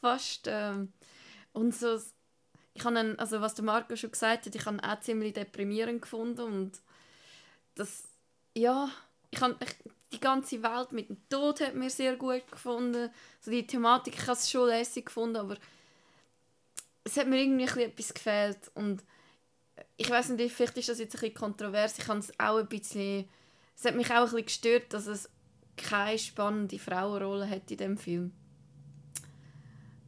[0.00, 0.46] Fast.
[0.46, 0.92] Ähm,
[1.52, 1.98] und so,
[2.74, 5.34] ich habe ihn, also was der Marco schon gesagt hat, ich habe ihn auch ziemlich
[5.34, 6.40] deprimierend gefunden.
[6.42, 6.80] Und
[7.74, 8.04] das,
[8.54, 8.88] ja,
[9.30, 9.56] ich habe
[10.12, 13.10] die ganze Welt mit dem Tod hat mir sehr gut gefunden.
[13.40, 15.56] So die Thematik, ich habe es schon lässig gefunden, aber
[17.04, 19.02] es hat mir irgendwie etwas gefehlt und
[19.96, 21.98] ich weiß nicht, vielleicht ist das jetzt ein bisschen kontrovers.
[21.98, 23.28] Ich habe es auch ein bisschen,
[23.76, 25.30] es hat mich auch ein bisschen gestört, dass es
[25.76, 28.32] keine spannende Frauenrolle hat in dem Film.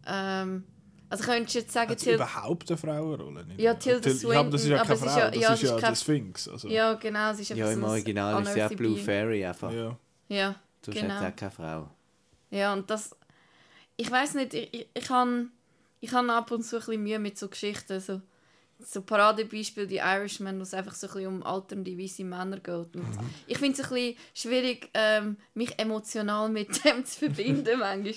[0.07, 0.65] Ähm,
[1.09, 3.45] also könntest du jetzt sagen, Hat es Til- überhaupt eine Frauenrolle?
[3.45, 3.79] Nicht Ja, mehr?
[3.79, 5.59] Tilda Ja, aber das ist ja Swinton, keine aber es ist Frau, ja- ja, das
[5.59, 6.49] es ist ja der Sphinx.
[6.49, 8.97] Also, ja genau, es ist Ja, im Original ist sie ja Blue.
[8.97, 9.73] Fairy einfach.
[9.73, 9.97] ja.
[10.29, 10.55] Ja,
[10.87, 11.17] genau.
[11.17, 11.91] es auch keine Frau.
[12.51, 13.17] Ja, und das.
[13.97, 15.49] Ich weiß nicht, ich, ich, ich habe
[16.01, 18.01] ich han ab und zu ein bisschen Mühe mit so Geschichten.
[18.01, 18.21] So,
[18.83, 22.97] so Paradebeispiel die Irishman, wo es einfach so ein bisschen um alternde weiße Männer geht.
[22.97, 23.05] Und
[23.47, 28.15] Ich finde es ein bisschen schwierig, ähm, mich emotional mit dem zu verbinden, manchmal.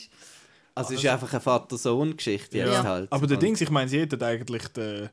[0.75, 2.83] Also es ist einfach eine Vater-Sohn-Geschichte jetzt Ja.
[2.83, 3.11] halt.
[3.11, 5.11] Aber der Und- Dings, ich meine, sie hat eigentlich der,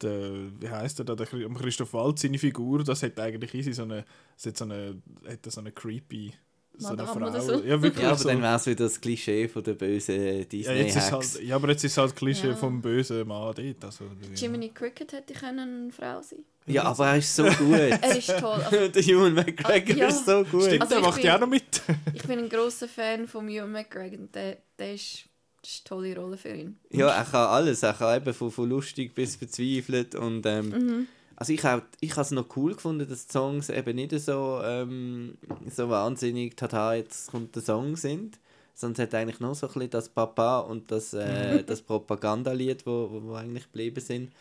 [0.00, 3.72] der wie heißt der, da, der Chri- Christoph Waltz, seine Figur, das hat eigentlich easy
[3.72, 4.04] so eine,
[4.44, 6.32] hat so eine, hat so eine creepy,
[6.78, 7.40] so eine Frau.
[7.40, 7.62] so.
[7.62, 8.28] Ja, wirklich Ja, aber so.
[8.28, 11.10] dann wäre es wieder das Klischee von der bösen ja, jetzt ist Disney-Hacks.
[11.12, 12.56] halt, ja, aber jetzt ist halt Klischee Ja.
[12.56, 13.84] vom bösen Mann dort.
[13.84, 14.04] Also,
[14.34, 17.74] Jiminy Cricket hätte können eine Frau sein Ja, aber er ist so gut.
[17.78, 18.60] Er ist toll.
[18.70, 20.06] Also, der Ewan McGregor Ah, ja.
[20.08, 20.64] ist so gut.
[20.64, 21.82] Stimmt, Also der ich macht bin- ja auch noch mit.
[22.14, 24.18] ich bin ein grosser Fan von Ewan McGregor.
[24.20, 25.24] und Der, der ist,
[25.62, 26.76] das ist eine tolle Rolle für ihn.
[26.90, 27.82] Ja, er kann alles.
[27.82, 30.14] Er kann eben von, von lustig bis verzweifelt.
[30.14, 31.06] Und, ähm, Mhm.
[31.42, 35.36] Also ich habe ich es noch cool gefunden, dass die Songs eben nicht so, ähm,
[35.68, 38.38] so wahnsinnig «Tata, jetzt kommt der Song» sind.
[38.74, 43.08] Sonst hat eigentlich noch so ein bisschen das Papa und das, äh, das Propagandalied, wo,
[43.10, 44.32] wo, wo eigentlich geblieben sind.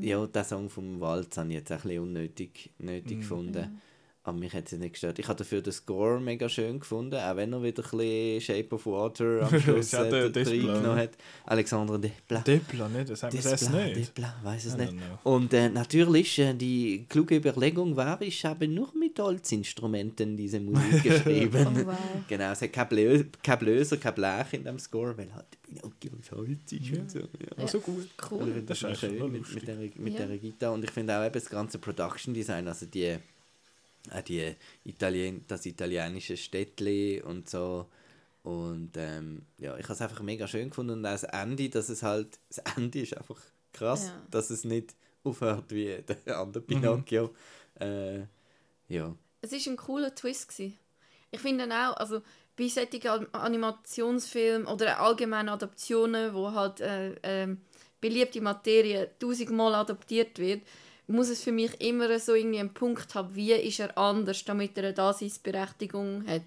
[0.00, 3.78] Ja, der Song vom Walz habe ich jetzt ein bisschen unnötig nötig gefunden.
[4.26, 5.20] Aber mich hat es nicht gestört.
[5.20, 8.74] Ich habe dafür den Score mega schön gefunden, auch wenn er wieder ein bisschen «Shape
[8.74, 10.66] of Water» am Schluss Ja, der äh, Desplat.
[10.68, 11.10] reingenommen hat.
[11.44, 12.44] Alexandre Desplat.
[12.48, 13.08] Depla, nicht?
[13.10, 13.96] Das haben wir es Desplat, nicht.
[13.98, 14.94] Desplat, weiß es I nicht.
[15.22, 21.02] Und äh, natürlich, äh, die kluge Überlegung war, ich habe nur mit Holzinstrumenten diese Musik
[21.04, 21.66] geschrieben.
[21.84, 21.94] Oh, wow.
[22.26, 26.10] Genau, es hat kein, Blö kein Blöser, kein Blech in dem Score, weil halt Pinocchio
[26.18, 27.18] aus Holz ist und so.
[27.20, 27.26] Ja.
[27.58, 28.08] Also gut.
[28.28, 28.62] Cool.
[28.66, 30.26] Das ist noch eigentlich schön mit, mit, der, mit Ja.
[30.26, 30.74] der Gitarre.
[30.74, 33.16] Und ich finde auch eben das ganze Production Design, also die,
[34.12, 34.54] auch die
[34.84, 37.86] Italien, das italienische Städtli und so.
[38.42, 40.92] Und ähm, ja, ich habe es einfach mega schön gefunden.
[40.92, 43.40] Und auch das Ende, dass es halt, das Ende ist einfach
[43.72, 44.22] krass, Ja.
[44.30, 44.94] dass es nicht
[45.24, 47.34] aufhört wie der andere Pinocchio.
[47.80, 48.20] Äh,
[48.88, 49.14] ja.
[49.42, 50.48] Es war ein cooler Twist.
[50.48, 50.78] Gewesen.
[51.32, 52.22] Ich finde auch, also
[52.56, 57.60] bei solchen An- Animationsfilmen oder allgemeinen Adaptionen, wo halt äh, ähm,
[58.00, 60.62] beliebte Materie tausendmal adaptiert wird,
[61.08, 64.76] muss es für mich immer so irgendwie einen Punkt haben, wie ist er anders, damit
[64.76, 66.42] er eine Daseinsberechtigung hat.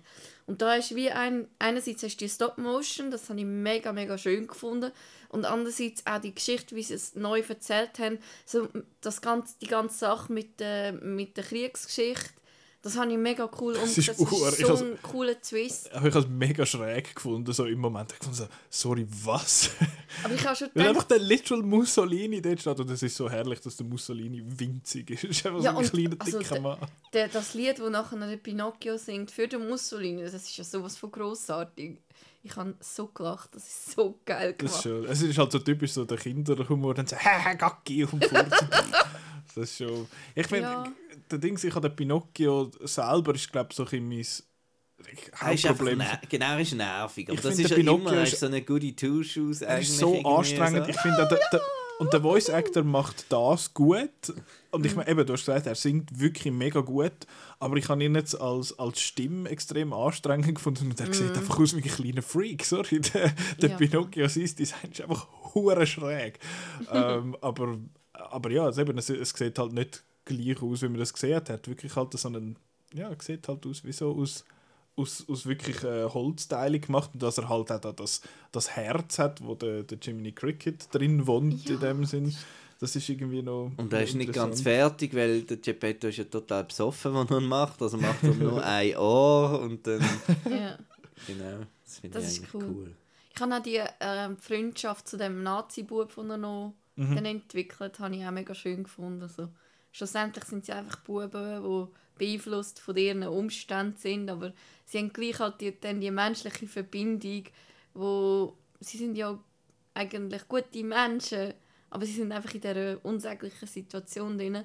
[0.47, 4.17] Und da ist wie ein, einerseits hast du die Stop-Motion, das habe ich mega, mega
[4.17, 4.91] schön gefunden,
[5.29, 8.67] und andererseits auch die Geschichte, wie sie es neu erzählt haben, so
[9.01, 12.31] das ganze, die ganze Sache mit der, mit der Kriegsgeschichte,
[12.81, 14.41] Das habe ich mega cool Das ist umgesetzt.
[14.41, 15.91] Das ist ich so has- ein cooler Twist.
[15.91, 18.13] Aber ich habe es mega schräg gefunden, so im Moment.
[18.13, 19.71] Ich fand so, sorry, was?
[20.23, 23.17] Aber ich habe schon Weil einfach gedacht, der literal Mussolini dort steht und es ist
[23.17, 25.23] so herrlich, dass der Mussolini winzig ist.
[25.25, 26.77] Es ist einfach Ja, so ein kleiner, also dicker Mann.
[27.11, 30.95] der, das Lied, das nachher der Pinocchio singt für den Mussolini, das ist ja sowas
[30.95, 31.97] von grossartig.
[32.41, 35.03] Ich habe so gelacht, das ist so geil Das ist gemacht.
[35.03, 38.69] schon, es ist halt so typisch so der Kinderhumor, dann so, hä, Gacki und furzen.
[39.55, 40.07] Das ist schon...
[40.35, 40.83] Ich finde, Ja.
[41.31, 45.53] Der Ding, ich habe den Pinocchio selber, ist glaube ich so ein bisschen mein Er
[45.53, 46.01] ist Hauptproblem.
[46.29, 47.27] genau, er ist nervig.
[47.29, 49.79] Aber Ich das finde, ist ja immer Pinocchio er ist- so eine goody Two-Shoes Er
[49.79, 50.87] ist so anstrengend.
[50.89, 51.61] Ich finde, der, der,
[51.99, 54.09] und der Voice Actor macht das gut.
[54.71, 57.11] Und ich meine, eben, du hast gesagt, er singt wirklich mega gut.
[57.59, 60.85] Aber ich habe ihn jetzt als, als Stimme extrem anstrengend gefunden.
[60.91, 62.63] Und er sieht einfach aus wie ein kleiner Freak.
[62.63, 63.75] Sorry, der, der Ja.
[63.77, 66.39] Pinocchio, sein Design ist einfach hure schräg.
[66.93, 67.77] ähm, aber,
[68.13, 71.35] aber ja, es, eben, es, es sieht halt nicht gleich aus, wie man das gesehen
[71.35, 71.49] hat.
[71.49, 72.55] Hat wirklich halt so einen,
[72.93, 74.45] ja, sieht halt aus wie so aus
[74.95, 78.21] aus, aus wirklich äh, Holzteilen gemacht und dass er halt auch da das,
[78.51, 82.35] das Herz hat, wo der, der Jiminy Cricket drin wohnt Ja, in dem Sinn.
[82.79, 86.23] Das ist irgendwie noch Und er ist nicht ganz fertig, weil der Geppetto ist ja
[86.25, 87.81] total besoffen, was er macht.
[87.81, 90.01] Also macht er nur ein Ohr und dann.
[90.49, 90.77] Ja.
[91.27, 92.63] Genau, das finde ich ist eigentlich cool.
[92.69, 92.95] cool.
[93.35, 97.15] Ich habe auch die ähm, Freundschaft zu dem Nazi-Bub, den er noch Mhm.
[97.15, 99.21] entwickelt habe ich auch mega schön gefunden.
[99.21, 99.47] Also,
[99.91, 101.87] schlussendlich sind sie einfach Buben, die
[102.17, 104.53] beeinflusst von ihren Umständen sind, aber
[104.85, 107.43] sie haben gleich halt die, dann die menschliche Verbindung,
[107.93, 109.39] wo sie sind ja
[109.93, 111.53] eigentlich gute Menschen,
[111.89, 114.63] aber sie sind einfach in dieser unsäglichen Situation drin.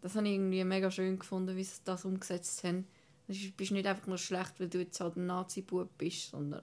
[0.00, 2.86] Das habe ich irgendwie mega schön gefunden, wie sie das umgesetzt haben.
[3.28, 6.62] Du bist nicht einfach nur schlecht, weil du jetzt halt ein Nazi-Bub bist, sondern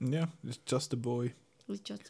[0.00, 1.34] Ja, it's just a boy.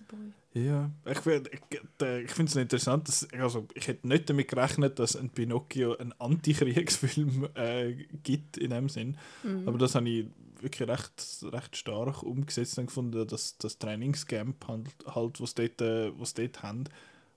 [0.07, 0.65] Boy.
[0.65, 4.99] Ja, ich, ich, äh, ich finde es interessant, dass, also ich hätte nicht damit gerechnet,
[4.99, 9.19] dass ein Pinocchio einen Antikriegsfilm äh, gibt in dem Sinn.
[9.67, 10.27] Aber das habe ich
[10.61, 16.13] wirklich recht, recht stark umgesetzt und gefunden, dass das Trainingscamp halt, halt was dort, äh,
[16.19, 16.85] was dort haben.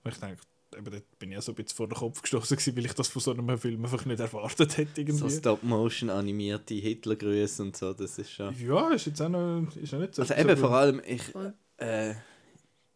[0.04, 0.42] Und ich denke,
[0.78, 2.94] eben dort bin ich ja so ein bisschen vor den Kopf gestoßen gewesen, weil ich
[2.94, 5.18] das von so einem Film einfach nicht erwartet hätte irgendwie.
[5.18, 8.56] So Stop-Motion animierte Hitlergrüße und so, das ist schon.
[8.60, 10.22] ja, ist jetzt auch noch, ist ja nicht so.
[10.22, 11.22] Also so eben vor allem, ich.
[11.82, 12.16] Äh,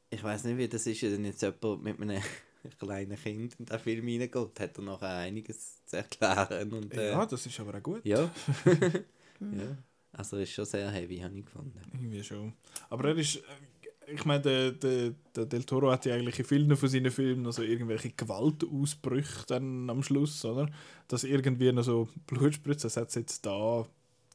[0.09, 2.21] ich weiß nicht, wie das ist, wenn jetzt jemand mit einem
[2.79, 6.73] kleinen Kind in den Film reingeht, hat er noch einiges zu erklären.
[6.73, 8.05] Und, äh, Ja, das ist aber auch gut.
[8.05, 8.29] ja.
[9.39, 9.77] ja.
[10.13, 11.81] Also ist schon sehr heavy, habe ich gefunden.
[11.93, 12.53] Irgendwie schon.
[12.89, 16.45] Aber er ist, äh, ich meine, der, der, der Del Toro hat ja eigentlich in
[16.45, 20.69] vielen von seinen Filmen also irgendwelche Gewaltausbrüche dann am Schluss, oder?
[21.07, 23.85] Dass irgendwie noch so Blutspritzen, das hat es jetzt da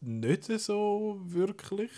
[0.02, 1.90] nicht so wirklich.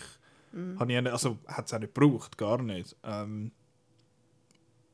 [0.79, 2.95] Habe ich nicht, also hat es auch nicht gebraucht, gar nicht.
[3.03, 3.51] Ähm,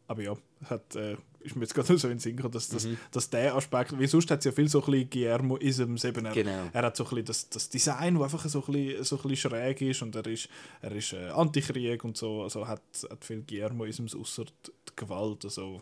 [0.07, 0.35] aber ja,
[0.65, 3.55] hat, äh, ist mir jetzt gerade so in den Sinn gekommen, dass, dass, dass der
[3.55, 6.69] Aspekt, wie sonst hat es ja viel so ein bisschen Guillermo-Isms, eben er, Genau.
[6.73, 9.21] er hat so ein bisschen das, das Design, das einfach so ein, bisschen, so ein
[9.29, 10.49] bisschen schräg ist und er ist,
[10.81, 15.45] er ist äh, Antikrieg und so, also hat, hat viel Guillermo-Isms außer die, die Gewalt,
[15.45, 15.81] also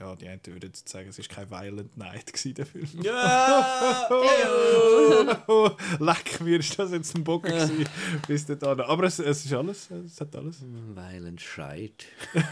[0.00, 2.86] ja, die einen würden jetzt sagen, es war kein Violent Night gewesen, der Film.
[3.02, 4.08] Ja!
[5.98, 7.84] Leck mir, ist das jetzt ein Bogen gewesen,
[8.26, 8.80] bis dahin.
[8.80, 10.62] Aber es, es ist alles, es hat alles.
[10.62, 12.06] Violent Scheit.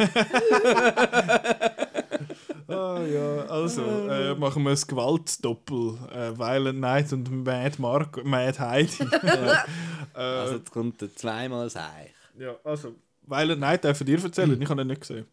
[2.69, 5.99] Ah ja, also äh, machen wir das Gewaltdoppel.
[6.13, 9.05] Äh, Violent Night und Mad Mark, Mad Heidi.
[10.15, 12.11] äh, Also jetzt kommt er zweimal Seich.
[12.37, 15.27] ja, also Violent Night darf ich dir erzählen, ich habe ihn nicht gesehen.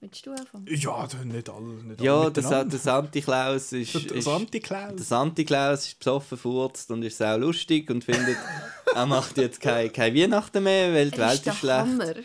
[0.00, 0.66] Willst du anfangen?
[0.68, 1.64] Ja, das nicht alle.
[1.66, 2.64] Nicht Ja, alle miteinander.
[2.66, 3.94] der Santi-Klaus ist...
[3.94, 4.94] Das ist Antiklaus.
[4.96, 8.36] der Santi-Klaus ist besoffen, furzt und ist sehr lustig und findet,
[8.94, 11.78] er macht jetzt keine, keine Weihnachten mehr, weil die Er Welt ist der ist schlecht.
[11.78, 12.14] Hammer.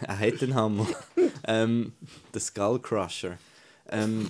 [0.00, 0.86] Er hat einen Hammer.
[1.46, 1.92] ähm,
[2.32, 3.36] der Skullcrusher.
[3.90, 4.26] Ähm,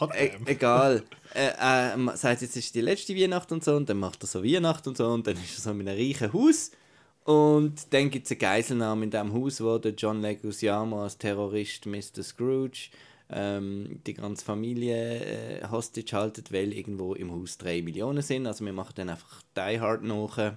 [0.00, 0.48] Hat e er.
[0.48, 1.02] egal.
[1.34, 4.42] Äh, ma- sagt, jetzt ist die letzte Weihnacht und so, und dann macht er so
[4.42, 6.70] Weihnacht und so, und dann ist er so in einem reichen Haus.
[7.26, 11.84] Und dann gibt es eine Geiselnahme in diesem Haus, wo der John Leguizamo als Terrorist
[11.86, 12.22] Mr.
[12.22, 12.90] Scrooge
[13.30, 18.46] ähm, die ganze Familie äh, hostage haltet, weil irgendwo im Haus 3 Millionen sind.
[18.46, 20.54] Also wir machen dann einfach Die Hard nach,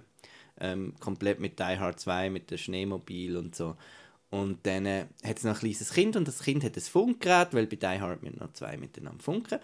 [0.60, 3.76] ähm, komplett mit Die Hard 2, mit dem Schneemobil und so.
[4.32, 7.54] Und dann äh, hat es noch ein kleines Kind und das Kind hat ein Funkgerät,
[7.54, 9.60] weil bei Die Hard müssen noch zwei miteinander funken.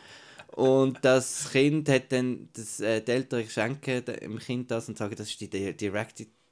[0.55, 5.15] Und das Kind hat dann, das, äh, die Eltern schenken dem Kind das und sagen,
[5.17, 5.73] das ist die di-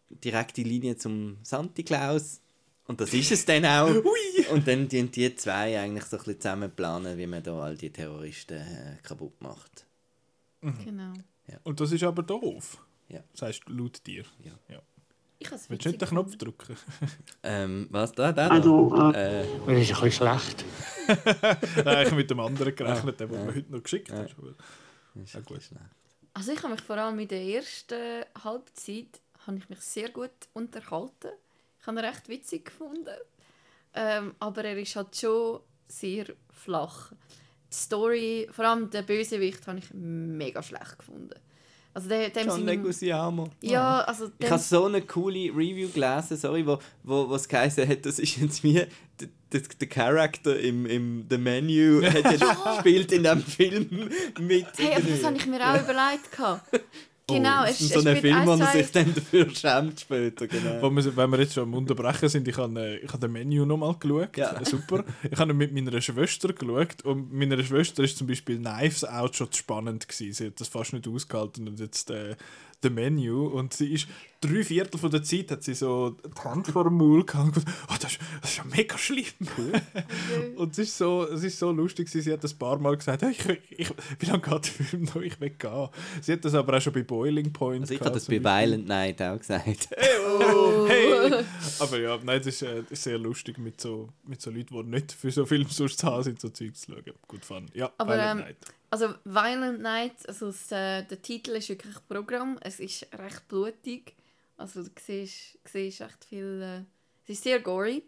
[0.10, 2.40] direkte, Linie zum Santi Claus.
[2.86, 3.90] Und das ist es dann auch.
[4.52, 7.78] Und dann die, die zwei eigentlich so ein bisschen zusammen planen, wie man da all
[7.78, 9.86] die Terroristen äh, kaputt macht.
[10.62, 11.14] Genau.
[11.64, 12.78] Und das ist aber doof.
[13.10, 13.24] Ja.
[13.32, 14.24] Das heißt laut dir.
[14.44, 14.82] Ja.
[15.40, 16.76] Ich habe es Willst du nicht den Knopf drücken?
[17.44, 18.32] Ähm, was da?
[18.32, 20.66] da Also, äh, Das ist ein bisschen schlecht.
[21.86, 24.36] Nein, ich habe mit dem anderen gerechnet, den, den du heute noch geschickt hast.
[24.38, 24.54] aber-
[25.22, 25.62] Ist Ja, gut.
[25.62, 25.82] schlecht.
[26.34, 30.32] Also ich habe mich vor allem in der ersten Halbzeit habe ich mich sehr gut
[30.54, 31.32] unterhalten.
[31.80, 33.18] Ich habe ihn recht witzig gefunden.
[33.94, 37.12] Ähm, aber er ist halt schon sehr flach.
[37.72, 41.40] Die Story, vor allem der Bösewicht, habe ich mega schlecht gefunden.
[41.94, 43.50] Also der, dem John Leguizamo.
[43.62, 47.88] Ja, also Ich habe so eine coole Review gelesen, sorry, wo, wo, wo es geheißen
[47.88, 48.84] hat, das ist jetzt wie
[49.52, 54.68] der, Charakter im, im The Menu hat ja spielt in dem Film mit.
[54.78, 56.30] hey, aber das habe ich mir auch überlegt.
[57.28, 57.44] gehabt.
[57.44, 60.92] Genau, oh, es, ist so ein Film, wo zwei- sich dann dafür schämt später, genau.
[60.92, 63.66] Wir, wenn wir jetzt schon am Unterbrechen sind, ich habe, äh, ich habe das Menü
[63.66, 64.38] nochmal geschaut.
[64.38, 64.64] Ja.
[64.66, 65.04] Super.
[65.30, 69.52] Ich habe mit meiner Schwester geschaut und meiner Schwester ist zum Beispiel Knives Out schon
[69.52, 70.34] zu spannend gewesen.
[70.34, 72.36] Sie hat das fast nicht ausgehalten und jetzt äh,
[72.82, 74.08] das Menü und sie ist
[74.44, 77.54] drei Viertel von der Zeit hat sie so die Hand vor dem Maul gehabt und
[77.54, 79.26] gesagt, oh, das, ist, das ist ja mega schlimm.
[80.56, 83.32] und es ist so, es ist so lustig, sie hat ein paar Mal gesagt, hey,
[83.32, 83.90] ich, ich,
[84.20, 85.90] wie lange geht der Film noch, ich will gehen.
[86.22, 88.44] Sie hat das aber auch schon bei Boiling Point Also ich gehabt, habe das bei.
[88.44, 89.90] Violent Night auch gesagt.
[90.40, 90.88] Oh.
[90.88, 91.44] Hey!
[91.80, 94.76] Aber ja, nein, das ist, äh, das ist sehr lustig mit so, mit so Leuten,
[94.76, 97.04] die nicht für so Filme sonst zu haben sind, so Zeug zu schauen.
[97.28, 97.66] Gut fun.
[97.74, 98.58] Ja, Aber, Violent ähm, Night.
[98.90, 102.60] Also Violent Night, also das, äh, der Titel ist wirklich Programm.
[102.62, 104.14] Es ist recht blutig.
[104.64, 106.62] Also du siehst, siehst echt viel...
[106.62, 106.86] Äh,
[107.26, 108.02] es ist sehr gory,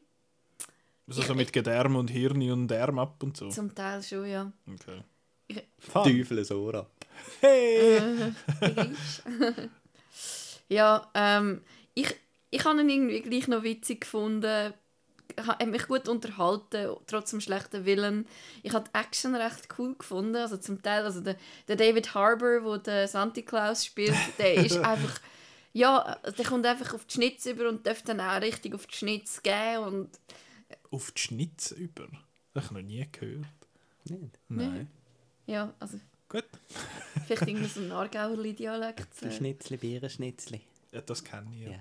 [1.05, 3.49] Also so mit Gedärm und Hirn und Darm ab und so.
[3.49, 4.49] zum Teil schon, ja.
[4.65, 5.03] Okay.
[5.91, 6.91] Teufel so ab.
[7.41, 7.99] Hey!
[10.67, 11.61] Ja, ähm,
[11.93, 12.15] ich,
[12.49, 14.73] ich habe ihn irgendwie gleich noch witzig gefunden.
[15.37, 18.27] Ich habe mich gut unterhalten, trotz dem schlechten Willen.
[18.63, 20.37] Ich habe die Action recht cool gefunden.
[20.37, 21.35] Also zum Teil, also der,
[21.67, 25.19] der David Harbour, der Santa Claus spielt, der ist einfach...
[25.75, 28.95] Ja, der kommt einfach auf die Schnitz über und darf dann auch richtig auf die
[28.95, 30.09] Schnitz geben und...
[30.89, 32.07] Auf die Schnitz über.
[32.53, 33.45] Das habe ich noch nie gehört.
[34.05, 34.39] Nicht?
[34.47, 34.87] Nein.
[35.47, 35.99] Ja, also
[36.29, 36.45] Gut.
[37.27, 39.21] vielleicht irgendwie so ein Aargauerli-Dialekt.
[39.21, 40.61] Äh, Schnitzli, Bierenschnitzli.
[40.93, 41.71] Ja, das kenne ich ja.
[41.71, 41.79] Ja.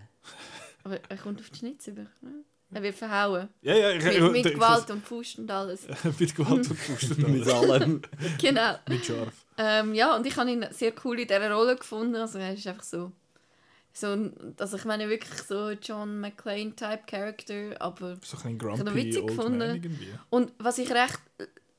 [0.83, 2.03] aber er kommt auf die Schnitz über.
[2.21, 2.43] ne?
[2.73, 3.49] Er wird verhauen.
[3.63, 5.87] Ja, ja, ich, Mit, mit ich- Gewalt und Faust und alles.
[6.19, 7.71] mit Gewalt und Faust und Mit alles.
[7.71, 8.03] allem.
[8.41, 8.75] genau.
[8.89, 9.33] Mit scharf.
[9.57, 12.17] Ähm, ja, und ich habe ihn sehr cool in dieser Rolle gefunden.
[12.17, 13.13] Also er ist einfach so...
[13.95, 18.17] so ein- also ich meine wirklich so John McClane-Type Character, aber...
[18.23, 19.99] So ein grumpy witzig gefunden.
[20.31, 21.21] Und was ich recht,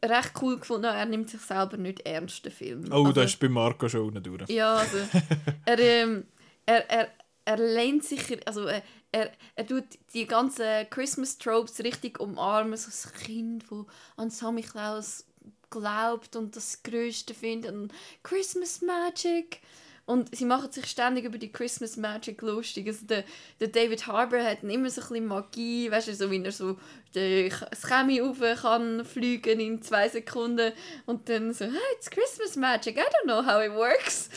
[0.03, 2.85] recht cool gefunden habe, er nimmt sich selber nicht ernst, den Film.
[2.91, 4.49] Oh, also, das ist bei Marco schon unten durch.
[4.49, 4.97] Ja, also
[5.65, 6.25] er, ähm,
[6.65, 7.07] er, er,
[7.43, 13.11] er lehnt sich, also er, er, er tut die ganzen Christmas-Tropes richtig umarmen, so das
[13.13, 13.85] Kind, das
[14.15, 15.25] an Sammy Klaus
[15.69, 17.93] glaubt und das Größte findet und
[18.23, 19.59] Christmas Magic.
[20.05, 22.87] Und sie machen sich ständig über die Christmas Magic lustig.
[22.87, 23.23] Also der,
[23.59, 26.77] der David Harbour hat immer so ein bisschen Magie, weißt du, so wie er so
[27.13, 30.73] das Chemie rauf kann fliegen in zwei Sekunden
[31.07, 34.29] und dann so, hey, it's Christmas Magic, I don't know how it works.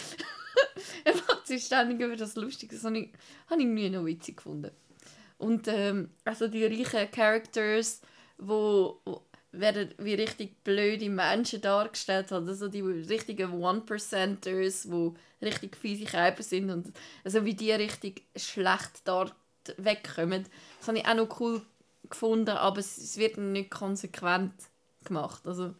[1.05, 2.71] er macht sich ständig über das lustig.
[2.71, 3.13] Das habe ich,
[3.51, 4.71] habe ich irgendwie noch witzig gefunden.
[5.37, 8.01] Und ähm, also die reichen Characters,
[8.39, 9.01] wo
[9.53, 12.33] werden wie richtig blöde Menschen dargestellt.
[12.33, 16.93] Also die richtigen One-Percenters, die richtig fiese Käfer sind und
[17.25, 19.35] also wie die richtig schlecht dort
[19.77, 20.45] wegkommen.
[20.79, 21.63] Das habe ich auch noch cool
[22.09, 24.53] gefunden, aber es, es wird nicht konsequent
[25.05, 25.47] gemacht.
[25.47, 25.75] Also,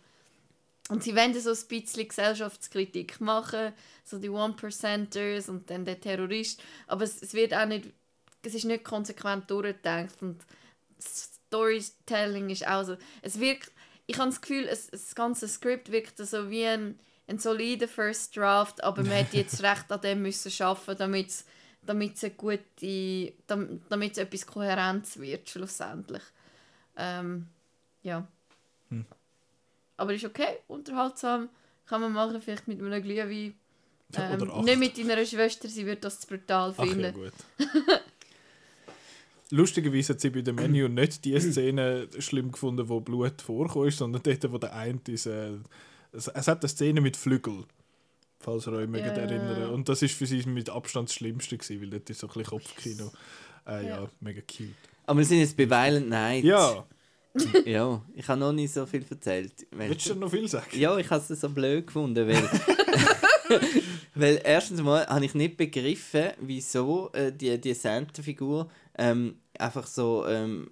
[0.89, 3.73] und sie wollen so ein bisschen Gesellschaftskritik machen,
[4.05, 7.91] so die One-Percenters und dann der Terrorist, aber es, es wird auch nicht,
[8.43, 10.41] es ist nicht konsequent durchgedacht und
[11.49, 13.73] Storytelling ist auch so, es wirkt,
[14.07, 18.37] ich habe das Gefühl, es, das ganze Skript wirkt so wie ein, ein solider First
[18.37, 21.45] Draft, aber man hätte jetzt recht an dem müssen schaffen, damit es
[21.87, 26.23] damit es eine gute, dam- damit es etwas Kohärenz wird schlussendlich.
[26.97, 27.47] Ähm,
[28.03, 28.27] ja.
[28.91, 29.07] Hm.
[29.97, 31.49] Aber ist okay, unterhaltsam,
[31.87, 33.55] kann man machen, vielleicht mit einem Glühwein.
[34.15, 37.15] Ja, Ähm, nicht mit deiner Schwester, sie wird das brutal Ach ja, finden.
[37.15, 37.33] gut.
[39.51, 44.23] Lustigerweise hat sie bei dem Menü nicht die Szene schlimm gefunden, wo Blut vorkommt, sondern
[44.23, 45.53] dort, wo der eine ist, äh,
[46.13, 47.65] es, es hat eine Szene mit Flügel,
[48.41, 48.99] falls ihr euch Ja.
[49.07, 49.71] erinnern.
[49.71, 52.33] Und das ist für sie mit Abstand das Schlimmste gewesen, weil dort ist so ein
[52.35, 53.11] bisschen Kopfkino.
[53.67, 54.01] Äh, ja.
[54.03, 54.09] Ja.
[54.21, 54.69] mega cute.
[55.07, 56.45] Aber wir sind jetzt bei Violent Night.
[56.45, 56.87] Ja,
[57.65, 59.67] Ja, ich habe noch nicht so viel erzählt.
[59.71, 60.67] Weil, willst du noch viel sagen?
[60.73, 62.43] ja, ich habe es so blöd gefunden, weil...
[64.15, 68.69] weil erstens mal habe ich nicht begriffen, wieso äh, die, die Santa-Figur
[68.99, 70.69] Ähm, einfach so ähm,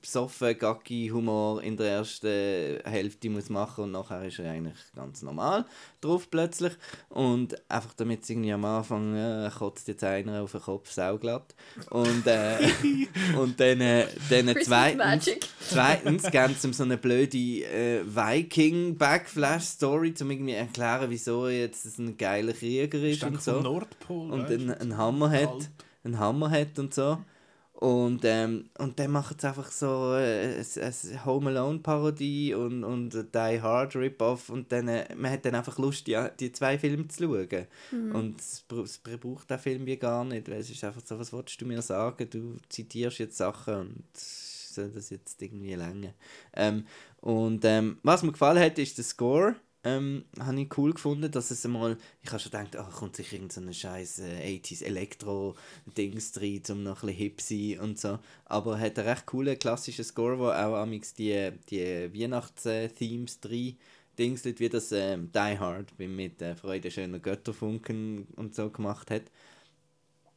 [0.00, 5.22] besoffen, gacki Humor in der ersten Hälfte muss machen und nachher ist er eigentlich ganz
[5.22, 5.64] normal
[6.00, 6.72] drauf plötzlich.
[7.08, 11.54] Und einfach damit es irgendwie am Anfang äh, kotzt jetzt einer auf den Kopf sauglatt.
[11.90, 12.58] Und, äh,
[13.38, 15.30] und dann, äh, dann zweitens,
[15.60, 22.16] zweitens geben sie so eine blöde äh, Viking-Backflash-Story, um irgendwie erklären, wieso er jetzt ein
[22.16, 24.30] geiler Krieger ist Ist und so Nordpol.
[24.30, 25.70] und weißt einen, Hammer hat, Kalt.
[26.08, 27.18] Einen Hammer hat und so.
[27.72, 33.14] Und, ähm, und dann macht es einfach so äh, eine Home Alone Parodie und, und
[33.14, 36.76] ein Die Hard Rip-Off und dann, äh, man hat dann einfach Lust, die, die zwei
[36.76, 37.66] Filme zu schauen.
[38.08, 41.32] Und es, es braucht den Film wie gar nicht, weil es ist einfach so, was
[41.32, 42.28] wolltest du mir sagen?
[42.28, 46.14] Du zitierst jetzt Sachen und soll das jetzt irgendwie länger.
[46.54, 46.86] Ähm,
[47.20, 49.56] und ähm, was mir gefallen hat, ist der Score.
[49.84, 53.34] Ähm, habe ich cool gefunden, dass es einmal, ich habe schon gedacht, ach, kommt sicher
[53.34, 58.18] irgendein so scheiß äh, 80s Elektro-Dings rein, um noch ein bisschen hip sein und so.
[58.46, 63.76] Aber er hat einen recht coolen klassischen Score, wo auch amix die, die Weihnachts-Themes drin
[64.18, 69.10] Dingslet, wie das ähm, Die Hard wie mit äh, Freude schöner Götterfunken und so gemacht
[69.10, 69.22] hat.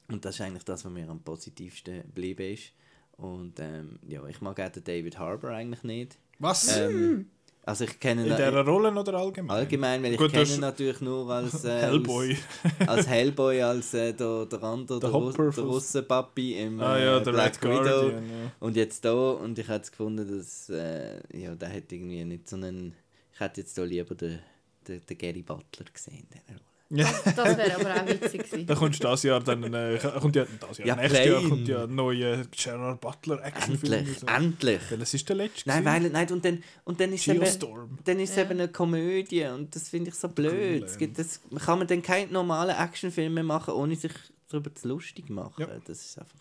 [0.07, 2.73] Und das ist eigentlich das, was mir am positivsten geblieben ist.
[3.13, 6.17] Und ähm, ja, ich mag auch den David Harbour eigentlich nicht.
[6.39, 6.77] Was?
[6.77, 7.29] Ähm,
[7.64, 9.55] also ich kenne in dieser Rolle oder allgemein?
[9.57, 12.36] allgemein, weil ich Gut, kenne natürlich nur als äh, Hellboy.
[12.80, 17.18] als, als Hellboy, als äh, der, der andere, Der Hopper der Russenpapi im Ah ja,
[17.20, 17.84] äh, Black Red Widow.
[17.84, 18.24] Guardian.
[18.30, 18.51] Ja.
[18.59, 22.55] Und jetzt da, und ich hätte gefunden, dass äh, ja, der hat irgendwie nicht so
[22.55, 22.93] einen.
[23.34, 24.39] Ich hätte jetzt da lieber den,
[24.88, 26.18] den, den Gary Butler gesehen.
[26.20, 26.70] in dieser Rolle.
[26.91, 28.67] Das wäre aber auch witzig gewesen.
[28.67, 31.67] Da kommst du das Jahr dann, äh, kommt ja, das Jahr, Ja, nächstes Jahr kommt
[31.67, 33.93] ja ein neuer Gerard Butler Actionfilm.
[33.93, 34.35] Endlich, raus.
[34.37, 34.81] endlich!
[34.89, 35.69] Welches ist der letzte?
[35.69, 38.43] Nein, weil, nein, und dann, und dann ist es eben, dann ist Ja.
[38.43, 40.83] eben eine Komödie und das finde ich so blöd.
[40.83, 44.11] Es gibt, das, kann man dann keinen normalen Actionfilm mehr machen, ohne sich
[44.49, 45.61] darüber zu lustig machen.
[45.61, 45.67] Ja.
[45.85, 46.39] Das ist einfach...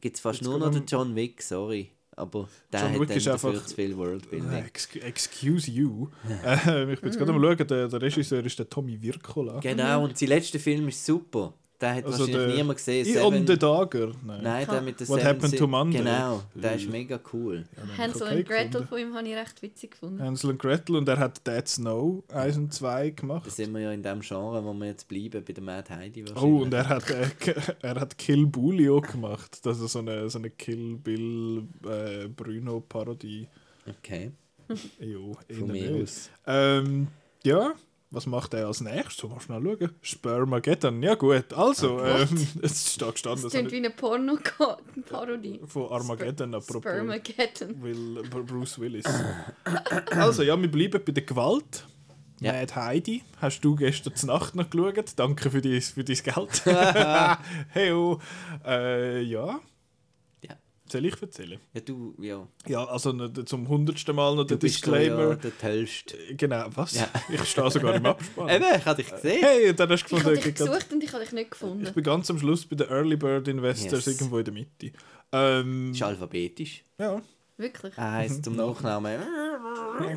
[0.00, 1.90] Gibt es fast Jetzt nur noch den John Wick, sorry.
[2.16, 4.52] Aber der John hat Wick dann ist dafür einfach- zu viel Äh, Worldbuilding.
[4.52, 6.08] Ex excuse you.
[6.44, 9.60] Äh, ich bin jetzt gerade am schauen, der, der Regisseur ist der Tommy Wirkola.
[9.60, 11.54] Genau, und sein letzter Film ist super.
[11.84, 13.06] Den hat Also wahrscheinlich der- niemand gesehen.
[13.06, 14.12] I on the Dagger.
[14.24, 14.42] Nein.
[14.42, 15.98] Nein, der mit der What Seven Happened to Monday?
[15.98, 17.64] Genau, der ist mega cool.
[17.76, 18.88] Ja, Hansel okay und Gretel gefunden.
[18.88, 20.22] von ihm habe ich recht witzig gefunden.
[20.22, 23.46] Hansel und Gretel und er hat Dead Snow 1 und 2 gemacht.
[23.46, 26.22] Da sind wir ja in dem Genre, wo wir jetzt bleiben, bei der Mad Heidi
[26.28, 26.42] wahrscheinlich.
[26.42, 27.26] Oh, und er hat, äh,
[27.82, 29.58] er hat Kill Bulio gemacht.
[29.66, 33.46] Das ist so eine, so eine Kill Bill äh, Bruno Parodie.
[34.00, 34.30] Okay,
[34.98, 36.30] Jo, von mir aus.
[36.46, 37.08] Ähm,
[37.44, 37.74] ja,
[38.14, 39.16] was macht er als nächstes?
[39.16, 39.90] So, mal schnell schauen.
[40.00, 41.02] Spermageddon.
[41.02, 41.52] Ja, gut.
[41.52, 42.28] Also, Oh ähm,
[42.62, 43.48] es steht Das gestanden.
[43.50, 45.60] klingt so wie eine Porno-Parodie.
[45.66, 46.82] von Armageddon apropos.
[46.82, 47.82] Spermageddon.
[47.82, 49.04] Will, Bruce Willis.
[50.10, 51.86] also, ja, wir bleiben bei der Gewalt.
[52.40, 52.52] Ja.
[52.52, 55.12] Mad Heidi, hast du gestern zur Nacht noch geschaut?
[55.16, 56.62] Danke für dein, für dein Geld.
[57.70, 58.18] hey, oh.
[58.66, 59.60] äh, ja.
[60.86, 61.58] Soll ich erzählen?
[61.72, 62.46] Ja, du, ja.
[62.66, 65.36] Ja, also zum hundertsten Mal noch der Du bist da ja Disclaimer.
[65.36, 66.16] der Tollste.
[66.36, 66.94] Genau, was?
[66.94, 67.08] Ja.
[67.30, 68.48] Ich stehe sogar im Abspann.
[68.50, 69.42] Eben, ich habe dich gesehen.
[69.42, 71.44] Hey, und dann hast du Ich habe gefunden, dich gesucht und ich habe dich nicht
[71.44, 71.92] ich gefunden.
[71.94, 74.18] bin ganz am Schluss bei den Early Bird Investors Yes.
[74.18, 74.92] irgendwo in der Mitte.
[75.32, 76.84] Ähm, Ist alphabetisch.
[76.98, 77.20] ja.
[77.56, 77.96] Wirklich.
[77.96, 79.22] Er heisst zum Nachnamen.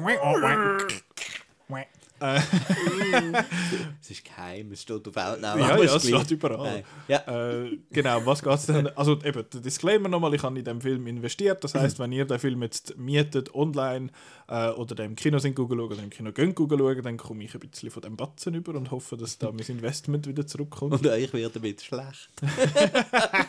[2.19, 2.39] Äh,
[4.01, 5.57] Es ist geheim, es steht auf Outnow.
[5.57, 6.83] ja, ja, es steht überall.
[7.07, 8.87] Ja, Äh, genau, was geht es denn?
[8.95, 11.63] Also eben, der Disclaimer nochmal, ich habe in dem Film investiert.
[11.63, 14.09] Das heißt, wenn ihr den Film jetzt mietet online
[14.47, 17.59] äh, oder im Kino sind schauen oder im Kino gehen schauen, dann komme ich ein
[17.59, 20.93] bisschen von dem Batzen über und hoffe, dass da mein Investment wieder zurückkommt.
[20.93, 22.29] und wird ein bisschen schlecht.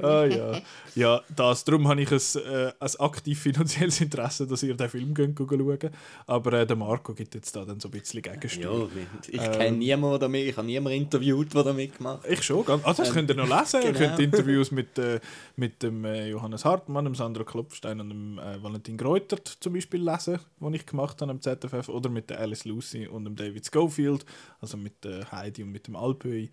[0.00, 0.60] Ah, ja.
[0.94, 1.64] ja, das.
[1.64, 5.90] Darum habe ich ein, äh, ein aktiv finanzielles Interesse, dass ihr den Film geht schauen.
[6.26, 8.88] Aber äh, der Marco gibt jetzt da dann so ein bisschen Gegensteuer.
[8.94, 9.52] Ja, ich Ähm.
[9.52, 12.30] kenne niemanden, der damit, ich habe niemanden interviewt, der da mitgemacht hat.
[12.30, 12.84] Ich schon, ganz.
[12.84, 13.82] Ah, das Ähm, könnt ihr noch lesen.
[13.82, 13.98] Ihr genau.
[13.98, 15.20] könnt Interviews mit, äh,
[15.56, 20.02] mit dem äh, Johannes Hartmann, dem Sandro Klopfstein und dem äh, Valentin Greutert zum Beispiel
[20.08, 21.88] lesen, die ich gemacht habe am ZFF.
[21.88, 24.24] Oder mit der Alice Lucy und dem David Schofield,
[24.60, 26.50] also mit der Heidi und mit dem Alpöi.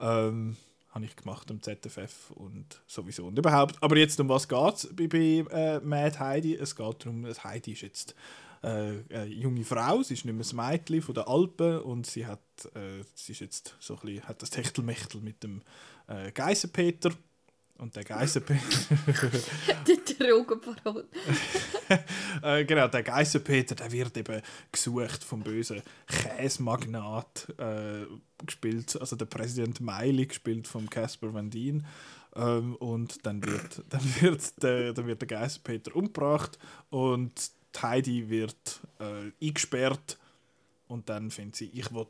[0.00, 0.56] Ähm,
[0.90, 3.82] habe ich gemacht am ZFF und sowieso und überhaupt.
[3.82, 6.54] Aber jetzt um was geht es bei, bei äh, Mad Heidi?
[6.54, 8.14] Es geht darum, dass Heidi ist jetzt
[8.62, 12.26] äh, eine junge Frau, sie ist nicht mehr das Mädchen von der Alpen und sie
[12.26, 12.40] hat,
[12.74, 15.62] äh, sie ist jetzt so ein bisschen, hat das Techtelmechtel mit dem
[16.08, 17.12] äh, Geissenpeter
[17.78, 18.60] und der Geissenpeter,
[19.86, 21.06] Die Drogenparole.
[22.42, 28.06] äh, genau, der Geissenpeter, der wird eben gesucht vom bösen Käsemagnat äh,
[28.44, 31.86] gespielt, also der Präsident Meili gespielt vom Casper Van Dien.
[32.34, 36.58] Ähm, und dann wird, dann wird der, dann wird der Geissenpeter umgebracht
[36.90, 37.32] und
[37.80, 40.18] Heidi wird äh, eingesperrt
[40.88, 42.06] und dann findet sie, ich will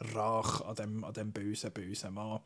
[0.00, 2.40] Rach an dem, an dem bösen, bösen Mann.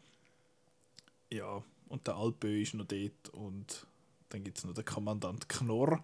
[1.30, 3.86] Ja, und der Alpö ist noch dort und
[4.30, 6.02] dann gibt es noch den Kommandant Knorr,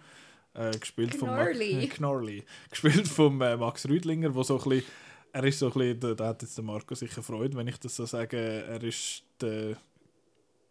[0.54, 1.84] äh, gespielt von Ma- Knorrli.
[1.84, 4.84] äh, Knorrli, gespielt von äh, Max Rüdlinger, wo so ein bisschen,
[5.32, 7.78] er ist so ein bisschen, da, da hat jetzt der Marco sicher Freude, wenn ich
[7.78, 9.76] das so sage, er ist der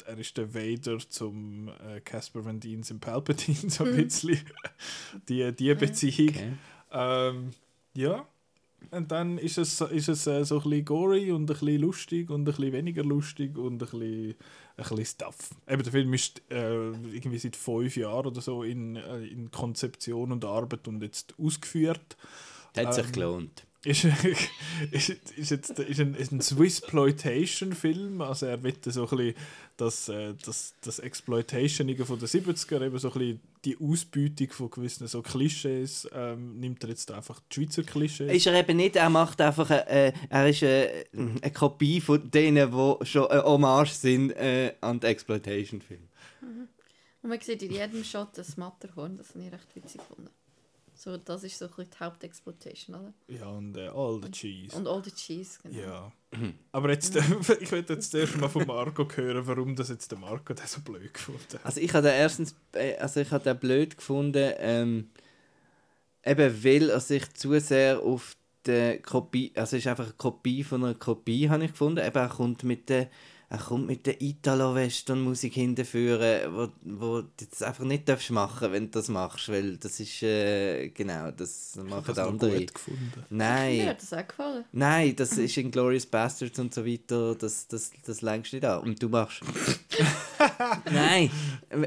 [0.06, 4.38] er ist der Vader zum äh, Casper Van Dien im Palpatine, so ein bisschen.
[5.30, 6.30] die, die Beziehung.
[6.30, 6.54] Okay.
[6.92, 7.52] Ähm,
[7.96, 8.28] ja.
[8.92, 12.30] Und dann ist es, ist es äh, so ein bisschen gory und ein bisschen lustig
[12.30, 14.36] und ein bisschen weniger lustig und ein bisschen,
[14.78, 15.52] ein bisschen Stuff.
[15.68, 20.32] Eben, der Film ist äh, irgendwie seit fünf Jahren oder so in, äh, in Konzeption
[20.32, 22.18] und Arbeit und jetzt ausgeführt.
[22.76, 23.66] Hat sich Ähm, gelohnt.
[23.84, 24.06] Ist,
[24.92, 29.36] ist, ist, jetzt, ist ein, ist ein Swissploitation-Film, also er will so ein bisschen
[29.78, 34.70] das, äh, das, das Exploitationige von den 70er, eben so ein bisschen die Ausbeutung von
[34.70, 38.32] gewissen so Klischees, ähm, nimmt er jetzt einfach die Schweizer Klischees.
[38.32, 42.72] Ist er eben nicht, er macht einfach, äh, er ist äh, eine Kopie von denen,
[42.72, 46.08] die schon eine Hommage sind äh, an die Exploitation-Filme.
[47.22, 50.30] Und man sieht in jedem Shot das Matterhorn, das habe ich recht witzig gefunden.
[50.94, 53.14] So, das ist so ein bisschen die Hauptexploitation, oder?
[53.28, 54.76] Ja, und äh, all the cheese.
[54.76, 55.80] Und all the cheese, genau.
[55.80, 56.12] Ja.
[56.72, 57.16] Aber jetzt,
[57.60, 60.82] ich würde jetzt zuerst mal von Marco hören, warum das jetzt der Marco das so
[60.82, 61.66] blöd gefunden hat.
[61.66, 65.10] Also ich habe den erstens, äh, also ich habe den blöd gefunden, ähm,
[66.26, 70.64] eben weil er sich zu sehr auf die Kopie, also es ist einfach eine Kopie
[70.64, 72.06] von einer Kopie, habe ich gefunden.
[72.06, 73.10] Eben, er kommt mit der
[73.54, 78.86] er kommt mit der Italo-Western-Musik hinterführen, wo, wo du jetzt einfach nicht darfst machen, wenn
[78.86, 82.58] du das machst, weil das ist, äh, genau, das machen das andere.
[82.58, 83.24] gut gefunden.
[83.30, 83.78] Nein.
[83.78, 84.66] Mir hat das auch gefallen.
[84.72, 88.80] Nein, das ist in Glorious Bastards und so weiter, das, das, das längst nicht an.
[88.80, 89.42] Und du machst.
[90.92, 91.30] Nein,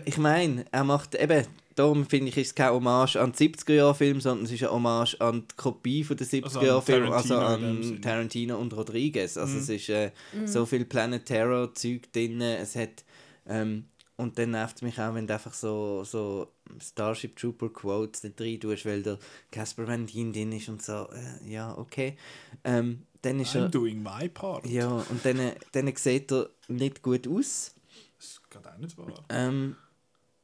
[0.05, 1.47] ich meine, er macht eben.
[1.77, 5.15] Darum finde ich, ist es kein Hommage an die 70er-Jahre-Film, sondern es ist eine Hommage
[5.21, 8.03] an die Kopie von der Also 70er-Jahre-Film, an also Tarantino in dem an.
[8.03, 9.37] Tarantino und Rodriguez.
[9.37, 9.59] Also Mhm.
[9.61, 10.11] es ist äh,
[10.47, 12.41] so viel Planet Terror-Zeug drin.
[12.41, 13.05] Es hat.
[13.47, 13.85] Ähm,
[14.17, 16.51] und dann nervt es mich auch, wenn du einfach so, so
[16.83, 19.19] Starship Trooper Quotes nicht rein tust, weil der
[19.53, 21.07] Casper Van Dien drin ist und so.
[21.13, 22.17] Äh, ja, okay.
[22.65, 23.69] Ähm, dann ist I'm er.
[23.69, 24.67] doing my part.
[24.67, 27.75] Ja, und dann, dann sieht er nicht gut aus.
[28.19, 29.13] Das geht auch nicht wahr.
[29.29, 29.77] Ähm,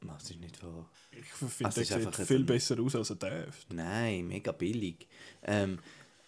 [0.01, 0.87] was ist nicht wahr?
[1.23, 3.65] Ich finde, Also der sieht viel besser aus, als er darf.
[3.73, 5.07] Nein, mega billig.
[5.43, 5.79] Ähm,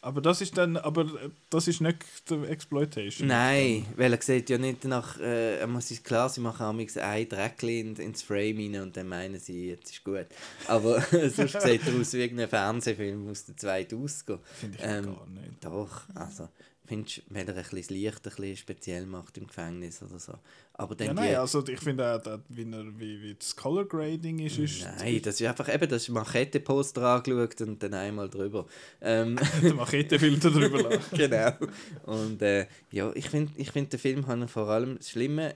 [0.01, 1.09] Aber das ist dann, aber
[1.49, 1.97] das ist nicht
[2.29, 3.27] die Exploitation.
[3.27, 7.27] nein, weil er sieht ja nicht nach, äh, er muss klar, sie machen amigs ein
[7.27, 10.27] Dreckchen in, ins Frame rein und dann meinen sie, jetzt ist gut.
[10.67, 14.43] Aber sonst sieht er aus wie irgendein Fernsehfilm aus der zweiten Ausgabe.
[14.59, 15.63] Finde ich Ähm, gar nicht.
[15.65, 16.49] Doch, also,
[16.87, 20.33] findest wenn er ein bisschen das Licht ein bisschen speziell macht im Gefängnis oder so.
[20.73, 23.55] Aber dann Ja, die- nein, also ich finde auch, dass, wie, er, wie, wie das
[23.55, 28.29] Color Grading ist, ist Nein, das ist einfach eben das Machete-Poster angeschaut und dann einmal
[28.29, 28.65] drüber.
[29.01, 31.01] Ähm, der Machete-Filter drüber lassen.
[31.15, 31.51] genau.
[32.03, 35.55] Und äh, ja, ich finde, ich find, der Film hat vor allem das Schlimme.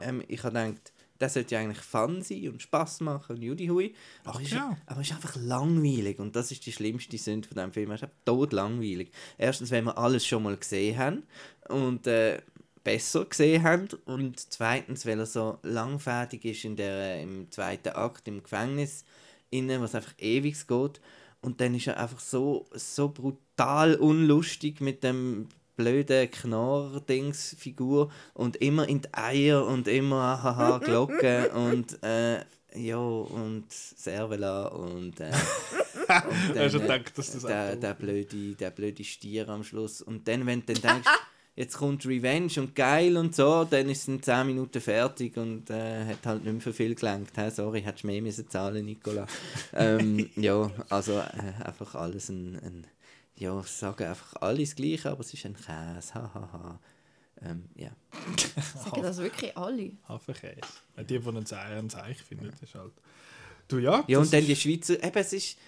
[0.00, 3.66] Ähm, ich habe gedacht, der sollte ja eigentlich Fun sein und Spass machen und Judy
[3.66, 3.94] Hui.
[4.24, 4.76] Aber, Ach, ist, genau.
[4.86, 7.90] aber ist einfach langweilig und das ist die schlimmste Sünde von diesem Film.
[7.90, 9.10] Er ist einfach tot langweilig.
[9.38, 11.22] Erstens, wenn wir alles schon mal gesehen haben
[11.68, 12.40] und äh,
[12.86, 18.28] besser gesehen haben und zweitens, weil er so langfertig ist in der, im zweiten Akt
[18.28, 19.04] im Gefängnis,
[19.50, 21.00] innen, was einfach ewig geht.
[21.40, 28.88] Und dann ist er einfach so, so brutal unlustig mit dem blöden Knorr-Dings-Figur und immer
[28.88, 32.40] in die Eier und immer haha Glocke und äh,
[32.74, 35.30] ja und Servela und, äh,
[36.50, 40.26] und äh, gedacht, dass das auch der, der, blöde, der blöde Stier am Schluss und
[40.28, 41.08] dann wenn du dann denkst
[41.56, 45.70] jetzt kommt Revenge und geil und so, dann ist es in 10 Minuten fertig und
[45.70, 47.30] äh, hat halt nicht mehr für viel gelangt.
[47.34, 47.50] He?
[47.50, 49.26] Sorry, hättest du mehr müssen zahlen, Nicola.
[49.72, 52.86] ähm, ja, also äh, einfach alles ein, ein
[53.36, 56.80] ja, ich sage einfach alles Gleiche, aber es ist ein Käse, hahaha.
[57.42, 57.90] Ähm, ja.
[58.84, 59.92] Sagen das wirklich alle?
[60.08, 60.56] Hafenkäse.
[60.96, 62.92] Ja, Die, die einen Zeichen ein Zeichen finden, ist halt...
[63.68, 65.58] Du, ja, Ja, und dann ist- die Schweizer, eben, es ist.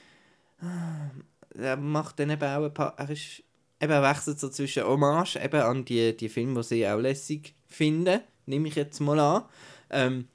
[0.61, 1.11] ah,
[1.55, 2.95] Er macht dann eben auch ein paar.
[2.99, 3.43] Er ist.
[3.81, 7.55] Eben, er wechselt so zwischen Hommage eben an die, die Filme, die sie auch lässig
[7.67, 9.45] finden, nehme ich jetzt mal an.
[9.91, 10.29] Ähm,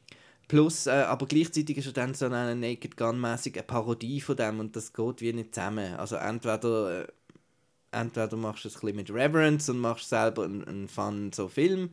[0.47, 4.59] plus, äh, aber gleichzeitig ist er dann so eine Naked Gun-mäßig eine Parodie von dem
[4.59, 5.95] und das geht wie nicht zusammen.
[5.95, 7.01] Also entweder.
[7.03, 7.07] Äh,
[7.93, 11.47] entweder machst du es ein bisschen mit Reverence und machst selber einen, einen Fun so
[11.47, 11.91] Film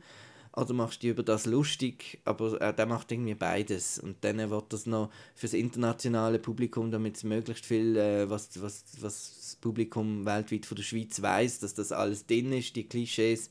[0.53, 4.73] oder machst du über das lustig, aber äh, der macht irgendwie beides und dann wird
[4.73, 10.25] das noch fürs internationale Publikum, damit es möglichst viel, äh, was, was, was das Publikum
[10.25, 13.49] weltweit von der Schweiz weiß, dass das alles drin ist, die Klischees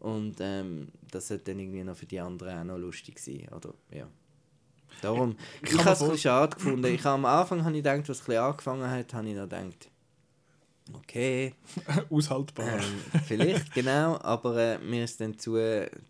[0.00, 3.72] und ähm, das sollte dann irgendwie noch für die anderen auch noch lustig sein, oder
[3.90, 4.06] ja.
[5.00, 6.84] Darum, ich, mir habe es ein bisschen schade gefunden.
[6.86, 9.42] Ich habe am Anfang habe ich gedacht, was ein bisschen angefangen hat, habe ich noch
[9.42, 9.90] gedacht,
[10.92, 11.54] okay,
[12.10, 12.78] Aushaltbar.
[12.78, 15.56] ähm, vielleicht, genau, aber äh, mir ist dann zu,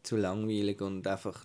[0.02, 1.44] zu langweilig und einfach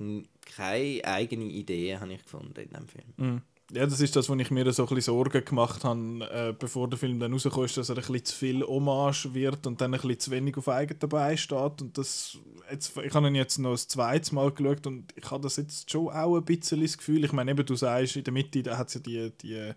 [0.56, 3.14] keine eigene Idee habe ich gefunden in dem Film.
[3.18, 3.42] Mhm.
[3.72, 6.90] Ja, das ist das, wo ich mir so ein bisschen Sorgen gemacht habe, äh, bevor
[6.90, 9.94] der Film dann rauskommt, ist, dass er ein bisschen zu viel Hommage wird und dann
[9.94, 11.82] ein bisschen zu wenig auf eigenen Beinen steht.
[11.82, 12.40] Und das,
[12.72, 15.92] jetzt, ich habe ihn jetzt noch das zweite Mal geschaut und ich habe das jetzt
[15.92, 18.76] schon auch ein bisschen das Gefühl, ich meine eben, du sagst, in der Mitte, da
[18.76, 19.72] hat es ja die, die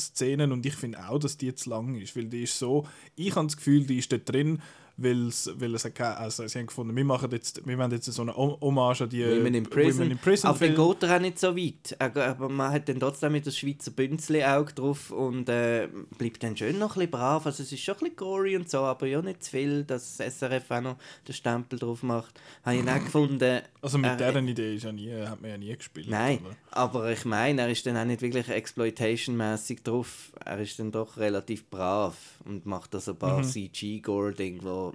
[0.00, 2.86] Gefängnisszenen und ich finde auch, dass die jetzt lang ist, weil die ist so,
[3.16, 4.62] ich habe das Gefühl, die ist dort drin,
[5.02, 8.36] weil's, weil es also sie haben gefunden, wir machen jetzt, wir machen jetzt so eine
[8.36, 10.00] Hom- Hommage an die Women in Prison.
[10.00, 10.74] Women in Prison aber Film.
[10.74, 11.96] geht er auch nicht so weit.
[11.98, 15.88] Er- Aber man hat dann trotzdem mit das Schweizer Bünzli-Auge drauf und äh,
[16.18, 17.46] bleibt dann schön noch ein bisschen brav.
[17.46, 20.16] Also es ist schon ein bisschen gory und so, aber ja nicht zu viel, dass
[20.18, 20.96] das SRF auch noch
[21.26, 22.40] den Stempel drauf macht.
[22.64, 23.60] Habe ich auch gefunden.
[23.82, 26.08] Also mit äh, deren Idee ist ja nie, hat man ja nie gespielt.
[26.10, 26.56] Nein, oder?
[26.70, 30.32] aber ich meine, er ist dann auch nicht wirklich exploitation-mäßig drauf.
[30.44, 33.44] Er ist dann doch relativ brav und macht da so ein paar Mhm.
[33.44, 34.89] CG-Gore-Ding, wo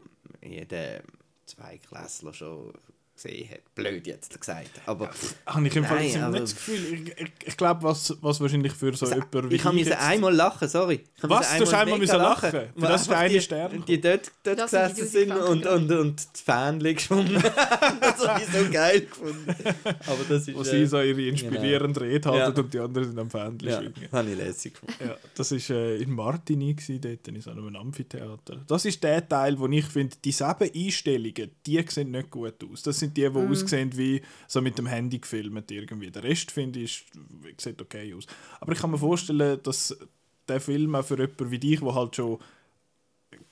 [0.51, 1.01] jeder
[1.45, 2.73] Zweiklässler schon
[3.15, 3.75] gesehen hat.
[3.75, 4.69] Blöd jetzt gesagt.
[4.85, 5.09] Aber
[5.45, 6.93] Habe ich im Fall Nein, nicht das Gefühl.
[6.93, 9.93] Ich, ich, ich glaube, was, was wahrscheinlich für so Also, jemand wie ich habe müssen
[9.93, 11.01] einmal lachen, sorry.
[11.17, 11.57] Ich Was?
[11.57, 12.51] Du hast einmal müssen lachen?
[12.51, 15.49] Für weil das ist eine die, Stern Die dort, dort Das die gesessen sind 1000
[15.49, 17.43] und, Franken und, und die Fähnchen geschwommen
[18.01, 19.53] Das habe ich so geil gefunden.
[19.83, 20.55] Aber das ist...
[20.55, 22.45] wo äh, sie so ihre inspirierende Rede Ja.
[22.45, 24.11] halten und die anderen sind am Fähnchen ja, schwingen.
[24.11, 24.95] habe ich lässig gefunden.
[24.99, 28.63] Ja, das war äh, in Martini, gewesen, dort in so einem Amphitheater.
[28.67, 32.83] Das ist der Teil, wo ich finde, die sieben Einstellungen, die sehen nicht gut aus.
[32.83, 33.51] Das sind die, die Mhm.
[33.51, 36.11] aussehen wie so mit dem Handy gefilmt irgendwie.
[36.11, 37.05] Der Rest, finde ich,
[37.55, 38.25] ist- sieht okay aus.
[38.59, 39.97] Aber ich kann mir vorstellen, dass
[40.47, 42.39] der Film auch für jemanden wie dich, der halt schon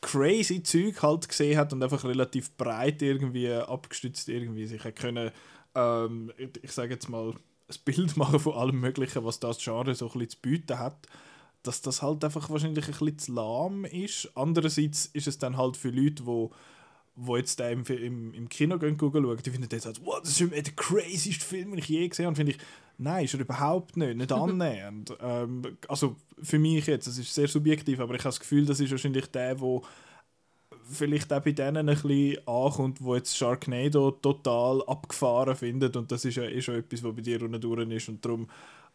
[0.02, 5.32] crazy Zeug halt gesehen hat und einfach relativ breit irgendwie abgestützt irgendwie sich hat können,
[5.76, 6.32] ähm,
[6.62, 10.12] ich, sage jetzt mal, ein Bild machen von allem Möglichen, was das Genre so ein
[10.12, 11.08] bisschen zu bieten hat,
[11.64, 14.30] dass das halt einfach wahrscheinlich ein bisschen zu lahm ist.
[14.36, 16.50] Andererseits ist es dann halt für Leute, die
[17.16, 20.52] wo jetzt da im, im, im Kino gehen, schauen, die finden jetzt, wow, das ist
[20.52, 22.36] der crazyste Film, den ich je gesehen habe.
[22.36, 22.58] finde ich,
[22.98, 25.16] nein, ist er überhaupt nicht, nicht annähernd.
[25.22, 28.80] ähm, also für mich jetzt, das ist sehr subjektiv, aber ich habe das Gefühl, das
[28.80, 29.84] ist wahrscheinlich der, wo
[30.86, 36.26] vielleicht auch bei denen ein bisschen ankommt, wo jetzt Sharknado total abgefahren findet und das
[36.26, 38.50] ist ja schon etwas, was bei dir unten ist und darum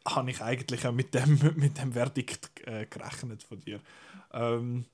[0.06, 3.80] habe ich eigentlich auch mit dem, mit dem Verdikt äh, gerechnet von dir.
[4.32, 4.86] Ähm,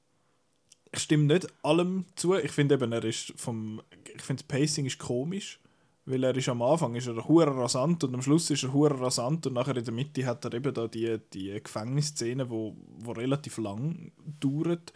[0.95, 2.35] ich stimme nicht allem zu.
[2.35, 3.83] Ich finde eben, er ist vom,
[4.15, 5.61] ich finde das Pacing ist komisch,
[6.07, 9.01] weil er ist am Anfang ist er hure rasant und am Schluss ist er hure
[9.01, 13.13] rasant und nachher in der Mitte hat er eben da die, die Gefängnisszene, wo, wo
[13.13, 14.93] relativ lang dauert.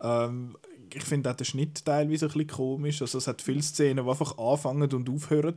[0.00, 0.56] Ähm,
[0.94, 3.02] ich finde auch der Schnitt teilweise ein bisschen komisch.
[3.02, 5.56] Also es hat viele Szenen, die einfach anfangen und aufhören.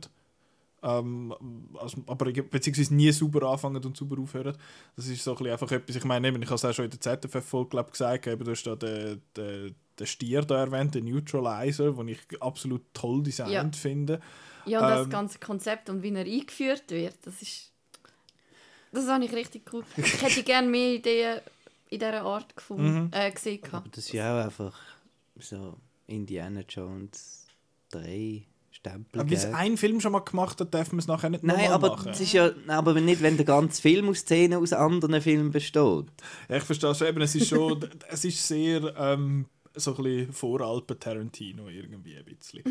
[0.82, 1.32] Ähm,
[1.78, 4.56] also, aber ich- beziehungsweise nie super anfangen und super aufhören.
[4.96, 6.86] Das ist so ein bisschen einfach etwas, ich meine, eben, ich habe es auch schon
[6.86, 10.94] in der ZFF-Folge glaub, gesagt, eben, du hast da den, den, den Stier da erwähnt,
[10.94, 13.70] den Neutralizer, den ich absolut toll designt Ja.
[13.72, 14.20] finde.
[14.66, 17.70] Ja, und das Ähm, ganze Konzept und wie er eingeführt wird, das ist.
[18.92, 19.84] Das habe ich richtig cool.
[19.96, 21.40] Ich hätte gerne mehr Ideen
[21.90, 23.10] in dieser Art gefunden, Mhm.
[23.12, 23.60] äh, gesehen.
[23.72, 24.78] Aber das ist ja auch einfach
[25.38, 25.76] so
[26.06, 27.46] Indiana Jones
[27.90, 28.46] 3
[28.82, 29.20] Stempel.
[29.20, 31.70] Aber wenn es einen Film schon mal gemacht hat, darf man es nachher nicht Nein,
[31.70, 32.06] aber machen.
[32.06, 36.06] das ist ja aber nicht, wenn der ganze Film aus Szenen aus anderen Filmen besteht.
[36.48, 40.32] Ja, ich verstehe schon, eben, es ist schon, es ist sehr ähm, so ein bisschen
[40.32, 42.62] Voralpen Tarantino irgendwie ein bisschen.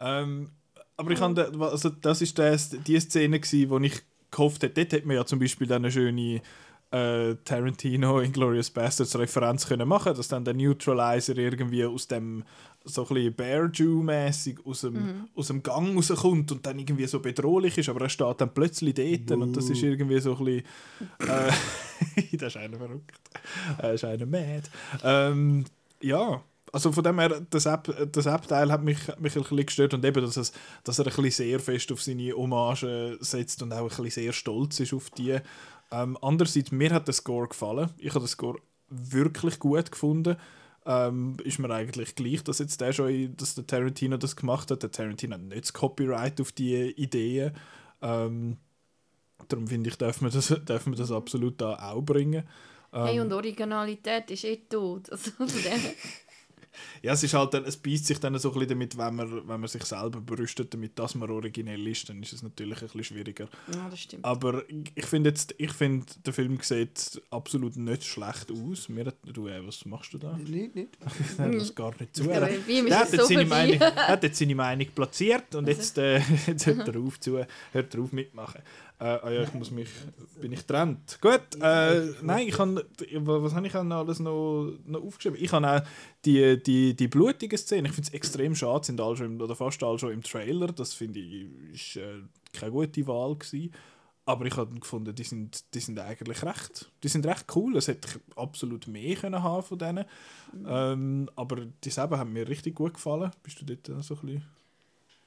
[0.00, 0.50] ähm,
[0.96, 4.92] aber ich habe, also das ist das, die Szene gsi, wo ich gehofft hätte, dort
[4.92, 6.40] hätte man ja zum Beispiel dann eine schöne
[6.90, 12.44] äh, Tarantino Inglourious Bastards Referenz können machen, dass dann der Neutralizer irgendwie aus dem
[12.84, 17.06] so ein bisschen Bear Jew mäßig aus dem, aus dem Gang rauskommt und dann irgendwie
[17.06, 20.44] so bedrohlich ist, aber er steht dann plötzlich dort und das ist irgendwie so ein
[20.44, 20.64] bisschen
[21.28, 21.52] äh,
[22.36, 23.18] das ist einer verrückt.
[23.78, 24.62] Das ist einer mad.
[25.02, 25.64] Ähm,
[26.00, 29.66] ja, also von dem her, das App, das App-Teil hat mich, hat mich ein bisschen
[29.66, 30.52] gestört und eben, dass, es,
[30.84, 34.32] dass er ein bisschen sehr fest auf seine Hommage setzt und auch ein bisschen sehr
[34.32, 35.38] stolz ist auf die.
[35.90, 37.90] Ähm, andererseits, mir hat der Score gefallen.
[37.98, 38.58] Ich habe den Score
[38.88, 40.36] wirklich gut gefunden.
[40.84, 44.82] Ähm, ist mir eigentlich gleich, dass jetzt der schon, dass der Tarantino das gemacht hat.
[44.82, 47.52] Der Tarantino hat nicht das Copyright auf die Ideen.
[48.02, 48.58] Ähm,
[49.48, 52.44] darum finde ich, darf man, das, darf man das absolut da auch bringen.
[52.92, 55.10] Hey, Ähm, und Originalität ist eh tot.
[55.10, 55.30] Also
[57.02, 59.30] Ja, es ist halt dann, es beißt sich dann so ein bisschen damit, wenn man,
[59.48, 62.86] wenn man sich selber berüstet, damit dass man originell ist, dann ist es natürlich ein
[62.88, 63.48] bisschen schwieriger.
[63.72, 64.24] ja, das stimmt.
[64.24, 64.62] Aber
[64.94, 68.88] ich finde jetzt, ich finde, der Film sieht absolut nicht schlecht aus.
[68.88, 70.36] Mir hat, du, äh, was machst du da?
[70.36, 70.96] Nicht, nicht.
[71.38, 72.24] Ich das gar nicht zu.
[72.24, 73.44] Ja, Er, er hat, jetzt so seine.
[73.46, 77.38] Meinung, er hat jetzt seine Meinung platziert und jetzt, äh, jetzt hört, er auf zu,
[77.72, 78.60] hört er auf mitmachen.
[78.98, 79.90] Äh, ah ja, ich muss mich.
[80.40, 81.18] Bin ich getrennt?
[81.20, 82.80] Gut, äh, nein, ich kann.
[83.10, 85.38] Was habe ich alles noch, noch aufgeschrieben?
[85.40, 85.82] Ich habe auch
[86.24, 87.86] die, die, die blutigen Szenen.
[87.86, 90.68] Ich finde es extrem schade, sind alle schon im, oder fast alle schon im Trailer.
[90.68, 93.72] Das finde ich ist, äh, keine gute Wahl gewesen.
[94.28, 97.76] Aber ich habe gefunden, die sind, die sind eigentlich recht, die sind recht cool.
[97.76, 100.04] Es hätte ich absolut mehr können haben von denen.
[100.66, 103.30] Ähm, aber die selber haben mir richtig gut gefallen.
[103.42, 104.44] Bist du dort so ein bisschen...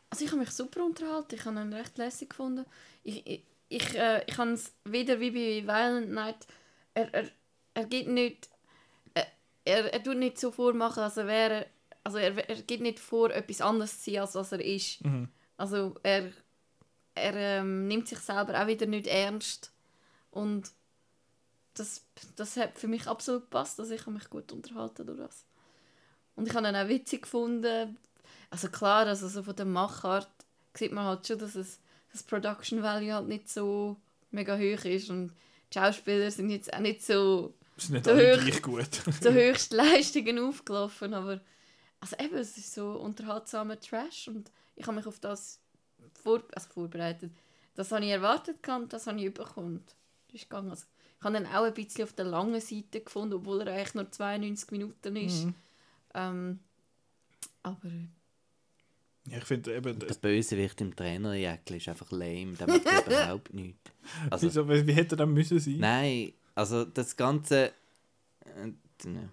[0.10, 2.66] Also ich habe mich super unterhalten, ich habe ihn recht lässig gefunden.
[3.04, 6.48] Ich, ich, ich, äh, ich habe es wieder wie bei Violent Night,
[6.94, 7.30] er, er,
[7.76, 8.50] er geht nicht,
[9.14, 9.24] äh,
[9.66, 11.68] er, er tut nicht so vormachen, als er wäre,
[12.04, 15.00] also er, er geht nicht vor, etwas anderes zu sein, als was er ist.
[15.58, 16.32] Also er,
[17.16, 19.72] er ähm, nimmt sich selber auch wieder nicht ernst
[20.32, 20.72] und
[21.76, 22.06] das,
[22.36, 25.46] das hat für mich absolut gepasst, also ich habe mich gut unterhalten durch das.
[26.36, 27.98] Und ich habe ihn auch witzig gefunden.
[28.50, 30.30] Also klar, also so von der Machart
[30.74, 31.80] sieht man halt schon, dass es,
[32.12, 33.98] das Production Value halt nicht so
[34.32, 35.32] mega hoch ist und
[35.72, 38.94] die Schauspieler sind jetzt auch nicht so sind nicht So alle gleich gut.
[39.22, 41.42] zu Höchstleistungen aufgelaufen, aber
[42.02, 45.60] also eben, es ist so unterhaltsamer Trash und ich habe mich auf das
[46.24, 47.32] vor, also vorbereitet.
[47.76, 49.84] Das habe ich erwartet gehabt, das habe ich bekommen.
[50.28, 50.70] Das ist gegangen.
[50.70, 50.86] Also,
[51.18, 54.10] ich habe ihn auch ein bisschen auf der langen Seite gefunden, obwohl er eigentlich nur
[54.10, 55.48] 92 Minuten ist.
[56.14, 56.60] Ähm,
[57.64, 57.90] aber
[59.38, 60.00] ich finde eben...
[60.00, 63.92] Der Bösewicht im Trainerjäckchen ist einfach lame, der macht überhaupt nichts.
[64.30, 65.78] Also, Wieso, wie hätte er dann müssen sein?
[65.80, 67.72] nein, also das Ganze...
[68.46, 69.30] Äh, ne.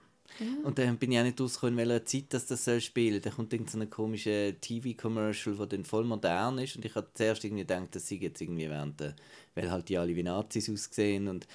[0.64, 3.22] Und dann bin ich auch nicht rausgekommen, in welcher Zeit das, das soll spielen.
[3.22, 6.76] Da kommt irgendein so ein komischer TV-Commercial, der dann voll modern ist.
[6.76, 9.14] Und ich habe zuerst irgendwie gedacht, das sei jetzt irgendwie während der...
[9.54, 11.28] Weil halt die alle wie Nazis aussehen.
[11.28, 11.46] Und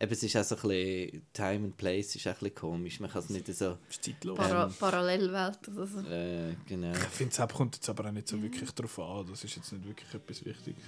[0.00, 1.22] eben, es ist auch so ein bisschen...
[1.32, 3.00] Time and Place ist auch ein bisschen komisch.
[3.00, 3.78] Man kann es nicht so...
[3.88, 4.36] ist zeitlos.
[4.38, 6.00] Para Parallelwelt oder so.
[6.00, 6.92] Äh, genau.
[6.92, 9.26] Ich finde, es kommt jetzt aber auch nicht so wirklich drauf an.
[9.30, 10.84] Das ist jetzt nicht wirklich etwas Wichtiges.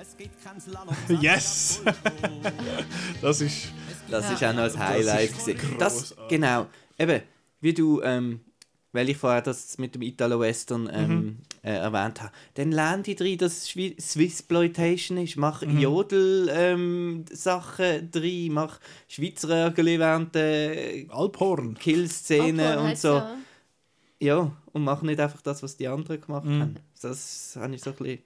[0.00, 0.94] Es gibt kein Slalom.
[1.20, 1.82] Yes!
[3.20, 3.68] das ist...
[4.10, 4.32] Das Ja.
[4.34, 5.30] ist auch noch ein Highlight.
[5.30, 5.76] ist gewesen.
[5.78, 6.66] Das, genau.
[6.98, 7.22] Eben,
[7.60, 8.40] wie du, ähm,
[8.92, 11.38] weil ich vorher das mit dem Italo-Western ähm, Mhm.
[11.62, 13.68] Äh, erwähnt habe, dann lerne ich drin, dass es
[14.12, 15.36] Swissploitation ist.
[15.36, 15.78] Mach Mhm.
[16.80, 18.78] Jodel-Sachen drin, mach
[19.08, 21.74] Schweizer Örgeli während der Alphorn.
[21.78, 23.08] Killszene Alphorn und so.
[23.14, 23.36] ja.
[24.20, 26.60] Ja, und mach nicht einfach das, was die anderen gemacht Mhm.
[26.60, 26.76] haben.
[27.00, 28.18] Das habe ich so ein bisschen...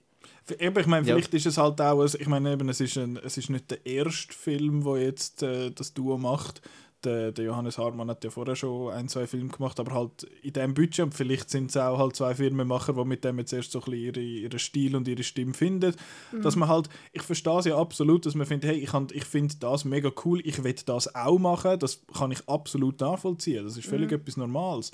[0.59, 1.15] Eben, ich meine, Ja.
[1.15, 3.83] vielleicht ist es halt auch, ich meine, eben, es ist, ein, es ist nicht der
[3.85, 6.61] erste Film, wo jetzt äh, das Duo macht.
[7.03, 10.51] Der, der Johannes Hartmann hat ja vorher schon ein, zwei Filme gemacht, aber halt in
[10.53, 11.05] diesem Budget.
[11.05, 13.85] Und vielleicht sind es auch halt zwei Filmemacher, die mit dem jetzt erst so ein
[13.91, 15.93] bisschen ihre, ihren Stil und ihre Stimme finden.
[16.41, 19.25] Dass man halt, ich verstehe es ja absolut, dass man findet, hey, ich, kann- ich
[19.25, 21.77] finde das mega cool, ich will das auch machen.
[21.77, 23.63] Das kann ich absolut nachvollziehen.
[23.63, 24.91] Das ist völlig etwas Normales.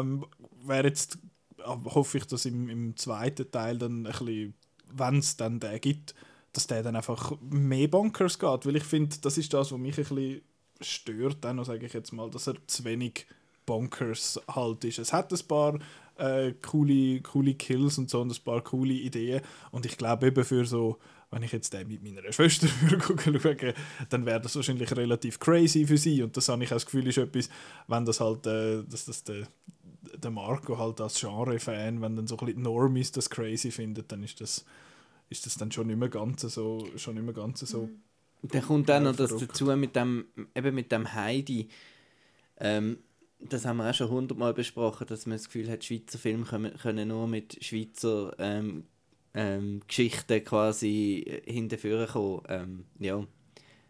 [0.00, 0.26] Ähm,
[0.64, 1.18] Wäre jetzt,
[1.58, 4.54] äh, hoffe ich, dass im, im zweiten Teil dann ein bisschen,
[4.92, 6.14] wenn es dann den gibt,
[6.52, 8.66] dass der dann einfach mehr Bonkers geht.
[8.66, 10.42] Weil ich finde, das ist das, was mich ein bisschen
[10.80, 13.26] stört, dann sage ich jetzt mal, dass er zu wenig
[13.66, 14.98] Bonkers halt ist.
[14.98, 15.78] Es hat ein paar
[16.16, 19.40] äh, coole, coole Kills und so und ein paar coole Ideen.
[19.70, 20.98] Und ich glaube eben für so
[21.34, 23.74] wenn ich jetzt den mit meiner Schwester schauen,
[24.08, 26.22] dann wäre das wahrscheinlich relativ crazy für sie.
[26.22, 27.50] Und das habe ich auch das Gefühl ist etwas,
[27.88, 29.48] wenn das halt, äh, dass das der,
[30.16, 34.22] der Marco halt als Genre-Fan, wenn dann so ein bisschen Normies das crazy findet, dann
[34.22, 34.64] ist das,
[35.28, 37.90] ist das dann schon mehr ganz so, schon nicht ganz so
[38.50, 41.68] Dann kommt auch noch das dazu mit dem, eben mit dem Heidi.
[42.58, 42.98] Ähm,
[43.40, 46.76] das haben wir auch schon hundertmal besprochen, dass man das Gefühl hat, Schweizer Filme können,
[46.76, 48.84] können nur mit Schweizer ähm,
[49.34, 52.42] ähm, Geschichten quasi äh, hinterführen kommen.
[52.48, 53.24] Ähm, ja,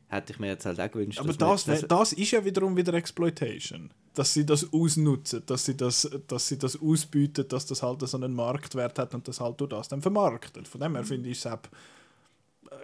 [0.09, 1.18] hätte ich mir jetzt halt auch gewünscht.
[1.18, 3.90] Aber das, wär- das ist ja wiederum wieder Exploitation.
[4.14, 8.16] Dass sie das ausnutzen, dass sie das, dass sie das ausbieten, dass das halt so
[8.16, 10.68] einen Marktwert hat und das halt durch das dann vermarktet.
[10.68, 11.47] Von dem her finde ich es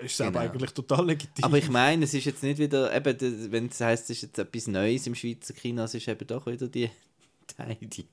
[0.02, 0.30] ist es Genau.
[0.30, 1.44] aber eigentlich total legitim.
[1.44, 4.38] aber ich meine, es ist jetzt nicht wieder, eben, wenn es heisst, es ist jetzt
[4.38, 6.90] etwas Neues im Schweizer Kino, es ist eben doch wieder die,
[7.50, 8.06] die Heidi.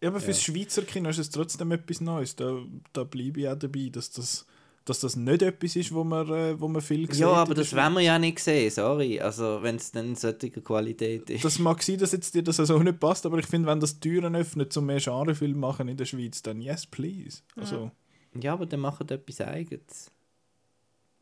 [0.00, 2.36] Ja, aber fürs Schweizer Kino ist es trotzdem etwas Neues.
[2.36, 2.58] Da,
[2.92, 4.44] da bleibe ich auch dabei, dass das,
[4.84, 7.20] dass das nicht etwas ist, wo man, äh, wo man viel sieht.
[7.22, 7.82] Ja, aber das Schweiz.
[7.84, 9.18] wollen wir ja nicht sehen, sorry.
[9.20, 11.44] Also, wenn es dann solche Qualität ist.
[11.44, 13.98] Das mag sein, dass jetzt dir das so nicht passt, aber ich finde, wenn das
[13.98, 17.40] Türen öffnet, um mehr Genrefilme machen in der Schweiz, dann yes, please.
[17.56, 17.90] Also,
[18.38, 20.10] Ja, aber dann machen etwas Eigenes.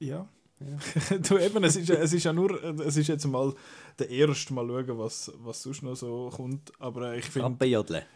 [0.06, 0.28] Ja.
[1.28, 3.52] du, eben, es, ist, ja- es ist ja nur, es ist jetzt mal
[3.98, 6.72] der erste Mal schauen, was, was sonst noch so kommt.
[6.78, 7.56] Aber ich finde,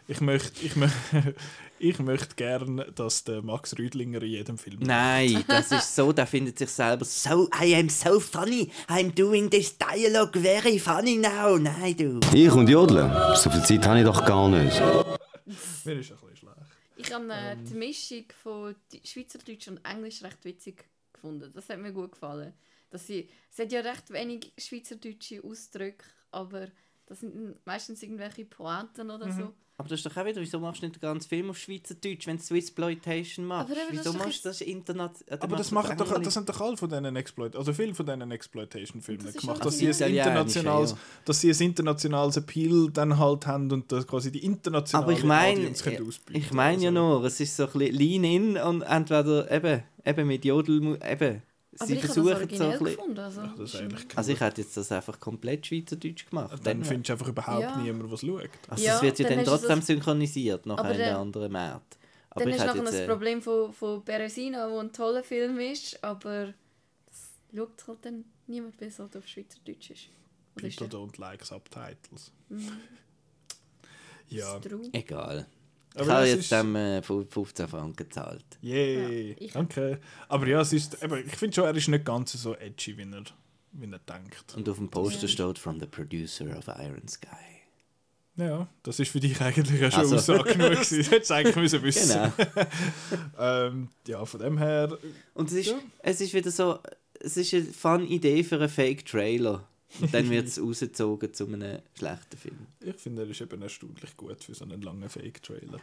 [0.07, 0.93] ich möchte ich möcht,
[1.79, 6.25] ich möcht gern, dass der Max Rüdlinger in jedem Film Nein, das ist so, der
[6.25, 11.57] findet sich selber so, I am so funny, I'm doing this dialogue very funny now.
[11.57, 12.19] Nein, du.
[12.33, 13.11] Ich und Jodeln?
[13.35, 14.79] So viel Zeit habe ich doch gar nicht.
[14.79, 16.55] Mir ist ein bisschen schlecht.
[16.95, 17.65] Ich habe äh, Ähm.
[17.65, 20.85] die Mischung von Schweizerdeutsch und Englisch recht witzig
[21.21, 21.51] gefunden.
[21.53, 22.53] Das hat mir gut gefallen.
[22.89, 26.67] Dass sie, es hat ja recht wenig schweizerdeutsche Ausdrücke, aber
[27.05, 29.53] das sind meistens irgendwelche Pointen oder so.
[29.79, 32.27] Aber das ist doch auch wieder, wieso machst du nicht den ganzen Film auf Schweizerdeutsch,
[32.27, 33.71] wenn du Swissploitation machst?
[33.71, 35.39] Aber wieso machst du das international?
[35.41, 38.29] Aber das, machen doch, das sind doch alle von diesen Exploit, also viele von diesen
[38.29, 40.97] Exploitation-Filmen Das gemacht, dass sie, ein internationales, ja.
[41.23, 45.23] dass sie ein internationales Appeal dann halt haben und das quasi die internationale Aber ich
[45.23, 46.37] meine, ausbieten.
[46.37, 50.27] ich meine ja Also, nur, es ist so ein bisschen Lean-In und entweder eben, eben
[50.27, 51.41] mit Jodel, eben,
[51.87, 52.85] sie ich habe das versuchen so ein originell bisschen...
[52.85, 53.19] gefunden.
[53.19, 54.17] Also, ist.
[54.17, 56.51] Also ich hätte jetzt das einfach komplett Schweizerdeutsch gemacht.
[56.53, 57.77] dann Dann, findest du einfach überhaupt Ja.
[57.77, 58.49] niemand, was schaut.
[58.67, 61.97] also Ja, es wird ja dann dann trotzdem synchronisiert nach Aber einem dann- anderen Markt.
[62.31, 62.87] Aber dann ist nachher jetzt...
[62.93, 66.53] das äh, Problem von, von Beresina, der ein toller Film ist, aber
[67.07, 70.09] das schaut halt dann niemand, weil es halt auf Schweizerdeutsch ist.
[70.55, 72.31] Oder ist People der- don't like subtitles.
[72.49, 72.71] Mhm.
[74.29, 74.59] Ja?
[74.93, 75.47] Egal.
[76.01, 78.45] Ich habe jetzt ist- dem äh, 15 Franken gezahlt.
[78.61, 79.99] yay, Ja, ich- danke.
[80.27, 83.03] Aber ja, es ist, eben, ich finde schon, er ist nicht ganz so edgy, wie
[83.03, 83.23] er,
[83.73, 84.55] wie er denkt.
[84.55, 85.27] Und auf dem Poster Ja.
[85.27, 87.27] steht «From the producer of Iron Sky».
[88.35, 90.15] Ja, das ist für dich eigentlich ja schon Also.
[90.15, 90.99] Aussage genug gewesen.
[90.99, 92.31] Das hättest du eigentlich müssen wissen.
[92.37, 92.67] Genau.
[93.39, 94.97] ähm, ja, von dem her,
[95.33, 95.79] Und es ist, Ja.
[95.99, 96.79] es ist wieder so,
[97.19, 99.67] es ist eine Fun-Idee für einen Fake-Trailer.
[100.01, 102.57] Und dann wird es rausgezogen zu einem schlechten Film.
[102.81, 105.79] ich finde, er ist eben erstaunlich gut für so einen langen Fake-Trailer.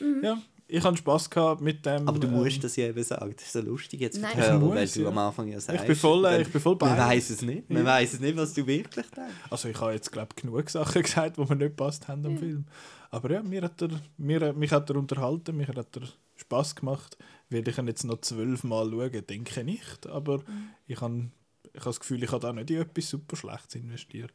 [0.00, 0.20] Mhm.
[0.24, 2.08] Ja, ich hatte Spass gehabt mit dem.
[2.08, 3.32] Aber du musst ähm, das ja eben sagen.
[3.36, 4.32] Das ist so lustig jetzt für Nein.
[4.36, 5.08] die Hörer, muss, weil du ja.
[5.08, 5.80] am Anfang ja sagst.
[5.82, 6.86] Ich bin voll, äh, dann- ich bin voll bei.
[6.88, 7.68] Man weiß es nicht.
[7.68, 7.84] Man Ja.
[7.84, 9.32] weiß es nicht, was du wirklich denkst.
[9.50, 12.38] Also ich habe jetzt, glaube ich, genug Sachen gesagt, die mir nicht passt haben am
[12.38, 12.64] Film.
[13.10, 16.02] Aber ja, mir hat er, mir, mich hat er unterhalten, mich hat er
[16.36, 17.18] Spass gemacht.
[17.50, 19.26] Werde ich ihn jetzt noch zwölfmal schauen?
[19.26, 20.06] Denke nicht.
[20.06, 20.70] Aber Mhm.
[20.86, 21.24] ich habe
[21.72, 24.34] ich habe das Gefühl, ich habe da nicht in etwas super Schlechtes investiert.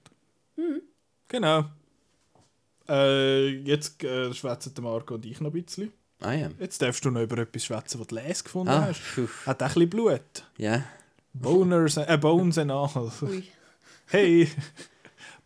[0.56, 0.82] Mhm.
[1.28, 1.66] Genau.
[2.90, 5.92] Äh, jetzt äh, schwätzen Marco und ich noch ein bisschen.
[6.22, 6.50] Ah ja.
[6.60, 9.00] Jetzt darfst du noch über etwas schwätzen, was du Les gefunden Ah, hast.
[9.02, 9.28] pfuh.
[9.46, 10.22] Hat auch ein bisschen Blut.
[10.58, 10.84] Ja.
[11.34, 13.12] Boners, äh, Bones and All.
[13.22, 13.44] Ui.
[14.08, 14.50] Hey!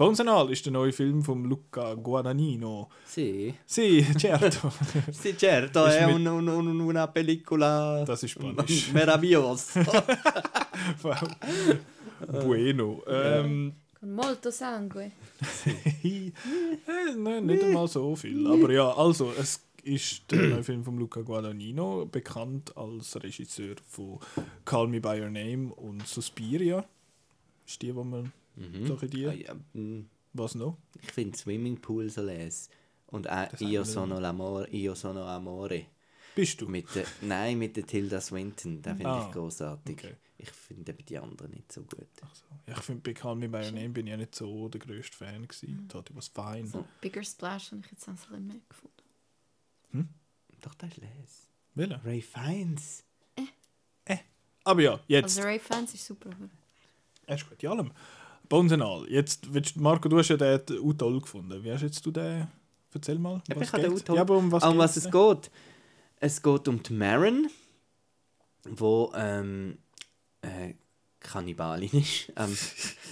[0.02, 2.90] Bones and All ist der neue Film von Luca Guadagnino.
[3.06, 3.53] Sì.
[3.64, 4.73] Sì, certo.
[5.11, 8.91] Sì, certo, Ist è mit- un, un, un, una pellicola Das ist Spanisch.
[8.94, 9.80] meravillosa.
[11.03, 11.18] Wow.
[12.44, 13.03] bueno.
[13.06, 15.11] Ähm, Con molto sangue.
[16.03, 16.32] äh,
[17.15, 18.48] nein, nicht einmal so viel.
[18.48, 24.18] Aber ja, also, es ist der neue Film von Luca Guadagnino, bekannt als Regisseur von
[24.65, 26.84] Call Me By Your Name und Suspiria.
[27.68, 28.88] Ist die, die man Mhm.
[28.88, 29.28] so ein die?
[29.28, 30.78] Ah, ja, mm, Was noch?
[31.02, 32.69] ich finde Swimmingpool so les.
[33.07, 35.86] Und auch Das Io sono, l'amore, Io sono amore.
[36.36, 36.68] Bist du?
[36.69, 38.82] Mit der, nein, mit der Tilda Swinton.
[38.82, 39.98] Den finde Ah, ich großartig.
[39.98, 40.15] okay.
[40.38, 42.07] Ich finde eben die anderen nicht so gut.
[42.22, 42.45] Ach so.
[42.68, 44.80] Ja, ich finde, bei Call Me By Your Name bin ich ja nicht so der
[44.80, 45.88] grösste Fan gewesen.
[45.90, 46.65] Da was fein.
[46.68, 50.10] So, Bigger Splash habe ich jetzt ein bisschen mehr gefunden.
[50.61, 51.48] Doch, das ist les.
[51.76, 52.02] Welcher?
[52.06, 53.03] Ray Fiennes.
[54.64, 55.23] Aber ja, jetzt.
[55.38, 56.30] Also Ray Fans ist super.
[56.30, 56.48] aber-
[57.26, 57.91] Er ist gut in allem.
[58.53, 59.06] All.
[59.10, 61.64] Jetzt, willst, Marco, du hast ja den auch toll gefunden.
[61.64, 62.48] Wie hast jetzt du den?
[62.94, 63.36] Erzähl mal.
[63.36, 65.11] um was ich habe den toll- Ja, aber um was, um was es denn?
[65.11, 65.52] geht.
[66.19, 67.49] Es geht um die Maren,
[68.69, 69.78] wo ähm,
[70.41, 70.73] äh,
[71.19, 72.32] Kannibalin ist.
[72.38, 72.57] Ähm,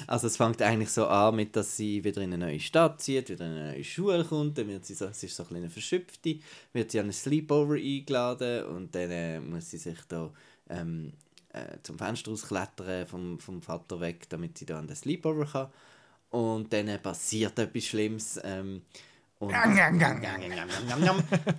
[0.08, 3.30] also es fängt eigentlich so an mit, dass sie wieder in eine neue Stadt zieht,
[3.30, 5.70] wieder in eine neue Schule kommt, dann wird sie so, sie ist so ein eine
[5.70, 6.40] Verschöpfte,
[6.74, 10.32] wird sie an ein Sleepover eingeladen und dann äh, muss sie sich da
[10.70, 11.14] ähm,
[11.54, 15.68] äh, zum Fenster ausklettern vom, vom Vater weg, damit sie da an den Sleepover kann.
[16.30, 18.40] Und dann passiert etwas Schlimmes.
[18.44, 18.84] Ähm,
[19.40, 19.52] und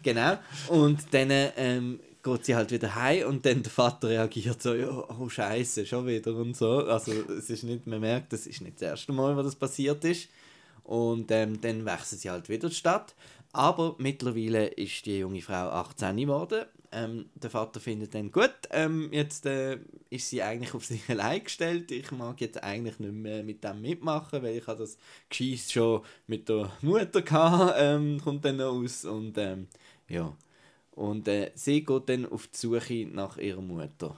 [0.03, 0.39] genau.
[0.69, 4.73] Und dann ähm, geht sie halt wieder heim und dann der Vater reagiert so,
[5.19, 6.87] oh Scheiße, schon wieder und so.
[6.87, 10.05] Also es ist nicht, man merkt, das ist nicht das erste Mal, wo das passiert
[10.05, 10.29] ist.
[10.85, 13.15] Und ähm, dann wechseln sie halt wieder die Stadt.
[13.53, 16.65] Aber mittlerweile ist die junge Frau 18 geworden.
[16.93, 19.79] Ähm, der Vater findet dann, gut, ähm, jetzt äh,
[20.11, 21.91] ist sie eigentlich auf sich allein gestellt.
[21.93, 24.99] Ich mag jetzt eigentlich nicht mehr mit dem mitmachen, weil ich das
[25.29, 29.05] Gescheiss schon mit der Mutter gehabt, ähm, kommt dann noch aus.
[29.05, 29.69] Und ähm,
[30.09, 30.37] ja.
[30.93, 34.17] Und äh, sie geht dann auf die Suche nach ihrer Mutter.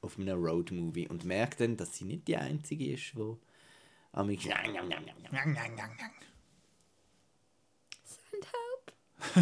[0.00, 1.08] Auf einem Roadmovie.
[1.08, 3.36] Und merkt dann, dass sie nicht die Einzige ist, die
[4.12, 4.30] am.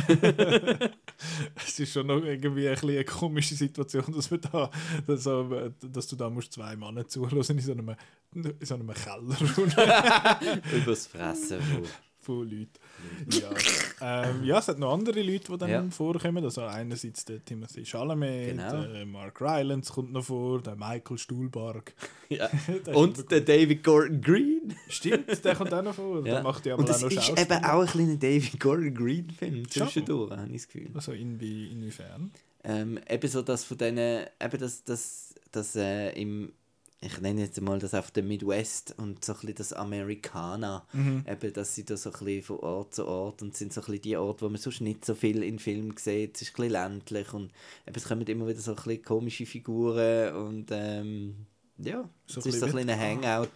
[1.57, 4.71] Es ist schon noch irgendwie ein eine komische Situation, dass, wir da,
[5.07, 7.97] dass, dass du da musst zwei Männer zuhören in so einem,
[8.35, 9.37] in so einem Keller.
[10.73, 11.61] Übers Fressen
[12.29, 12.69] von Leuten.
[14.01, 14.29] Ja.
[14.31, 15.91] ähm, ja, es hat noch andere Leute, die dann Ja.
[15.91, 16.45] vorkommen.
[16.45, 18.83] Also einerseits der Timothy Chalamet, Genau.
[18.85, 21.95] der Mark Rylance kommt noch vor, der Michael Stuhlbarg.
[22.31, 22.51] Ja.
[22.85, 24.75] Der Und der David Gordon Green.
[24.91, 26.23] Stimmt, der kommt auch noch vor.
[26.23, 29.31] Der macht ja Und mal auch noch ist eben auch ein kleiner David Gordon Green
[29.31, 29.71] Film Schon?
[29.89, 30.91] zwischendurch, habe ich das Gefühl.
[30.95, 32.31] Also inwie, inwiefern?
[32.65, 36.53] Ähm, eben so, dass von denen, eben das, das, das äh, im,
[37.01, 41.25] ich nenne jetzt mal das auf dem Midwest und so ein bisschen das Amerikaner, Mhm.
[41.31, 43.85] eben, dass sie da so ein bisschen von Ort zu Ort und sind so ein
[43.87, 46.55] bisschen die Orte, wo man sonst nicht so viel in Filmen sieht, es ist ein
[46.57, 47.53] bisschen ländlich und
[47.87, 51.35] eben, es kommen immer wieder so ein bisschen komische Figuren und ähm,
[51.79, 53.49] ja, So es ist so ein bisschen bisschen ein Hangout,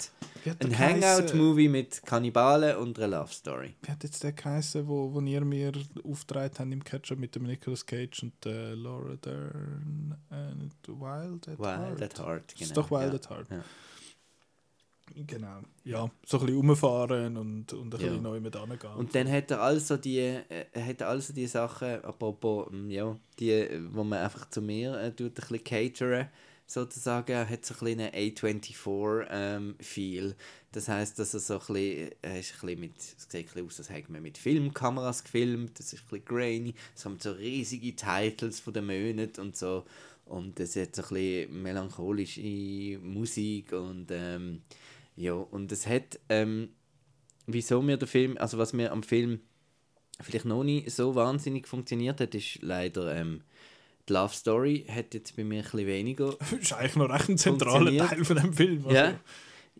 [0.60, 0.78] ein?
[0.78, 3.74] Hangout-Movie mit Kannibalen und einer Love Story.
[3.82, 5.72] Wie hat jetzt der geheißen, wo, wo ihr mir
[6.04, 11.58] aufgetragen habt im Ketchup mit dem Nicolas Cage und äh, Laura Dern und Wild at
[11.58, 11.90] Heart?
[11.90, 12.66] Wild at Heart, genau.
[12.66, 13.14] ist doch Wild ja.
[13.14, 13.50] at Heart.
[13.50, 13.64] Ja.
[15.14, 15.60] Genau.
[15.84, 18.06] Ja, so ein bisschen rumfahren und, und ein Ja.
[18.06, 18.94] bisschen neu mit angehen.
[18.96, 23.14] Und dann hat er also die, äh, er hat also die Sachen, apropos, ähm, ja,
[23.38, 26.28] die, wo man einfach zu mir äh, tut, ein bisschen cateren,
[26.72, 30.34] sozusagen, hat so ein bisschen A24-Feel.
[30.72, 34.10] das heisst, dass er so ein bisschen, mit, es sieht ein bisschen aus, als hätte
[34.10, 38.72] man mit Filmkameras gefilmt, das ist ein bisschen grainy, es haben so riesige Titles von
[38.72, 39.84] den Monaten und so.
[40.24, 44.62] Und es hat so ein bisschen melancholische Musik und ähm,
[45.16, 46.70] ja, und es hat, ähm,
[47.46, 49.40] wieso mir der Film, also was mir am Film
[50.20, 53.42] vielleicht noch nicht so wahnsinnig funktioniert hat, ist leider ähm,
[54.08, 56.36] die Love Story hat jetzt bei mir ein bisschen weniger.
[56.40, 58.08] Das ist eigentlich noch recht ein zentraler.
[58.08, 58.84] Teil von dem Film.
[58.84, 58.96] also.
[58.96, 59.14] Ja.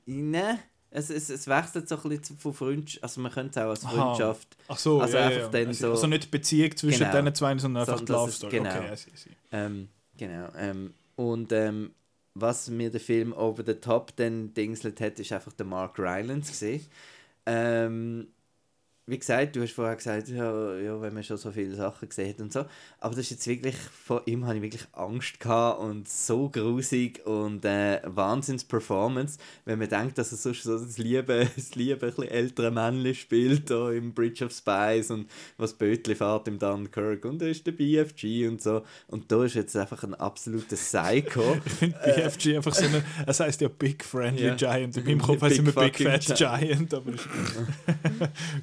[0.06, 0.58] Nein,
[0.90, 3.84] es, es, es wechselt so ein bisschen von Freundschaft, also man könnte es auch als
[3.84, 3.90] Aha.
[3.92, 5.48] Freundschaft, Ach so, Also ja, einfach ja.
[5.48, 7.12] dann also, so- also nicht Beziehung zwischen Genau.
[7.20, 8.50] diesen zwei, sondern einfach das Love Story.
[8.58, 8.70] genau.
[8.70, 9.30] Okay, I see, I see.
[9.52, 9.88] ähm,
[10.18, 11.92] genau, ähm, und ähm,
[12.34, 16.50] was mir der Film over the top dann dingselt hat, ist einfach der Mark Rylance
[16.50, 16.84] gesehen.
[17.46, 18.28] Ähm,
[19.06, 22.28] wie gesagt, du hast vorher gesagt, ja, ja, wenn man schon so viele Sachen gesehen
[22.30, 22.64] hat und so.
[23.00, 27.26] Aber das ist jetzt wirklich, von ihm habe ich wirklich Angst gehabt und so grusig
[27.26, 32.12] und äh, Wahnsinns-Performance, wenn man denkt, dass er sonst so das liebe, das liebe, ein
[32.12, 37.24] bisschen ältere Männchen spielt, da im Bridge of Spies und was Bötli fährt im Dunkirk
[37.24, 38.82] und da ist der BFG und so.
[39.08, 41.42] Und da ist jetzt einfach ein absoluter Psycho.
[41.66, 44.54] Ich finde BFG einfach so eine, es heisst ja Big Friendly Ja.
[44.54, 44.96] Giant.
[44.96, 46.38] In meinem Kopf heißt es immer Big Fat Giant.
[46.38, 47.28] Giant, aber ist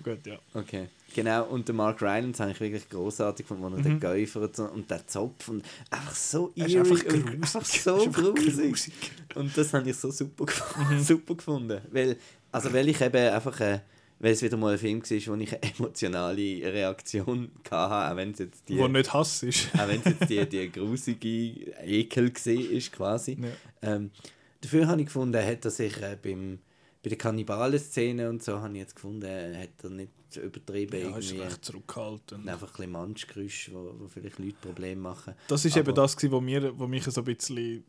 [0.04, 0.40] gut, ja.
[0.54, 0.88] Okay.
[1.16, 4.90] Genau, und der Mark Rylance habe ich wirklich großartig gefunden, wo er den Käufer und,
[4.92, 8.92] der Zopf und einfach so Er eerie einfach und einfach so grusig.
[9.36, 11.82] Und das habe ich so super, gef- super gefunden.
[11.92, 12.16] Weil,
[12.52, 13.80] also weil ich eben einfach, äh,
[14.20, 18.32] weil es wieder mal ein Film war, wo ich eine emotionale Reaktion hatte, auch wenn
[18.32, 19.70] es jetzt die, Wo nicht Hass ist.
[19.80, 23.38] auch wenn es jetzt die, die grusige Ekel ist quasi.
[23.42, 23.96] Ja.
[23.96, 24.12] Ähm,
[24.62, 26.60] dafür habe ich gefunden, hat er sich äh, beim,
[27.02, 31.18] bei der Kannibalen-Szene und so, habe ich jetzt gefunden, hat er nicht so übertrieben Ja,
[31.18, 32.48] ist recht zurückhaltend.
[32.48, 35.34] Einfach ein bisschen Manschgeräusche, wo, wo vielleicht Leute Probleme machen.
[35.48, 37.84] Das ist Aber- eben das, gewesen, wo, mir, wo mich so ein bisschen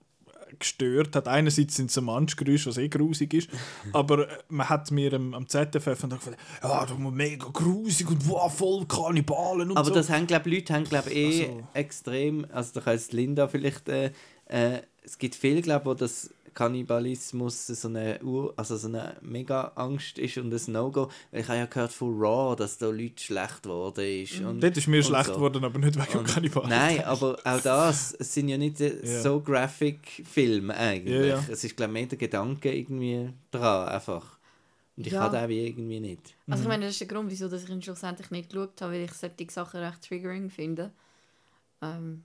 [0.59, 1.29] gestört hat.
[1.29, 3.49] Einerseits sind es so Manschgeräusche, was eh grusig ist,
[3.93, 8.09] aber äh, man hat mir am, am ZFF und gesagt, ja, das ist mega grusig
[8.11, 9.95] und wow, voll Kannibalen und Aber so.
[9.95, 11.69] das haben, glaube Leute haben, glaube eh Ach so.
[11.75, 14.11] extrem, also da kann jetzt Linda vielleicht, äh,
[14.47, 19.73] äh, es gibt viele, glaube wo das Kannibalismus so eine Ur, also so eine mega
[19.75, 21.09] Angst ist und ein No-Go.
[21.31, 24.41] Weil ich habe ja gehört von Raw, dass da Leute schlecht geworden ist.
[24.41, 25.35] Und, Dort ist mir schlecht so.
[25.35, 26.69] geworden, aber nicht wegen Kannibalen.
[26.69, 29.23] Nein, aber auch das, es sind ja nicht Ja.
[29.23, 31.15] so graphic Filme eigentlich.
[31.15, 31.45] Ja, ja.
[31.51, 34.39] Es ist, glaube ich, mehr der Gedanke irgendwie dran, einfach.
[34.97, 35.21] Und ich Ja.
[35.21, 36.35] habe den wie irgendwie nicht.
[36.49, 38.93] Also ich meine, das ist der Grund, wieso dass ich ihn schlussendlich nicht geschaut habe,
[38.95, 40.91] weil ich solche Sachen recht triggering finde.
[41.83, 42.25] Ähm,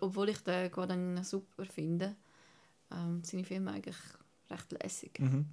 [0.00, 2.14] obwohl ich den Guadagnino super finde,
[2.92, 3.96] ähm, seine Filme eigentlich
[4.50, 5.18] recht lässig.
[5.18, 5.46] Mhm.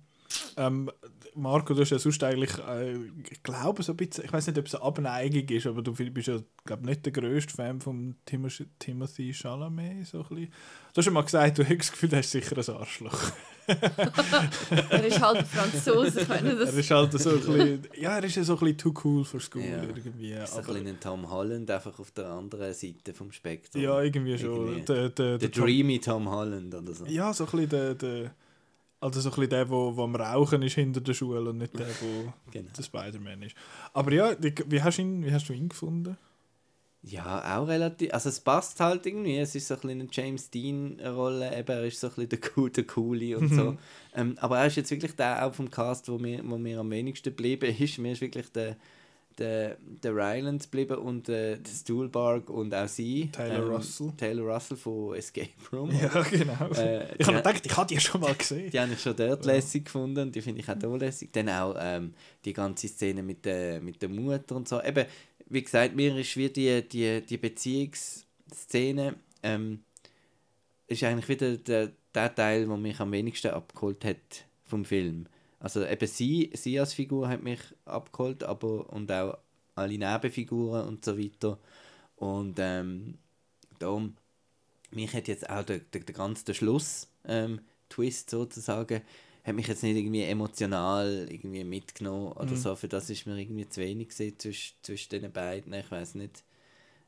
[0.57, 0.91] Ähm,
[1.35, 2.95] Marco, du hast ja sonst eigentlich, äh,
[3.31, 5.93] ich glaube, so ein bisschen, ich weiß nicht, ob es eine Abneigung ist, aber du
[5.93, 10.49] bist ja, glaube nicht der grösste Fan von Timothy Chalamet, so ein.
[10.93, 13.31] Du hast ja mal gesagt, du hast das Gefühl, er ist sicher ein Arschloch.
[14.89, 18.23] er ist halt Franzose, ich meine, das Er ist halt so ein bisschen, ja, er
[18.23, 19.83] ist ja so ein bisschen too cool for school Ja.
[19.83, 20.31] irgendwie.
[20.31, 23.81] Ist ein Aber, bisschen ein Tom Holland, einfach auf der anderen Seite vom Spektrum.
[23.81, 24.67] ja, irgendwie schon.
[24.67, 24.81] Irgendwie.
[24.85, 27.05] Der, der, Der Tom- dreamy Tom Holland oder so.
[27.05, 28.31] Ja, so ein bisschen der, der
[28.99, 31.77] also so ein bisschen der, wo, wo am Rauchen ist hinter der Schule und nicht
[31.77, 32.69] der, wo Genau.
[32.75, 33.55] der Spider-Man ist.
[33.93, 36.17] Aber ja, wie, hast ihn, wie hast du ihn gefunden?
[37.03, 38.13] Ja, auch relativ.
[38.13, 39.37] Also es passt halt irgendwie.
[39.37, 41.57] Es ist so ein bisschen eine James Dean-Rolle.
[41.57, 43.77] Eben, er ist so ein bisschen der, Cool, der Coole und so.
[44.15, 46.89] ähm, aber er ist jetzt wirklich der auch vom Cast, wo mir, wo mir am
[46.89, 47.97] wenigsten geblieben ist.
[47.99, 48.75] Mir ist wirklich der,
[49.37, 53.21] der, der Ryland geblieben und äh, der Stuhlbarg und auch sie.
[53.21, 54.11] ähm, Taylor Russell.
[54.17, 55.91] Taylor Russell von Escape Room.
[55.91, 56.67] Ja, genau.
[56.75, 57.41] Äh, ich habe ja.
[57.41, 58.69] gedacht, ich habe die schon mal gesehen.
[58.71, 61.31] Die habe ich schon dort lässig gefunden und die finde ich auch hier lässig.
[61.31, 62.13] Dann auch ähm,
[62.43, 64.81] die ganze Szene mit der, mit der Mutter und so.
[64.81, 65.05] Eben,
[65.49, 69.83] wie gesagt, mir ist wie die, die, die Beziehungsszene ähm,
[70.87, 75.27] ist eigentlich wieder der, der Teil, der mich am wenigsten abgeholt hat vom Film.
[75.59, 79.37] Also eben sie, sie als Figur hat mich abgeholt, aber und auch
[79.75, 81.57] alle Nebenfiguren und so weiter.
[82.15, 83.17] Und ähm,
[83.79, 84.15] darum,
[84.91, 89.01] mich hat jetzt auch der, der, der ganze Schluss ähm, Twist sozusagen
[89.47, 92.75] hat mich jetzt nicht irgendwie emotional irgendwie mitgenommen oder so.
[92.75, 95.73] Für das ist mir irgendwie zu wenig gewesen zwischen, zwischen den beiden.
[95.73, 96.43] Ich weiß nicht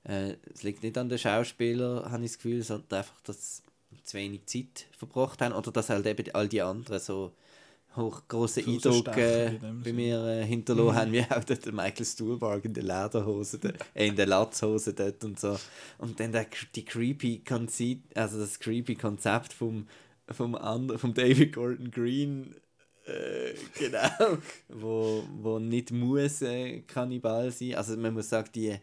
[0.05, 3.63] äh, es liegt nicht an den Schauspielern habe ich das Gefühl sondern einfach dass
[4.03, 7.33] zu wenig Zeit verbracht haben oder dass halt eben all die anderen so
[9.51, 13.57] in dem bei mir äh, hinterlassen haben, wie auch der Michael Stuhlbarg in der Lederhose,
[13.57, 15.57] der, äh, in der Latzhose dort und so.
[15.97, 16.45] Und dann der,
[16.75, 19.87] die creepy Konzept, also das creepy Konzept vom,
[20.31, 22.55] vom, anderen, vom David Gordon Green,
[23.05, 24.37] äh, genau,
[24.69, 27.75] wo, wo nicht muss äh, Kannibal sein.
[27.75, 28.75] Also man muss sagen, die,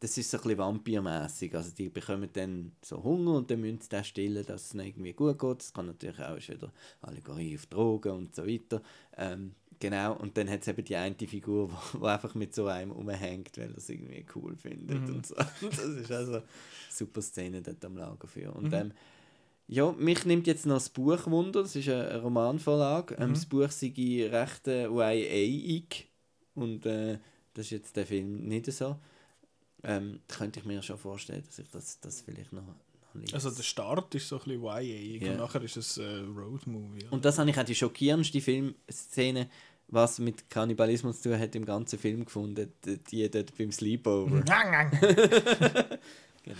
[0.00, 1.54] das ist so ein bisschen vampirmäßig.
[1.54, 4.86] Also die bekommen dann so Hunger und dann müssen sie den stillen, dass es ihnen
[4.86, 5.58] irgendwie gut geht.
[5.58, 6.72] Das kann natürlich auch ist wieder
[7.02, 8.82] Allegorie auf Drogen und so weiter.
[9.16, 12.66] Ähm, genau, und dann hat es eben die eine Figur, wo, wo einfach mit so
[12.66, 15.34] einem umhängt, weil er es irgendwie cool findet und so.
[15.60, 16.44] Das ist also eine
[16.90, 18.52] super Szene dort am Lager für.
[18.52, 18.92] Und ähm,
[19.66, 23.16] ja, mich nimmt jetzt noch das Buch Wunder, das ist eine eine Romanvorlage.
[23.18, 23.92] Ähm, das Buch sei
[24.30, 26.06] recht äh, YA-ig
[26.54, 27.18] und äh,
[27.54, 28.96] das ist jetzt der Film nicht so.
[29.82, 33.34] Ähm, könnte ich mir schon vorstellen, dass ich das, das vielleicht noch, noch lese.
[33.34, 35.32] Also der Start ist so ein bisschen YA Ja.
[35.32, 37.06] und nachher ist es äh, Road-Movie.
[37.10, 39.48] Und das habe ich auch die schockierendste Filmszene,
[39.88, 42.72] was mit Kannibalismus zu tun hat, im ganzen Film gefunden.
[42.84, 44.40] Die, die dort beim Sleepover.
[46.42, 46.52] genau.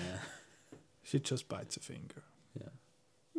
[1.03, 2.23] She just bites a finger.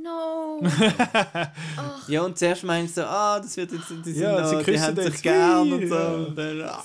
[0.05, 0.61] No!
[2.07, 4.63] Ja, und zuerst meinst du, ah, das wird jetzt, die, sind Ja, noch, sie die
[4.63, 5.95] küssen haben sich gern und so.
[5.95, 6.83] Und dann, ah.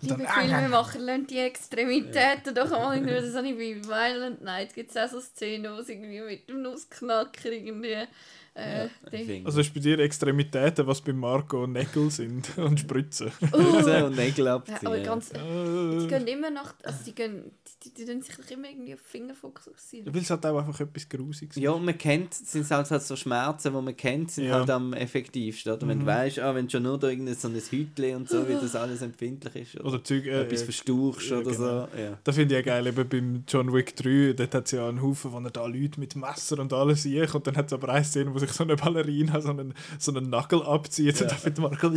[0.00, 4.90] Liebe Filmemacher, lernt die Extremitäten doch mal in Das habe ich bei Violent Night gibt
[4.90, 8.06] es auch so Szenen, wo es irgendwie mit dem Nussknacker irgendwie
[8.54, 9.46] äh, Finger.
[9.46, 13.30] Also ist bei dir Extremitäten, was bei Marco Nägel sind und Spritzen.
[13.50, 14.86] Putzen und Nägel Ja, abziehen.
[14.86, 17.50] aber ganz, die Äh, gehen immer nach, also die gehen,
[17.84, 20.14] die, die, die tun sich immer irgendwie auf Finger fokussieren.
[20.14, 23.16] Weil es halt auch einfach etwas Grusiges Ja, und man kennt, sind halt, halt so
[23.16, 24.58] Schmerzen, die man kennt, sind Ja.
[24.60, 25.72] halt am effektivsten.
[25.72, 25.88] Oder?
[25.88, 28.46] Wenn du weißt, ah, wenn du schon nur da irgendein so ein Hütchen und so,
[28.48, 29.76] wie das alles empfindlich ist.
[29.80, 31.56] Oder, Oder Zeug, äh, etwas äh, verstauchst ja, oder genau.
[31.56, 31.98] so.
[31.98, 32.18] Ja.
[32.22, 35.00] Da finde ich ja geil, eben beim John Wick 3, dort hat es ja einen
[35.02, 37.88] Haufen, wo er da Leute mit Messer und alles sieht und dann hat es aber
[37.88, 41.38] eine Szene, wo sich so eine Ballerina so einen, so einen Nagel abzieht und dann
[41.38, 41.88] findet Marco...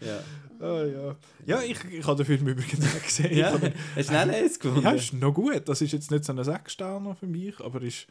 [0.00, 0.20] Ja.
[0.60, 1.16] oh, ja,
[1.46, 3.36] ja ich, ich habe den Film übrigens auch gesehen.
[3.36, 4.84] Ja, habe- hast du schnell eins gefunden?
[4.84, 5.68] ja, ist noch gut.
[5.68, 8.06] Das ist jetzt nicht so ein Sechssterner für mich, aber ist,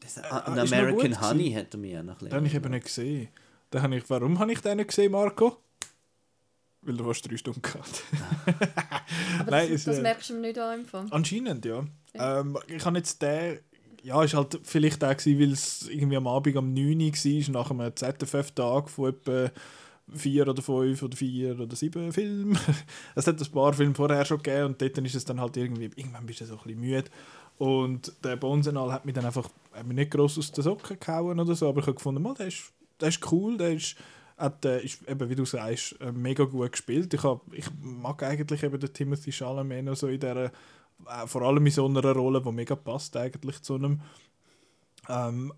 [0.00, 2.34] Das, äh, an ist noch American gut Honey hat er mir auch noch ein den
[2.34, 3.28] habe ich eben nicht gesehen.
[3.72, 5.58] Den habe ich, warum habe ich den nicht gesehen, Marco?
[6.82, 8.02] Weil du fast drei Stunden gehabt.
[9.38, 11.06] Aber Nein, das, ist, das merkst du mir nicht an Fall.
[11.10, 11.84] Anscheinend, ja.
[12.14, 13.60] Ähm, ich habe jetzt den.
[14.02, 17.70] Ja, ist halt vielleicht gewesen, weil es irgendwie am Abend um 9 Uhr war, nach
[17.70, 19.50] einem ZFF-Tag von etwa
[20.14, 22.58] vier oder fünf oder vier oder sieben Filmen.
[23.14, 25.90] Es hat ein paar Filme vorher schon gegeben und dort ist es dann halt irgendwie,
[25.96, 27.10] irgendwann bist du so ein bisschen müde.
[27.58, 31.38] Und der Bonsenal hat mich dann einfach hat mich nicht gross aus den Socken gehauen
[31.38, 33.96] oder so, aber ich habe gefunden, mal, der, ist, der ist cool, der ist,
[34.36, 37.12] hat, äh, ist eben, wie du sagst, äh, mega gut gespielt.
[37.14, 40.50] Ich, hab, ich mag eigentlich eben den Timothy Chalamet noch so in dieser,
[41.26, 44.00] vor allem in so einer Rolle, die mega passt eigentlich zu einem.
[45.08, 45.52] Ähm,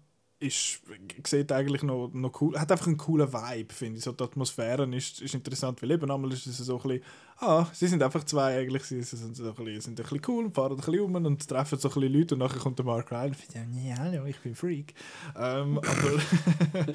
[0.44, 0.80] ist,
[1.26, 4.04] sieht eigentlich noch, noch cool, hat einfach einen coolen Vibe, finde ich.
[4.04, 7.02] So, die Atmosphäre ist, ist interessant, weil eben einmal ist es so ein bisschen,
[7.38, 10.50] ah, sie sind einfach zwei eigentlich, sie sind, so ein bisschen, sind ein bisschen cool,
[10.50, 13.10] fahren ein bisschen um und treffen so ein bisschen Leute und nachher kommt der Mark
[13.10, 14.94] Ryan und sagt, ja, hallo, ich bin Freak.
[15.36, 16.94] Ähm, aber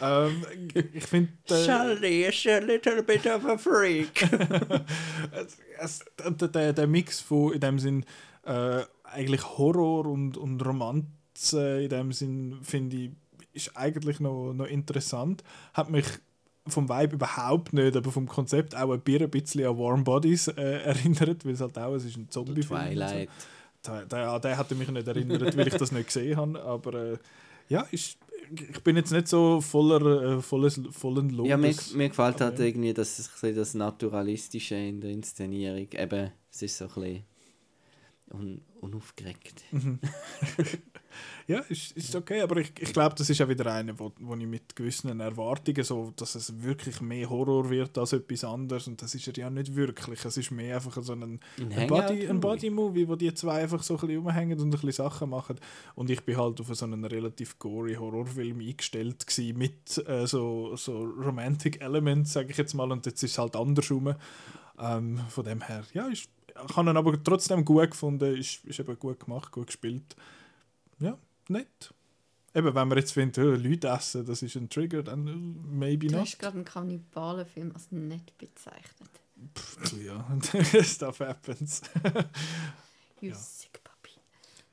[0.28, 0.42] ähm,
[0.92, 1.32] ich finde...
[1.48, 4.28] Äh, Charlie is a little bit of a freak.
[6.40, 8.04] der, der, der Mix von in dem Sinn
[8.44, 11.08] äh, eigentlich Horror und, und Romanze
[11.52, 13.10] in dem Sinn finde ich
[13.52, 15.42] ist eigentlich noch, noch interessant
[15.74, 16.06] hat mich
[16.66, 20.48] vom Vibe überhaupt nicht aber vom Konzept auch ein Bier- ein bisschen an Warm Bodies
[20.48, 23.28] äh, erinnert weil es halt auch es ist ein Zombie Twilight.
[23.86, 27.18] der, der, der hatte mich nicht erinnert weil ich das nicht gesehen habe aber äh,
[27.68, 28.18] ja ist
[28.50, 32.58] ich bin jetzt nicht so voller äh, volles, vollen Lobes Ja, mir, mir gefällt halt
[32.58, 32.64] ja.
[32.66, 35.88] irgendwie das, ein bisschen das Naturalistische in der Inszenierung.
[35.92, 37.24] Eben, es ist so ein bisschen...
[38.34, 39.64] un unaufgeregt.
[41.46, 44.34] Ja, ist, ist okay, aber ich, ich glaube, das ist auch wieder eine, wo, wo
[44.34, 49.02] ich mit gewissen Erwartungen, so, dass es wirklich mehr Horror wird als etwas anderes und
[49.02, 50.24] das ist er ja nicht wirklich.
[50.24, 51.40] Es ist mehr einfach so ein, Ein
[51.72, 52.40] ein, Body, ein.
[52.40, 55.60] Body-Movie, wo die zwei einfach so ein bisschen rumhängen und ein bisschen Sachen machen
[55.94, 60.76] und ich bin halt auf so einen relativ gory Horrorfilm eingestellt gewesen, mit äh, so,
[60.76, 64.14] so Romantic Elements, sage ich jetzt mal, und jetzt ist es halt andersrum.
[64.76, 66.28] Ähm, von dem her, ja, ich,
[66.68, 70.14] ich habe ihn aber trotzdem gut gefunden, ist, ist eben gut gemacht, gut gespielt.
[70.98, 71.18] Ja,
[71.48, 71.92] nett.
[72.54, 76.06] Eben, wenn man jetzt findet, oh, Leute essen, das ist ein Trigger, dann äh, maybe
[76.06, 76.26] Du not.
[76.26, 79.10] hast gerade einen Kannibalenfilm als nett bezeichnet.
[79.58, 80.24] Pff, du, ja,
[80.84, 81.82] stuff happens.
[83.20, 83.34] You Ja.
[83.34, 84.12] sick puppy.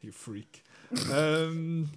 [0.02, 0.64] You freak.
[1.12, 1.90] ähm,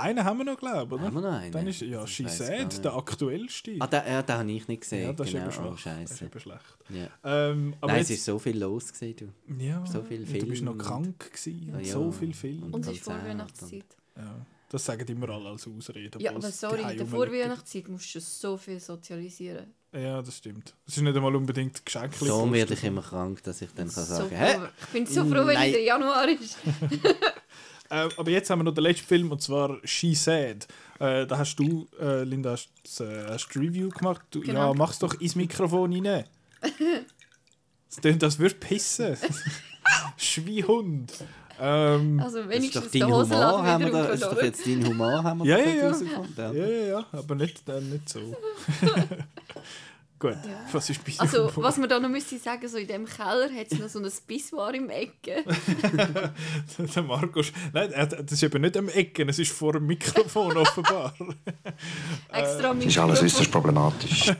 [0.00, 1.06] einen haben wir noch, glaube ich, oder?
[1.06, 1.52] Haben wir noch einen?
[1.52, 3.76] Dann ist ja Das She Said, der aktuellste.
[3.78, 5.02] Ah, den, ja, den habe ich nicht gesehen.
[5.04, 5.48] ja, das genau.
[5.48, 5.94] ist eben oh, schwach.
[6.02, 6.78] das ist eben schlecht.
[6.90, 7.06] Ja.
[7.50, 9.64] Ähm, aber Nein, jetzt, es ist so viel los gewesen, du.
[9.64, 11.92] ja, so viel und Du bist noch Film krank gewesen, Ah, und ja.
[11.92, 12.62] so viel Film.
[12.74, 13.84] Und es ist Vorweihnachtszeit.
[14.16, 16.18] Ja, das sagen immer alle als Ausrede.
[16.20, 17.06] Ja, aber sorry, in der.
[17.06, 19.74] Vorweihnachtszeit musst du so viel sozialisieren.
[19.92, 20.74] Ja, das stimmt.
[20.86, 22.14] Es ist nicht einmal unbedingt Geschenk.
[22.14, 24.58] So werde ich immer krank, dass ich dann kann So sagen froh, hä?
[24.82, 26.58] ich bin so froh, wenn der Januar ist.
[27.90, 30.66] Äh, aber jetzt haben wir noch den letzten Film und zwar She Said.
[31.00, 34.22] Äh, da hast du, äh, Linda, hast, das, äh, hast Review gemacht.
[34.30, 34.68] Du, Genau.
[34.68, 36.24] Ja, mach's doch ins Mikrofon rein.
[37.88, 39.16] Das tönt, das würde pissen.
[40.16, 41.12] Schwiehund.
[41.60, 44.64] Ähm, Also Das ist doch wenigstens dein der Humor, haben wir da, ist doch jetzt
[44.64, 46.52] dein Humor, haben wir Ja, ja, ja, ja.
[46.52, 48.20] ja, ja, aber nicht, äh, nicht so.
[50.20, 50.36] Gut,
[50.70, 53.72] was ist dir Also, was man da noch müsste sagen, so in dem Keller hat
[53.72, 55.42] es noch so ein Pissoir im Ecke.
[56.78, 57.50] der Markus.
[57.72, 61.14] Nein, das ist eben nicht am Ecken, es ist vor dem Mikrofon offenbar.
[62.32, 64.30] Extra mit Ist alles äußerst problematisch.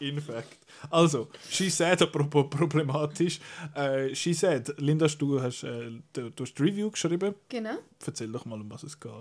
[0.00, 0.58] In fact.
[0.90, 3.38] Also, She Said, apropos problematisch.
[3.76, 7.36] Äh, she Said, Linda, du hast, äh, du, du hast die Review geschrieben.
[7.48, 7.78] Genau.
[8.04, 9.12] Erzähl doch mal, um was es geht.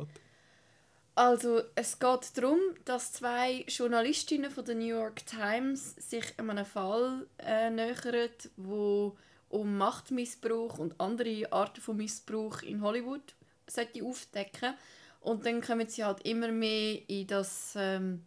[1.15, 7.27] Also, es geht darum, dass zwei Journalistinnen von der New York Times sich einem Fall
[7.37, 9.15] äh, nähern, wo
[9.49, 13.35] um Machtmissbrauch und andere Arten von Missbrauch in Hollywood
[13.67, 14.73] sollte aufdecken
[15.21, 18.25] Und dann kommen sie halt immer mehr in, das, ähm,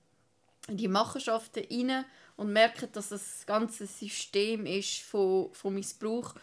[0.69, 2.05] in die Machenschaften rein
[2.37, 6.37] und merken, dass das ganze System ist von, von Missbrauch.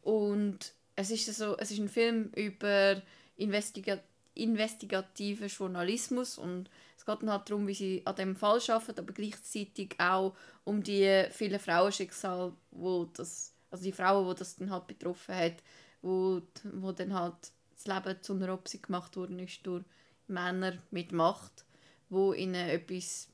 [0.00, 3.02] Und es ist, so, es ist ein Film über
[3.36, 3.98] Investiga
[4.34, 9.12] investigativen Journalismus und es geht dann halt darum, wie sie an dem Fall arbeiten, aber
[9.12, 10.34] gleichzeitig auch
[10.64, 15.56] um die vielen Frauenschicksale, wo das, also die Frauen, wo das dann halt betroffen hat,
[16.02, 19.84] wo, wo dann halt das Leben zu einer Option gemacht worden ist durch
[20.26, 21.64] Männer mit Macht,
[22.08, 23.28] wo ihnen etwas,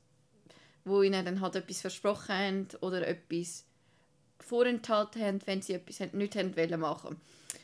[0.85, 3.65] wo ihnen dann halt etwas versprochen haben oder etwas
[4.39, 7.17] vorenthalten haben, wenn sie etwas nicht haben wollen machen.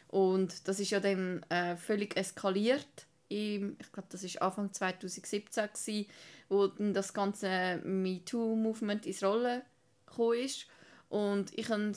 [0.07, 3.07] Und das ist ja dann äh, völlig eskaliert.
[3.33, 6.09] Im, ich glaube, das ist Anfang 2017 gewesen,
[6.49, 9.61] wo dann das ganze MeToo-Movement ins Rollen
[10.05, 10.67] gekommen ist.
[11.09, 11.93] Und ich habe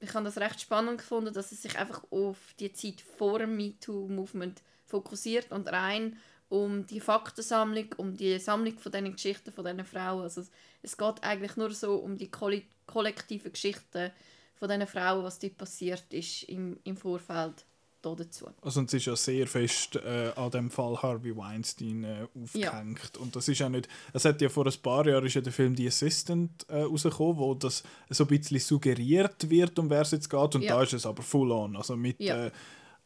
[0.00, 4.62] ich das recht spannend gefunden, dass es sich einfach auf die Zeit vor dem MeToo-Movement
[4.86, 6.16] fokussiert und rein
[6.48, 10.22] um die Faktensammlung, um die Sammlung von diesen Geschichten von diesen Frauen.
[10.22, 10.50] Also es,
[10.82, 14.10] es geht eigentlich nur so um die kollektiven Geschichten
[14.56, 17.64] von diesen Frauen, was dort passiert ist im, im Vorfeld
[18.02, 18.46] dazu.
[18.62, 23.16] Also, und es ist ja sehr fest äh, an dem Fall Harvey Weinstein äh, aufgehängt.
[23.18, 23.88] Und das ist ja nicht.
[24.12, 27.36] Es hat ja vor ein paar Jahren ist ja der Film The Assistant äh, rausgekommen,
[27.38, 30.54] wo das so ein bisschen suggeriert wird, um wer es jetzt geht.
[30.54, 30.76] Und Ja.
[30.76, 31.76] da ist es aber full on.
[31.76, 32.46] Also mit, Ja.
[32.46, 32.50] äh,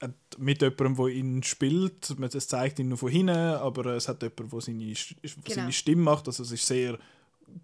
[0.01, 0.09] äh,
[0.39, 2.11] mit jemandem, der ihn spielt.
[2.35, 5.55] Es zeigt ihn nur von hinten, aber äh, es hat jemanden, der seine, Genau.
[5.55, 6.27] seine Stimme macht.
[6.29, 6.99] Also es ist sehr.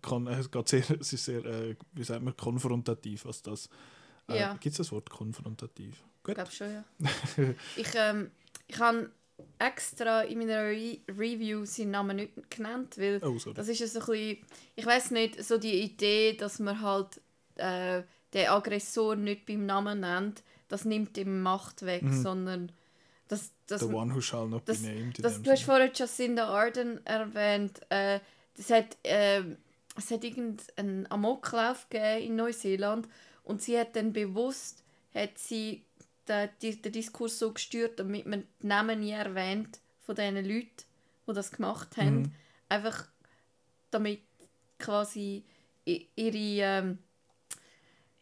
[0.03, 3.69] Kon es, geht sehr, es ist sehr, äh, wie sagt man, konfrontativ, was das.
[4.29, 4.53] Äh, Ja.
[4.55, 6.05] Gibt es das Wort konfrontativ?
[6.31, 6.45] Ich Gut.
[6.45, 6.85] glaube schon, ja.
[7.77, 8.31] ich ähm,
[8.67, 9.11] ich habe
[9.59, 14.01] extra in meiner Re Review seinen Namen nicht genannt, weil Oh, das ist ja so
[14.01, 14.39] ein bisschen,
[14.77, 17.21] ich weiß nicht, so die Idee, dass man halt
[17.57, 18.03] äh,
[18.33, 22.71] den Aggressor nicht beim Namen nennt, das nimmt ihm Macht weg, sondern
[23.29, 25.25] das, das, The one who shall not das, be named.
[25.25, 27.81] das, du hast vorher Jacinda Arden erwähnt.
[27.89, 28.21] Äh,
[28.57, 29.43] das hat, äh,
[29.97, 33.09] es hat irgendeinen Amoklauf gegeben in Neuseeland
[33.45, 34.85] und sie hat dann bewusst
[35.15, 35.85] hat sie
[36.29, 40.85] den, die, den Diskurs so gestört, damit man die Namen nie erwähnt von diesen Leuten,
[41.27, 42.23] die das gemacht haben.
[42.23, 42.33] Mhm.
[42.69, 43.07] Einfach
[43.91, 44.21] damit
[44.79, 45.45] quasi
[45.85, 46.99] ihre, ähm,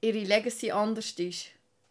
[0.01, 1.47] ihre Legacy anders ist.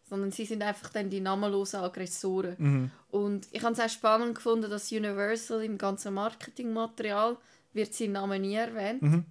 [0.08, 2.56] Sondern sie sind einfach dann die namenlosen Aggressoren.
[2.58, 2.90] Mhm.
[3.10, 7.36] Und ich habe es auch spannend gefunden, dass Universal im ganzen Marketingmaterial
[7.74, 9.02] wird sein Name nie erwähnt.
[9.02, 9.24] Mhm.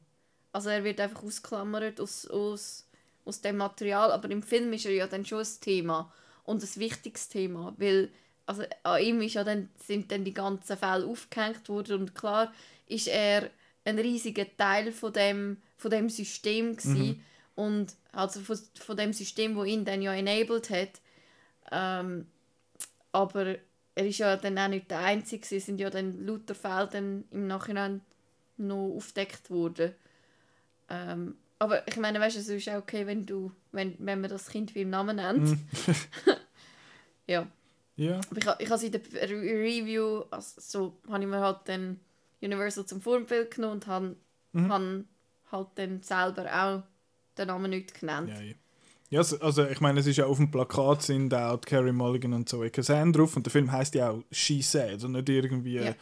[0.52, 2.88] Also er wird einfach ausklammert aus, aus,
[3.26, 6.12] aus dem Material, aber im Film ist er ja dann schon ein Thema.
[6.48, 8.10] Und ein wichtiges Thema, weil
[8.46, 12.54] also an ihm ist ja dann, sind dann die ganzen Fälle aufgehängt worden und klar
[12.88, 13.50] ist er
[13.84, 17.24] ein riesiger Teil von dem, von dem System gewesen
[17.56, 21.02] und also von, von dem System, wo ihn dann ja enabled hat.
[21.72, 22.28] Ähm,
[23.12, 23.58] aber
[23.96, 27.26] er ist ja dann auch nicht der Einzige, es sind ja dann lauter Fälle dann
[27.32, 28.00] im Nachhinein
[28.56, 29.94] noch aufgedeckt worden.
[30.90, 34.30] Ähm, aber ich meine, weißt du, es ist auch okay, wenn du, wenn, wenn man
[34.30, 35.58] das Kind wie im Namen nennt.
[37.28, 37.48] ja.
[37.96, 38.22] Ja.
[38.30, 42.00] Aber ich, ich habe in der Re- Review, also so, habe ich mir halt dann
[42.42, 44.16] Universal zum Vorbild genommen und habe
[44.54, 45.08] han
[45.52, 46.84] halt dann selber auch
[47.38, 48.30] den Namen nicht genannt.
[48.30, 48.54] Ja, ja.
[49.10, 52.50] Ja, also- ich meine, es ist ja auf dem Plakat sind auch Carrie Mulligan und
[52.50, 55.96] Zoe Kazan drauf und der Film heißt ja auch She Said und nicht irgendwie, Ja.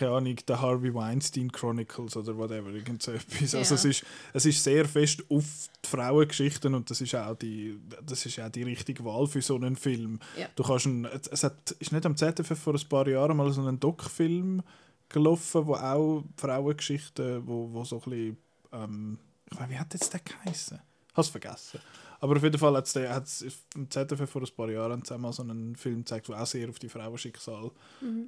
[0.00, 3.54] Keine Ahnung, The Harvey Weinstein Chronicles oder whatever, irgend so etwas.
[3.54, 3.78] Also Ja.
[3.78, 5.44] es ist, es ist sehr fest auf
[5.84, 9.56] die Frauengeschichten und das ist auch die, das ist auch die richtige Wahl für so
[9.56, 10.18] einen Film.
[10.38, 10.48] Ja.
[10.56, 13.60] Du kannst einen, es hat, ist nicht am ZDF vor ein paar Jahren mal so
[13.60, 14.62] einen Doc-Film
[15.08, 18.36] gelaufen, wo auch Frauengeschichten, wo, wo so ein bisschen,
[18.72, 19.18] ähm,
[19.52, 20.80] ich weiß, wie hat jetzt der geheißen?
[21.14, 21.80] Hast vergessen.
[22.20, 22.86] Aber auf jeden Fall hat
[23.26, 23.42] es
[23.74, 26.78] im ZDF vor ein paar Jahren zusammen so einen Film gezeigt, der auch sehr auf
[26.78, 27.70] die Frauenschicksal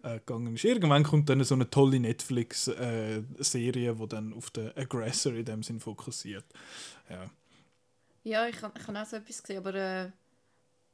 [0.02, 0.64] äh, gegangen ist.
[0.64, 5.78] Irgendwann kommt dann so eine tolle Netflix-Serie, die dann auf den Aggressor in dem Sinn
[5.78, 6.46] fokussiert.
[7.10, 7.30] Ja.
[8.24, 10.10] Ja, ich habe ich hab auch so etwas gesehen, aber äh,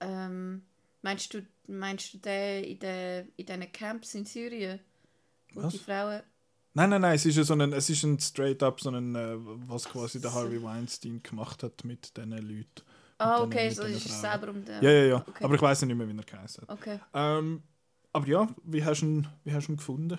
[0.00, 0.62] ähm,
[1.02, 4.80] meinst, du, meinst du den in, den in diesen Camps in Syrien?
[5.52, 5.72] Wo Was?
[5.72, 6.22] die Frauen...
[6.74, 9.36] Nein, nein, nein, es ist, ja so ein, es ist ein straight-up, so ein, äh,
[9.36, 12.87] was quasi der Harvey Weinstein gemacht hat mit diesen Leuten.
[13.18, 14.82] Ah, okay, so ist es selber um den...
[14.82, 15.24] Ja, ja, ja.
[15.26, 15.44] Okay.
[15.44, 16.70] Aber ich weiß nicht mehr, wie er geheißen hat.
[16.70, 17.00] Okay.
[17.12, 17.62] Ähm,
[18.12, 20.18] aber ja, wie hast du ihn, wie hast du ihn gefunden?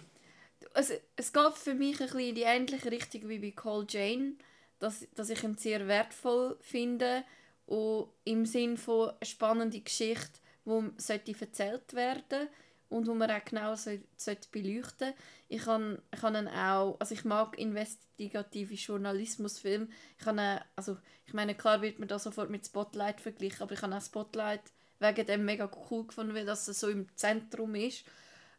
[0.73, 4.33] Also, es geht für mich ein bisschen in die ähnliche Richtung wie bei Call Jane,
[4.79, 7.23] dass, dass ich ihn sehr wertvoll finde
[7.65, 12.49] und im Sinn von eine spannende Geschichte, die sollte erzählt werden
[12.89, 15.13] und wo man auch genau soll, sollte beleuchten
[15.51, 19.87] ich kann, ich kann auch, also ich mag investigative Journalismusfilme.
[20.17, 23.73] Ich kann ihn, also ich meine, klar wird man da sofort mit Spotlight verglichen, aber
[23.73, 24.61] ich habe auch Spotlight
[24.99, 28.03] wegen dem mega cool gefunden, weil das so im Zentrum ist.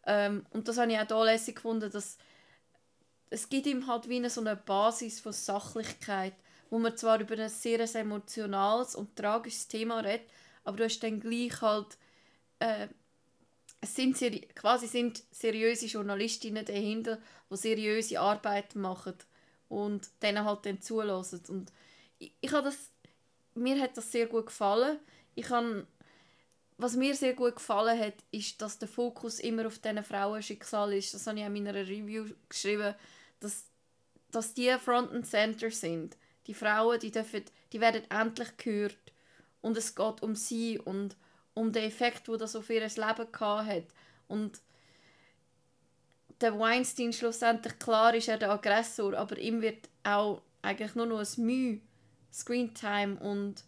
[0.04, 2.18] Ähm, und das habe ich auch da lässig gefunden, dass
[3.30, 6.34] es gibt ihm halt wie eine, so eine Basis von Sachlichkeit,
[6.70, 10.28] wo man zwar über ein sehr emotionales und tragisches Thema redet,
[10.64, 11.96] aber du hast dann gleich halt
[12.58, 12.88] äh,
[13.80, 14.18] es sind
[14.54, 17.18] quasi sind seriöse Journalistinnen dahinter,
[17.50, 19.14] die seriöse Arbeit machen
[19.68, 21.42] und denen halt dann zulassen.
[21.48, 21.72] Und
[22.18, 22.90] ich, ich habe das,
[23.54, 24.98] mir hat das sehr gut gefallen.
[25.34, 25.86] Ich habe,
[26.76, 31.14] was mir sehr gut gefallen hat, ist, dass der Fokus immer auf diesen Frauenschicksal ist.
[31.14, 32.94] Das habe ich auch in meiner Review geschrieben,
[33.38, 33.64] dass,
[34.30, 36.18] dass die Front and Center sind.
[36.46, 38.96] Die Frauen, die, dürfen, die werden endlich gehört
[39.62, 41.16] und es geht um sie und
[41.60, 43.84] um den Effekt, wo das auf ihr Leben gehabt hat.
[44.28, 44.60] Und
[46.40, 51.18] der Weinstein schlussendlich, klar ist er der Aggressor, aber ihm wird auch eigentlich nur noch
[51.20, 51.80] ein Mühe
[52.32, 53.62] Screentime und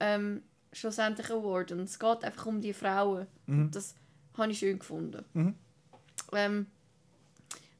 [0.00, 0.42] ähm,
[0.72, 1.72] schlussendlich Award.
[1.72, 3.26] Und es geht einfach um die Frauen.
[3.46, 3.94] Und Das
[4.36, 5.24] habe ich schön gefunden.
[6.32, 6.66] Ähm,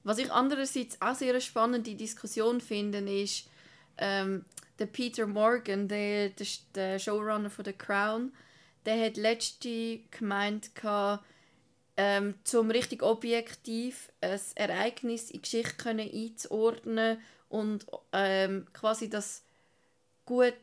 [0.05, 3.49] was ich andererseits auch sehr spannende Diskussion finde, ist
[3.97, 4.45] ähm,
[4.79, 8.33] der Peter Morgan, der, der, der Showrunner von The Crown,
[8.87, 10.71] der hat letzte gemeint,
[11.97, 19.45] ähm, zum richtig objektiv ein Ereignis in Geschichte können einzuordnen und ähm, quasi das
[20.25, 20.55] gut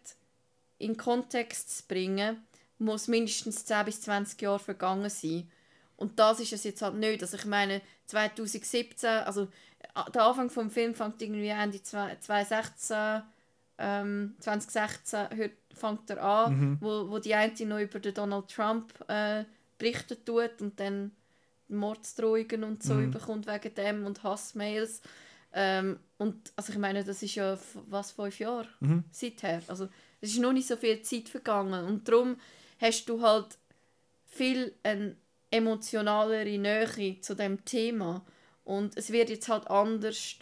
[0.78, 2.44] in Kontext zu bringen,
[2.80, 5.50] muss mindestens 10 bis 20 Jahre vergangen sein.
[5.96, 7.22] Und das ist es jetzt halt nicht.
[7.22, 13.22] Also ich meine, 2017, also äh, der Anfang vom Film fängt irgendwie Ende 2016,
[13.78, 18.94] ähm, 2016 hört, fängt er an, wo, wo die eine noch über den Donald Trump
[19.08, 19.44] äh,
[19.78, 21.12] berichten tut und dann
[21.68, 25.02] Mordsdrohungen und so überkommt wegen dem und Hassmails.
[25.54, 27.58] Ähm, und also ich meine, das ist ja
[27.88, 28.68] was fünf Jahre
[29.12, 29.62] seither.
[29.68, 29.88] Also
[30.22, 32.38] es ist noch nicht so viel Zeit vergangen und darum
[32.80, 33.58] hast du halt
[34.28, 35.16] viel eine
[35.50, 38.24] emotionalere Nähe zu dem Thema
[38.64, 40.36] und es wird jetzt halt anders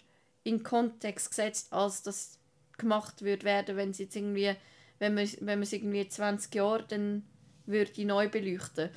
[0.44, 2.38] in Kontext gesetzt, als das
[2.78, 4.56] gemacht wird werden, wenn es jetzt irgendwie,
[5.00, 7.24] wenn man, wenn man es irgendwie 20 Jahre dann
[7.66, 8.90] würde neu beleuchten.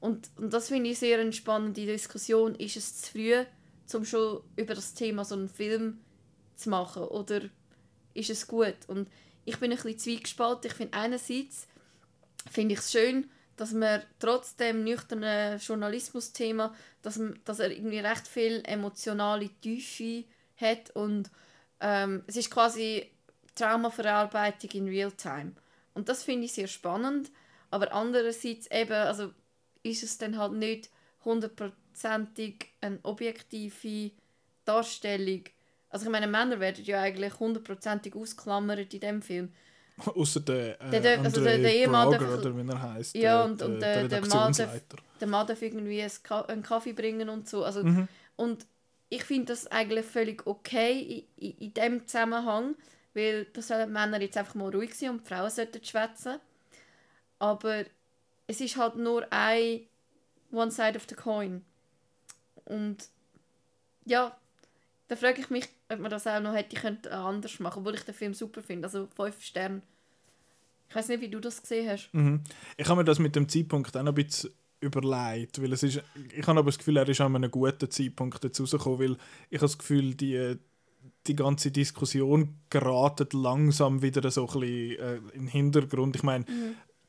[0.00, 2.54] Und, und das finde ich sehr eine spannende Diskussion.
[2.56, 3.44] Ist es zu früh,
[3.94, 5.98] um schon über das Thema so einen Film
[6.56, 7.04] zu machen?
[7.04, 7.42] Oder
[8.14, 8.76] ist es gut?
[8.88, 9.08] Und
[9.44, 10.70] ich bin ein bisschen zwiegespalten.
[10.70, 11.68] Ich finde einerseits
[12.50, 18.26] finde ich es schön, dass man trotz dem nüchternen Journalismus-Thema, dass, dass er irgendwie recht
[18.26, 20.24] viel emotionale Tiefe
[20.56, 21.30] hat und
[21.80, 23.11] ähm, es ist quasi
[23.54, 25.52] Traumaverarbeitung in Realtime.
[25.94, 27.30] Und das finde ich sehr spannend.
[27.70, 29.30] Aber andererseits eben, also
[29.82, 30.90] ist es dann halt nicht
[31.24, 34.10] hundertprozentig eine objektive
[34.64, 35.44] Darstellung.
[35.90, 39.52] Also ich meine, Männer werden ja eigentlich hundertprozentig ausklammert in dem Film.
[40.14, 43.14] Außer der, äh, Der also der- der Ehemann Brager, oder wie er heißt.
[43.14, 44.80] Ja, und- und der- der Mann darf-.
[45.20, 46.02] Der Mann darf irgendwie
[46.48, 47.64] einen Kaffee bringen und so.
[47.64, 48.08] Also, Mhm.
[48.36, 48.66] Und
[49.10, 52.74] ich finde das eigentlich völlig okay in, in, in dem Zusammenhang,
[53.14, 56.38] weil da sollen Männer jetzt einfach mal ruhig sein und die Frauen sollten schwätzen.
[57.38, 57.84] Aber
[58.46, 59.80] es ist halt nur ein
[60.50, 61.64] One Side of the Coin.
[62.64, 63.08] Und
[64.04, 64.36] ja,
[65.08, 68.02] da frage ich mich, ob man das auch noch hätte könnte anders machen, obwohl ich
[68.02, 68.86] den Film super finde.
[68.86, 69.82] Also 5 Sterne.
[70.88, 72.10] Ich weiß nicht, wie du das gesehen hast.
[72.12, 72.42] Mhm.
[72.76, 76.02] Ich habe mir das mit dem Zeitpunkt auch noch ein bisschen überlegt, weil es ist,
[76.34, 79.16] ich habe aber das Gefühl, er ist an einem guten Zeitpunkt dazu rausgekommen, weil
[79.48, 80.58] ich habe das Gefühl, die,
[81.26, 86.16] die ganze Diskussion geratet langsam wieder so ein bisschen äh, in den Hintergrund.
[86.16, 86.44] Ich meine,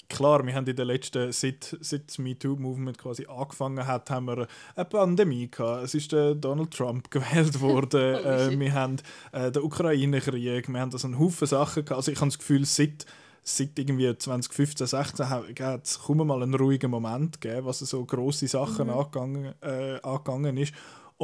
[0.09, 4.47] klar, wir haben in den letzten, seit, seit das MeToo-Movement quasi angefangen hat, haben wir
[4.75, 5.83] eine Pandemie gehabt.
[5.83, 8.13] Es ist der Donald Trump gewählt worden.
[8.23, 8.97] Äh, wir haben
[9.31, 10.67] äh, den Ukraine-Krieg.
[10.67, 11.97] Wir haben also einen Haufen Sachen gehabt.
[11.97, 13.05] Also ich habe das Gefühl, seit
[13.43, 18.47] seit irgendwie 2015, 16 hat es kaum mal einen ruhigen Moment gegeben, was so grosse
[18.47, 20.73] Sachen angegangen, äh, angegangen ist.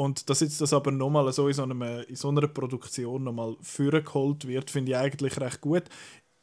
[0.01, 3.57] Und dass jetzt das aber nochmal so in so, einem, in so einer Produktion nochmal
[3.61, 5.83] vorgeholt wird, finde ich eigentlich recht gut.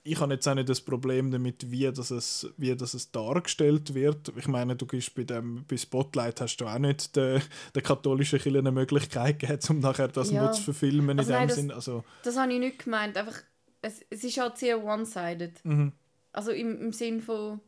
[0.02, 3.94] Ich habe jetzt auch nicht das Problem damit, wie das es, wie das es dargestellt
[3.94, 4.32] wird.
[4.36, 7.40] Ich meine, du gibst bei, dem, bei Spotlight hast du auch nicht der,
[7.74, 10.42] der katholischen Kirche eine Möglichkeit gegeben, um nachher das Ja.
[10.42, 11.70] nur zu verfilmen Also in dem nein, das- Sinn.
[11.72, 13.16] Also, Das habe ich nicht gemeint.
[13.16, 13.38] Einfach,
[13.82, 15.64] es, es ist halt sehr one-sided.
[15.64, 15.92] mhm.
[16.32, 17.60] Also im, im Sinn von.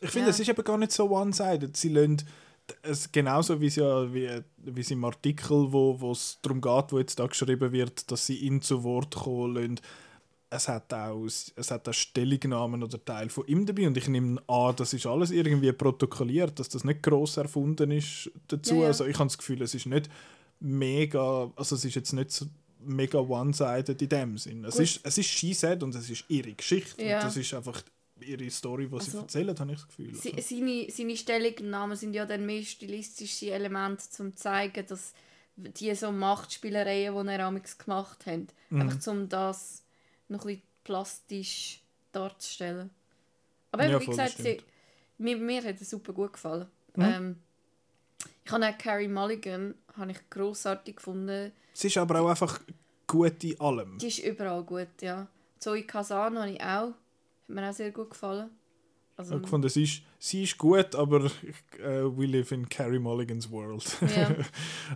[0.00, 0.30] Ich finde, Ja.
[0.30, 1.76] es ist eben gar nicht so one-sided.
[1.76, 2.22] Sie lassen
[2.82, 4.28] es genauso wie es ja wie,
[4.58, 8.36] wie es im Artikel, wo es darum geht, wo jetzt da geschrieben wird, dass sie
[8.36, 9.80] ihn zu Wort kommen lassen.
[10.50, 14.40] Es hat auch es hat auch Stellungnahmen oder Teil von ihm dabei und ich nehme
[14.48, 18.74] an, das ist alles irgendwie protokolliert, dass das nicht gross erfunden ist dazu.
[18.74, 18.86] Ja, ja.
[18.88, 20.10] Also ich habe das Gefühl, es ist nicht
[20.60, 22.46] mega, also es ist jetzt nicht so
[22.84, 24.64] mega one-sided in dem Sinn.
[24.64, 24.82] Es Gut.
[24.84, 27.18] ist, es ist she said und es ist ihre Geschichte Ja.
[27.18, 27.82] und das ist einfach
[28.22, 30.14] ihre Story, die sie Also, erzählen, habe ich das Gefühl.
[30.14, 30.56] Sie, Also.
[30.56, 35.12] seine, seine Stellungnahmen sind ja dann mehr stilistische Elemente, um zu zeigen, dass
[35.56, 38.40] die so Machtspielereien, die er amigs gemacht hat,
[38.70, 38.80] Mhm.
[38.80, 39.82] einfach um das
[40.28, 41.80] noch ein bisschen plastisch
[42.12, 42.90] darzustellen.
[43.70, 44.62] Aber Ja, wie voll, gesagt, sie,
[45.18, 46.66] mir, mir hat es super gut gefallen.
[46.96, 47.02] Mhm.
[47.02, 47.36] Ähm,
[48.44, 51.52] ich habe auch Carrie Mulligan habe ich grossartig gefunden.
[51.74, 52.60] Sie ist aber auch einfach
[53.06, 53.98] gut in allem.
[53.98, 55.26] Die ist überall gut, ja.
[55.58, 56.92] Zoe Kazan habe ich auch.
[57.48, 58.50] Hat mir auch sehr gut gefallen.
[59.14, 61.26] Ich Also, habe gefunden, sie ist, sie ist gut, aber
[61.78, 63.84] äh, we live in Carrie Mulligans world.
[64.16, 64.34] ja,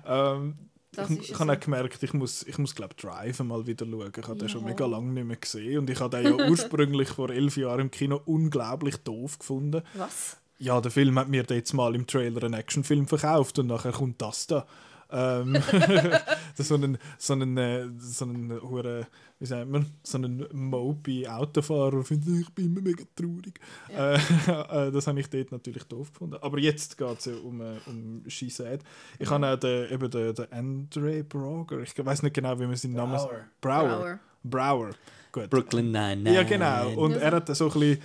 [0.35, 0.56] ähm,
[0.93, 4.12] das ich ich habe auch gemerkt, ich muss, ich muss glaube Drive mal wieder schauen.
[4.16, 5.81] Ich habe den schon mega lange nicht mehr gesehen.
[5.81, 9.82] Und ich habe den ja ursprünglich vor elf Jahren im Kino unglaublich doof gefunden.
[9.94, 10.39] Was?
[10.59, 14.23] Ja, der Film hat mir jetzt mal im Trailer einen Actionfilm verkauft und nachher kommt
[14.23, 14.66] das da.
[15.10, 19.06] Ähm, das ist so einen, so einen, äh, so einen, hure,
[19.38, 23.60] wie sagt man, so einen mopey Autofahrer findet, ich bin immer mega traurig.
[23.92, 24.14] Ja.
[24.14, 26.36] Äh, äh, das habe ich dort natürlich doof gefunden.
[26.40, 28.82] Aber jetzt geht es ja um, äh, um She Said.
[29.18, 32.76] Ich habe auch den, eben den, den Andre Broger, ich weiß nicht genau, wie man
[32.76, 33.44] seinen Namen Brower.
[33.60, 33.88] Brower.
[33.88, 34.18] Brower.
[34.42, 34.90] Brower.
[35.32, 35.50] Gut.
[35.50, 36.34] Brooklyn Nine-Nine.
[36.34, 36.90] Ja, genau.
[36.94, 37.98] Und er hat so ein bisschen,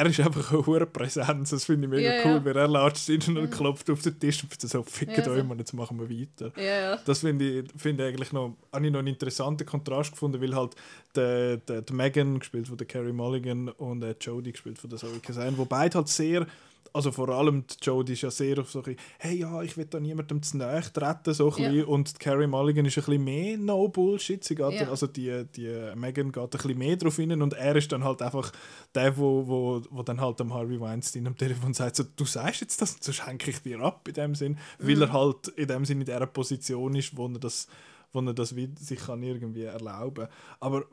[0.00, 2.44] er ist einfach eine hohe Präsenz, das finde ich mega Ja, cool, ja.
[2.46, 5.32] weil er latscht hin und klopft auf den Tisch und so, fickt Ja, so.
[5.32, 6.52] euch mal, jetzt machen wir weiter.
[6.58, 6.96] Ja.
[7.04, 10.54] Das finde ich, finde ich eigentlich noch, habe ich noch einen interessanten Kontrast gefunden, weil
[10.54, 10.74] halt
[11.14, 14.98] der, der, der Megan, gespielt von der Carrie Mulligan, und der Jodie, gespielt von der
[14.98, 16.46] Zoe Kazan, wo beide halt sehr,
[16.92, 19.76] also vor allem die Jodie ist ja sehr auf so ein bisschen, hey ja, ich
[19.76, 21.84] will da niemandem zu nahe treten, so ein Ja.
[21.84, 24.88] und Carrie Mulligan ist ein bisschen mehr No-Bullshit, sie geht, Ja.
[24.88, 28.22] also die, die Megan geht ein bisschen mehr drauf hin und er ist dann halt
[28.22, 28.50] einfach
[28.94, 32.60] der, wo, wo, wo dann halt am Harvey Weinstein am Telefon sagt, so, du sagst
[32.62, 35.02] jetzt das, sonst hänge ich dir ab, in dem Sinn, weil Mhm.
[35.02, 37.68] er halt in dem Sinn in dieser Position ist, wo er das,
[38.12, 40.26] wo er das sich kann irgendwie erlauben
[40.58, 40.84] Aber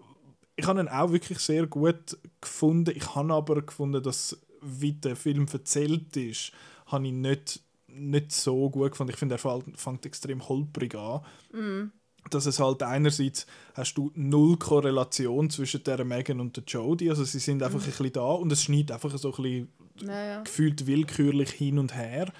[0.56, 2.92] ich habe ihn auch wirklich sehr gut gefunden.
[2.96, 4.36] Ich habe aber gefunden, dass
[4.68, 6.52] wie der Film erzählt ist,
[6.88, 9.14] habe ich nicht, nicht so gut gefunden.
[9.14, 11.22] Ich finde, er fängt, extrem holprig an.
[12.30, 17.24] Dass es halt einerseits hast du null Korrelation zwischen der Megan und der Jodie, also
[17.24, 19.70] sie sind einfach ein bisschen da und es schneidet einfach so ein bisschen
[20.06, 20.44] Ja, ja.
[20.44, 22.32] gefühlt willkürlich hin und her.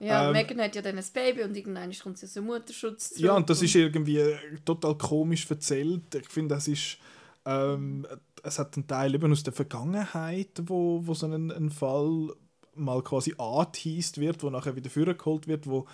[0.00, 3.10] ja Ähm, Megan hat ja dann ein Baby und irgendwann kommt sie aus dem Mutterschutz
[3.10, 3.24] zurück.
[3.24, 4.20] Ja, und das ist irgendwie
[4.64, 6.12] total komisch erzählt.
[6.14, 6.98] Ich finde, das ist.
[7.44, 8.04] Ähm,
[8.46, 12.30] es hat einen Teil eben aus der Vergangenheit, wo, wo so ein, ein Fall
[12.74, 15.86] mal quasi angeteased wird, wo nachher wieder vorgeholt wird, wo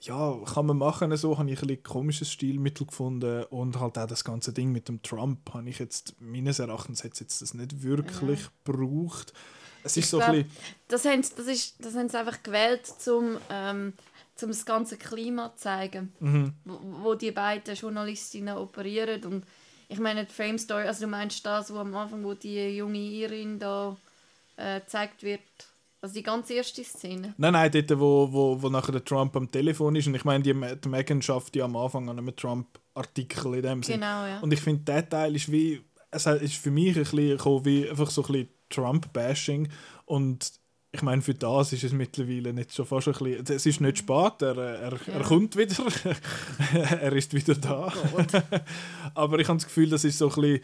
[0.00, 4.06] ja, kann man machen, so habe ich ein bisschen komisches Stilmittel gefunden und halt auch
[4.06, 7.54] das ganze Ding mit dem Trump habe ich jetzt, meines Erachtens hat es jetzt das
[7.54, 9.32] nicht wirklich gebraucht.
[9.82, 10.56] Es ist Ich so glaub, ein bisschen...
[10.86, 13.92] Das haben, sie- das, ist, das haben sie einfach gewählt, um ähm,
[14.36, 16.52] zum das ganze Klima zu zeigen, Mhm.
[16.64, 19.24] wo, wo die beiden Journalistinnen operieren.
[19.24, 19.44] Und
[19.88, 22.98] ich meine, die Fame Story, also du meinst das, wo am Anfang, wo die junge
[22.98, 23.96] Irin da
[24.56, 25.40] äh, gezeigt wird,
[26.00, 27.34] also die ganz erste Szene.
[27.38, 30.06] Nein, nein, dort, wo, wo, wo nachher der Trump am Telefon ist.
[30.06, 33.82] Und ich meine, die, die Megan schafft ja am Anfang an einem Trump-Artikel in dem
[33.82, 33.98] Sinne.
[33.98, 34.40] Genau, ja.
[34.40, 35.82] Und ich finde, der Teil ist wie...
[36.10, 39.68] Es ist für mich ein bisschen gekommen, wie einfach so ein bisschen Trump-Bashing.
[40.06, 40.52] Und
[40.90, 43.56] ich meine, für das ist es mittlerweile nicht schon fast ein bisschen...
[43.56, 45.22] Es ist nicht spät, er, er, er Ja.
[45.22, 45.84] kommt wieder.
[46.72, 47.92] er ist wieder da.
[49.14, 50.60] Aber ich habe das Gefühl, das ist so ein bisschen...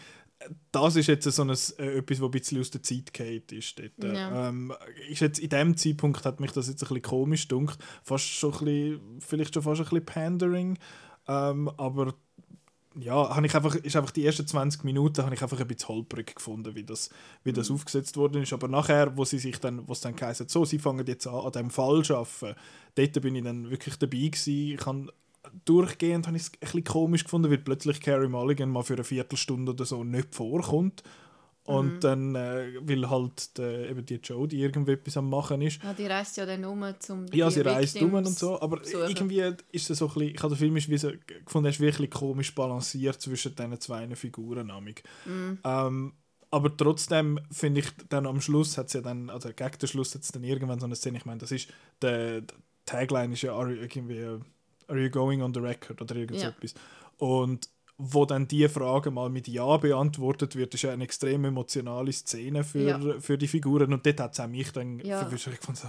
[0.73, 3.79] Das ist jetzt so ein, äh, etwas, was ein bisschen aus der Zeit geht ist.
[3.79, 4.15] Dort.
[4.15, 4.49] Ja.
[4.49, 4.73] Ähm,
[5.09, 7.79] ist jetzt, in dem Zeitpunkt hat mich das jetzt ein bisschen komisch gedunkt.
[8.03, 10.79] Fast schon ein bisschen, vielleicht schon fast ein bisschen Pandering.
[11.29, 12.15] Ähm, aber
[12.97, 15.89] ja, habe ich einfach, ist einfach die ersten 20 Minuten habe ich einfach ein bisschen
[15.89, 17.11] holprig gefunden, wie das,
[17.43, 18.53] wie das aufgesetzt worden ist.
[18.53, 21.35] Aber nachher, wo sie sich dann, wo es dann geheißen so, sie fangen jetzt an,
[21.35, 22.57] an diesem Fall zu arbeiten,
[22.95, 24.75] dort bin ich dann wirklich dabei gewesen.
[24.75, 25.13] Ich habe
[25.65, 29.05] durchgehend habe ich es ein bisschen komisch gefunden, weil plötzlich Carrie Mulligan mal für eine
[29.05, 31.03] Viertelstunde oder so nicht vorkommt.
[31.65, 35.83] Und dann, äh, weil halt der, eben die Jodie irgendetwas am machen ist.
[35.83, 38.83] Ja, die reist ja dann um, um Ja, die sie reist um und so, aber
[38.83, 39.09] zu suchen.
[39.09, 41.11] irgendwie ist es so ein bisschen, ich habe den Film ist wie so,
[41.45, 44.71] gefunden, er ist wirklich komisch balanciert zwischen diesen zwei Figuren.
[45.25, 45.59] Mhm.
[45.65, 46.13] Ähm,
[46.51, 50.15] aber trotzdem finde ich, dann am Schluss hat es ja dann, also gegen den Schluss
[50.15, 51.69] hat es dann irgendwann so eine Szene, ich meine, das ist,
[52.03, 54.39] der, der Tagline ist ja, are irgendwie, äh,
[54.89, 56.53] are you going on the record oder irgend so Ja.
[56.53, 56.75] etwas.
[57.19, 62.13] Und wo dann die Frage mal mit Ja beantwortet wird, ist ja eine extrem emotionale
[62.13, 63.21] Szene für, Ja.
[63.21, 65.21] für die Figuren und dort hat es auch mich dann Ja.
[65.21, 65.47] verwirrt.
[65.47, 65.89] Ich fand so,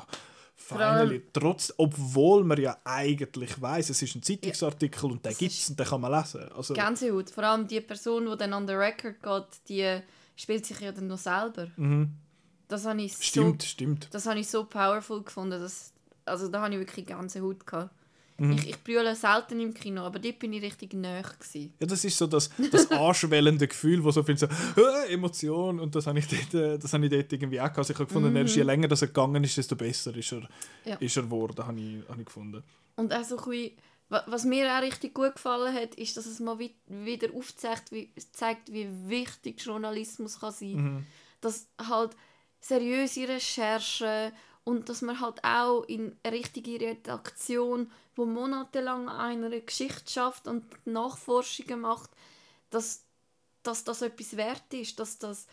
[0.56, 5.70] finally, trotz, obwohl man ja eigentlich weiß, es ist ein Zeitungsartikel und den gibt es
[5.70, 6.42] und den kann man lesen.
[6.56, 7.30] Also, Gänsehaut.
[7.30, 10.00] Vor allem die Person, die dann an den Record geht, die
[10.36, 11.68] spielt sich ja dann noch selber.
[11.76, 12.12] mhm.
[12.68, 14.08] Das habe ich so, Stimmt, stimmt.
[14.12, 15.60] das habe ich so powerful gefunden.
[15.60, 15.94] Dass,
[16.26, 17.92] also da habe ich wirklich Gänsehaut gehabt.
[18.38, 18.52] Mhm.
[18.52, 21.74] Ich, ich brülle selten im Kino, aber dort bin ich richtig gewesen.
[21.80, 25.96] Ja, das ist so das, das anschwellende Gefühl, wo so viel so äh, Emotion und
[25.96, 27.78] das habe ich dort, äh, das habe ich dort irgendwie auch gehabt.
[27.80, 30.40] Also ich habe gefunden, erst je länger das er gegangen ist, desto besser ist er,
[30.42, 30.48] Mhm.
[30.86, 30.96] Ja.
[30.98, 32.62] ist er geworden, habe ich, habe ich gefunden.
[32.98, 33.72] Und auch so ein bisschen,
[34.10, 37.92] wa- was mir auch richtig gut gefallen hat, ist, dass es mal wi- wieder aufzeigt,
[37.92, 41.08] wie, zeigt, wie wichtig Journalismus kann sein kann.
[41.42, 42.12] Dass halt
[42.60, 44.32] seriöse Recherchen
[44.64, 50.48] und dass man halt auch in eine richtige Redaktion, wo monatelang an einer Geschichte schafft
[50.48, 52.10] und Nachforschungen macht,
[52.70, 53.04] dass,
[53.64, 55.48] dass das etwas wert ist, dass das,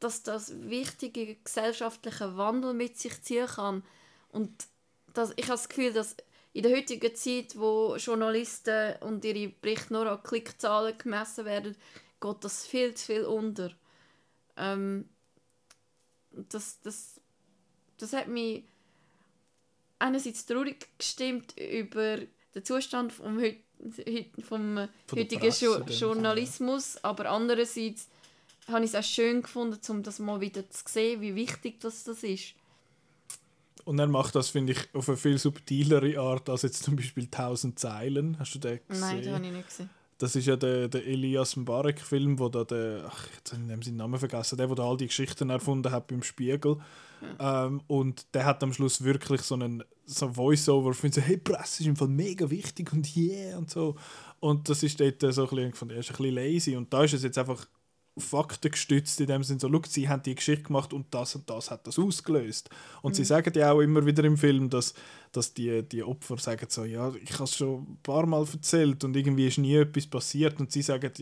[0.00, 3.84] dass das wichtige gesellschaftliche Wandel mit sich ziehen kann.
[4.30, 4.66] Und
[5.12, 6.16] das, ich habe das Gefühl, dass
[6.52, 11.76] in der heutigen Zeit, wo Journalisten und ihre Berichte nur an Klickzahlen gemessen werden,
[12.20, 13.72] geht das viel zu viel unter.
[14.56, 15.08] Ähm,
[16.30, 17.20] das, das,
[17.98, 18.64] das hat mich
[19.98, 22.18] einerseits traurig gestimmt über
[22.54, 23.56] den Zustand vom, heut,
[24.42, 28.08] vom Von heutigen Jo Journalismus, aber andererseits
[28.68, 32.04] habe ich es auch schön gefunden, um das mal wieder zu sehen, wie wichtig das,
[32.04, 32.54] das ist.
[33.84, 37.24] Und er macht das, finde ich, auf eine viel subtilere Art als jetzt zum Beispiel
[37.24, 38.36] 1000 Zeilen.
[38.38, 39.00] Hast du den gesehen?
[39.00, 39.90] Nein, das habe ich nicht gesehen.
[40.18, 43.96] Das ist ja der, der Elias Mbarek-Film, wo da der, ach, jetzt habe ich seinen
[43.96, 46.78] Namen vergessen, der, der da all die Geschichten erfunden hat beim Spiegel.
[47.38, 51.82] Ähm, und der hat am Schluss wirklich so einen so Voice-Over, von so, hey, Presse
[51.82, 53.96] ist im Fall mega wichtig und yeah und so.
[54.40, 56.76] Und das ist dort so ein bisschen, von der ist ein bisschen lazy.
[56.76, 57.66] Und da ist es jetzt einfach
[58.18, 61.86] faktengestützt in dem Sinne so, sie haben die Geschichte gemacht und das und das hat
[61.86, 62.70] das ausgelöst.
[63.02, 64.94] Und sie sagen ja auch immer wieder im Film, dass,
[65.36, 69.04] dass die, die Opfer sagen so, ja, ich habe es schon ein paar Mal erzählt
[69.04, 71.12] und irgendwie ist nie etwas passiert und sie sagen,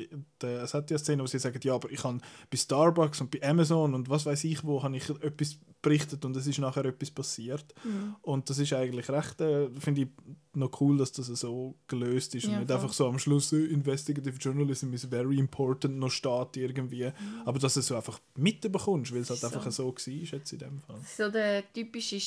[0.41, 2.19] es hat ja Szenen, wo sie sagen, ja, aber ich habe
[2.51, 6.35] bei Starbucks und bei Amazon und was weiß ich wo, habe ich etwas berichtet und
[6.37, 7.75] es ist nachher etwas passiert.
[8.23, 10.09] Und das ist eigentlich recht, äh, finde ich,
[10.55, 12.77] noch cool, dass das so gelöst ist und Ja, nicht voll.
[12.81, 17.11] einfach so am Schluss äh, Investigative Journalism is very important noch steht irgendwie,
[17.45, 19.47] aber dass du es so einfach mitbekommst, weil es halt So.
[19.49, 20.97] einfach so war jetzt in dem Fall.
[21.17, 22.19] So der typische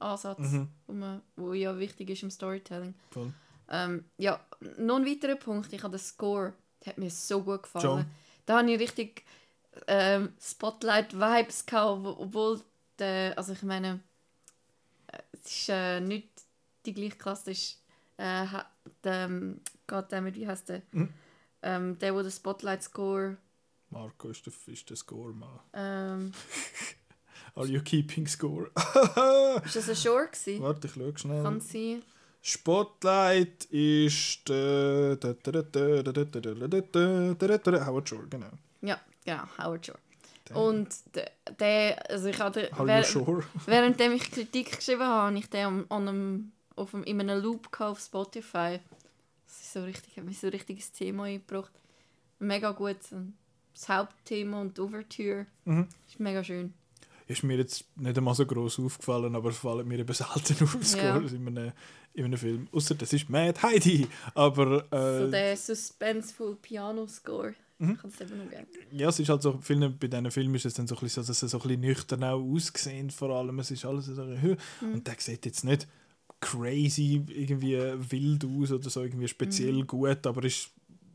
[0.00, 0.68] Show-Don't-Tell-Ansatz, Mhm.
[0.86, 2.94] wo, man, wo ja wichtig ist im Storytelling.
[3.10, 3.32] Voll.
[3.68, 4.40] Ähm, ja,
[4.78, 6.52] noch ein weiterer Punkt, ich habe den Score,
[6.84, 7.82] der hat mir so gut gefallen.
[7.82, 8.06] Schon.
[8.46, 9.24] Da habe ich richtig
[9.86, 12.60] ähm, Spotlight-Vibes gehabt, wo- obwohl
[12.98, 14.00] der, also ich meine,
[15.08, 16.28] äh, es ist äh, nicht
[16.86, 17.82] die gleiche Klasse, es ist
[18.18, 18.46] äh,
[19.04, 20.82] ähm, Goddammit, wie heißt der?
[20.92, 21.12] Mhm.
[21.62, 23.38] Ähm, der, wo der Spotlight-Score
[23.90, 25.60] Marco ist der, ist der Score mal.
[25.72, 26.32] ähm,
[27.56, 28.70] Are you keeping score?
[29.64, 30.62] ist das ein Shore gewesen?
[30.62, 31.42] Warte, ich schau schnell.
[31.42, 32.02] Kann sein.
[32.42, 34.48] Spotlight ist
[37.86, 38.50] Howard Shore, genau.
[38.82, 39.98] Ja, genau, Howard Shore.
[40.52, 40.88] Und
[41.58, 43.44] der, also ich wer, sure?
[43.64, 47.42] währenddem ich Kritik geschrieben habe, habe ich den an, an einem, auf einem, in einem
[47.42, 48.78] Loop auf Spotify.
[49.46, 51.72] Das ist so richtig, hat mich so ein richtiges Thema eingebracht.
[52.40, 52.98] Mega gut.
[53.72, 55.46] Das Hauptthema und die Overture.
[55.64, 55.88] Mhm.
[56.06, 56.74] Ist mega schön.
[57.26, 60.76] Ist mir jetzt nicht einmal so gross aufgefallen, aber es fallen mir eben selten auf,
[60.82, 61.72] Scores in, einem,
[62.12, 62.68] in einem Film.
[62.72, 64.06] Außer das ist Mad Heidi.
[64.34, 67.54] Aber so äh, der suspenseful Piano-Score.
[67.78, 67.92] Mhm.
[67.92, 68.66] Ich kann es eben noch gerne.
[68.92, 71.22] ja, es ist halt so, vielen, bei diesen Filmen ist es dann so, ein bisschen
[71.24, 73.58] so, dass sie so ein bisschen nüchtern auch aussehen, vor allem.
[73.58, 74.92] Es ist alles so, bisschen, Mhm.
[74.94, 75.88] und der sieht jetzt nicht
[76.40, 77.76] crazy irgendwie
[78.10, 79.86] wild aus oder so irgendwie speziell Mhm.
[79.86, 80.70] gut, aber ist,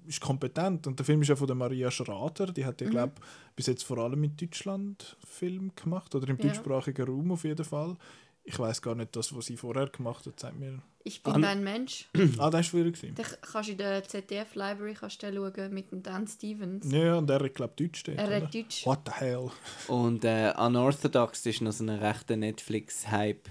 [0.10, 0.86] ist kompetent.
[0.88, 2.92] Und der Film ist ja von der Maria Schrader, die hat ja, Mhm.
[2.92, 3.14] glaube
[3.56, 6.44] bis jetzt vor allem in Deutschland Film gemacht oder im Ja.
[6.44, 7.96] deutschsprachigen Raum auf jeden Fall.
[8.44, 10.82] Ich weiß gar nicht, das, was sie vorher gemacht hat, sagt mir.
[11.04, 12.10] Ich bin An- dein Mensch.
[12.40, 12.92] ah, das war früher.
[12.92, 16.92] Den kannst du in der ZDF-Library kannst du den schauen mit dem Dan Stevens.
[16.92, 18.04] Ja, und er hat, glaube ich, Deutsch.
[18.04, 18.36] Dort, Er oder?
[18.38, 18.86] redet Deutsch.
[18.86, 19.52] What the hell?
[19.88, 23.50] Und äh, Unorthodox ist noch so ein rechter Netflix-Hype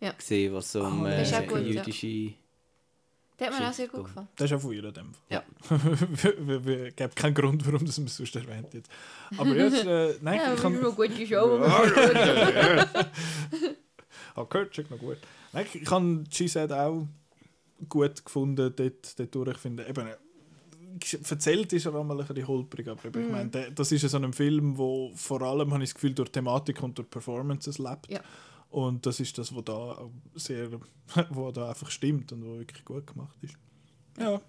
[0.00, 0.12] Ja.
[0.12, 1.82] gesehen, was so um äh, das ist auch gut, ja.
[3.40, 4.28] Der hat mir auch sehr gut gefallen.
[4.36, 5.22] Das ist auch von ihr in dem Fall.
[5.30, 5.42] Ja.
[6.12, 6.22] Es
[6.96, 8.90] gibt keinen Grund, warum das man es sonst erwähnt jetzt.
[9.38, 10.76] Aber jetzt, äh, nein, Ja, ich kann...
[10.76, 11.58] eine gute Show.
[14.34, 15.18] Ah, gehört schon noch gut.
[15.52, 17.06] Nein, ich habe Said auch
[17.88, 19.48] gut gefunden dort, dort durch.
[19.52, 20.16] Ich finde, eben, äh,
[21.28, 23.30] erzählt ist er auch mal ein bisschen holprig, aber ich Mhm.
[23.30, 26.30] meine, das ist ja so ein Film, wo vor allem, habe ich das Gefühl, durch
[26.30, 28.10] Thematik und durch Performances lebt.
[28.10, 28.20] Ja.
[28.70, 30.70] Und das ist das, was da sehr,
[31.30, 33.54] wo da einfach stimmt und wo wirklich gut gemacht ist.
[34.18, 34.40] Ja.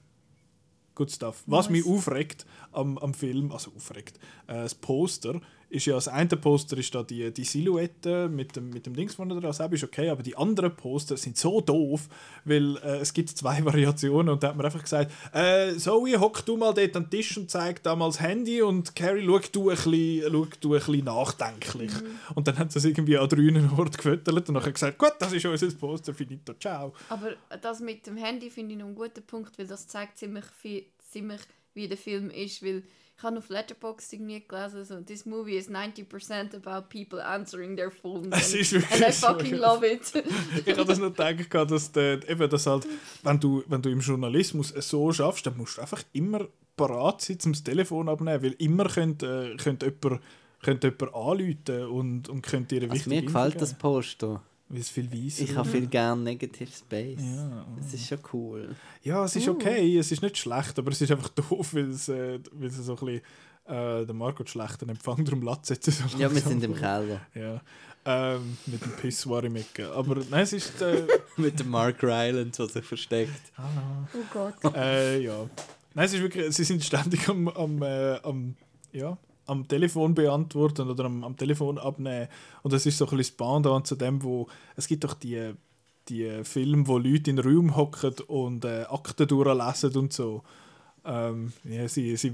[0.93, 1.43] Good stuff.
[1.47, 1.85] Was Nice.
[1.85, 4.17] mich aufregt am, am Film, also aufregt,
[4.47, 5.41] äh, das Poster
[5.71, 9.15] ist ja, das eine Poster ist da die, die Silhouette mit dem, mit dem Dings
[9.15, 12.09] von dran, das ist okay, aber die anderen Poster sind so doof,
[12.43, 16.45] weil äh, es gibt zwei Variationen und da hat man einfach gesagt, äh, Zoe, hock
[16.45, 19.39] du mal dort an den Tisch und zeig da mal das Handy und Carrie, schau
[19.51, 21.91] du ein bisschen, schau du ein bisschen nachdenklich.
[22.35, 25.31] Und dann hat sie es irgendwie an drei Orten gefüttert und nachher gesagt, gut, das
[25.31, 26.93] ist unser Poster, finito, ciao.
[27.07, 30.45] Aber das mit dem Handy finde ich noch einen guten Punkt, weil das zeigt ziemlich,
[30.45, 31.41] viel, ziemlich
[31.73, 32.61] wie der Film ist.
[32.61, 32.83] Weil
[33.21, 37.91] ich habe auf Letterboxd irgendwie gelesen, so, this movie is 90% about people answering their
[37.91, 38.29] phones.
[38.31, 39.73] Es and, ist wirklich and I so, fucking ja.
[39.73, 40.11] love it.
[40.65, 42.87] ich habe das nicht gedacht, dass, der, eben, dass halt,
[43.21, 47.37] wenn, du, wenn du im Journalismus so schaffst, dann musst du einfach immer parat sein,
[47.45, 50.21] um das Telefon abnehmen, weil immer könnte, äh, könnte jemand,
[50.63, 53.81] könnte jemand anrufen und, und könnte dir eine Also wichtige mir gefällt Info das geben.
[53.81, 54.43] Poster.
[54.71, 57.19] Weil es viel weiser Ich habe viel gern Negative Space.
[57.21, 57.65] Ja.
[57.77, 58.75] Das ist schon cool.
[59.03, 59.51] Ja, es ist Uh.
[59.51, 62.77] okay, es ist nicht schlecht, aber es ist einfach doof, weil es, äh, weil es
[62.77, 63.21] so ein bisschen
[63.65, 66.73] äh, der Marco schlechten Empfang darum lässt jetzt so Ja, wir sind im.
[66.73, 67.21] Keller.
[67.35, 67.61] Ja,
[68.05, 69.91] ähm, mit dem Pissoir im Ecke.
[69.91, 70.81] Aber nein, es ist...
[70.81, 71.05] Äh,
[71.37, 73.51] Mit dem Mark Ryland, der sich versteckt.
[73.57, 74.75] oh Gott.
[74.75, 75.49] äh, ja.
[75.93, 78.55] Nein, es ist wirklich, sie sind ständig am, am, äh, am,
[78.91, 82.27] ja, am Telefon beantworten oder am, am Telefon abnehmen.
[82.63, 85.53] Und das ist so ein bisschen das zu dem, wo es gibt doch die,
[86.09, 90.43] die Filme, wo Leute in den Raum hocken und äh, Akten durchlesen und so.
[91.03, 92.31] Ähm, ja, sie sie,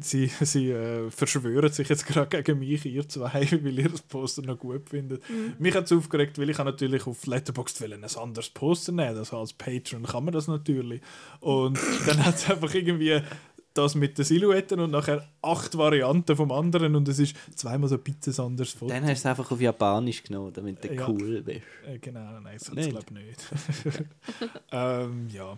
[0.00, 4.42] sie, sie äh, verschwören sich jetzt gerade gegen mich, ihr zwei, weil ihr das Poster
[4.42, 5.22] noch gut findet.
[5.58, 9.38] Mich hat es aufgeregt, weil ich habe natürlich auf Letterboxd ein anderes Poster nehmen Also
[9.38, 11.00] als Patron kann man das natürlich.
[11.40, 13.22] Und dann hat es einfach irgendwie
[13.74, 17.96] das mit den Silhouetten und nachher acht Varianten vom anderen und es ist zweimal so
[17.96, 18.92] ein bisschen anderes Foto.
[18.92, 21.08] Dann hast du es einfach auf Japanisch genommen, damit du Ja.
[21.08, 21.62] cool bist.
[21.86, 23.48] Äh, genau, nein, das glaube ich nicht.
[24.72, 25.56] ähm, ja.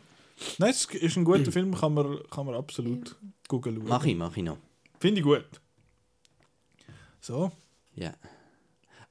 [0.59, 3.17] Nein, es ist ein guter Film, kann man, kann man absolut
[3.49, 3.83] googeln.
[3.87, 4.59] Mach ich, mach ich noch.
[4.99, 5.45] Finde ich gut.
[7.21, 7.53] So,
[7.95, 8.13] Ja.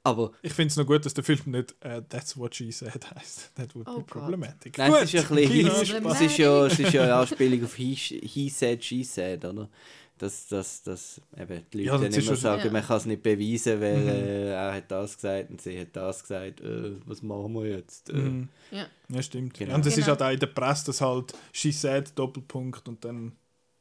[0.05, 3.09] Aber ich finde es noch gut, dass der Film nicht äh, That's What She Said
[3.15, 3.55] heißt.
[3.55, 4.77] That would Oh be problematic.
[4.77, 7.15] Nein, es ist ja ein bisschen, es ist ist, ist ja, es ist ja eine
[7.15, 9.69] Anspielung auf he, he said, she said, oder?
[10.17, 12.71] Dass, dass, dass eben die Leute Ja, ist immer schon- sagen, Ja.
[12.71, 14.07] man kann es nicht beweisen, weil Mhm.
[14.09, 16.61] äh, er hat das gesagt und sie hat das gesagt.
[16.61, 18.09] Äh, was machen wir jetzt?
[18.09, 18.49] Äh, Mhm.
[18.71, 18.85] Ja.
[19.09, 19.53] Ja, stimmt.
[19.55, 19.73] Genau.
[19.75, 20.07] Und es ist Genau.
[20.09, 23.31] halt auch in der Presse, dass halt She said Doppelpunkt und dann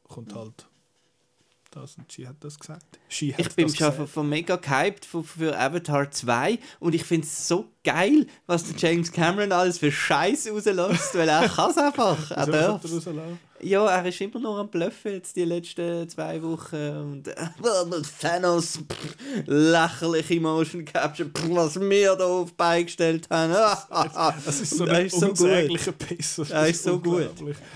[0.05, 0.67] kommt halt
[1.77, 2.99] das und sie hat das gesagt.
[3.39, 4.09] Ich bin schon gesagt.
[4.11, 8.77] von mega gehypt für, für Avatar 2 und ich finde es so geil, was der
[8.77, 12.31] James Cameron alles für Scheiß rauslässt, weil er kann es einfach.
[12.31, 12.83] Er darf?
[13.65, 16.77] Ja, er ist immer noch am Bluffen jetzt die letzten zwei Wochen.
[16.77, 17.35] Und äh,
[18.21, 19.17] Thanos, pff,
[19.47, 23.53] lächerliche Motion Capture, pff, was wir da auf beigestellt haben.
[23.53, 26.37] Das ist so ein er ist so unsäglicher Pace.
[26.37, 27.31] Das Er ist so gut.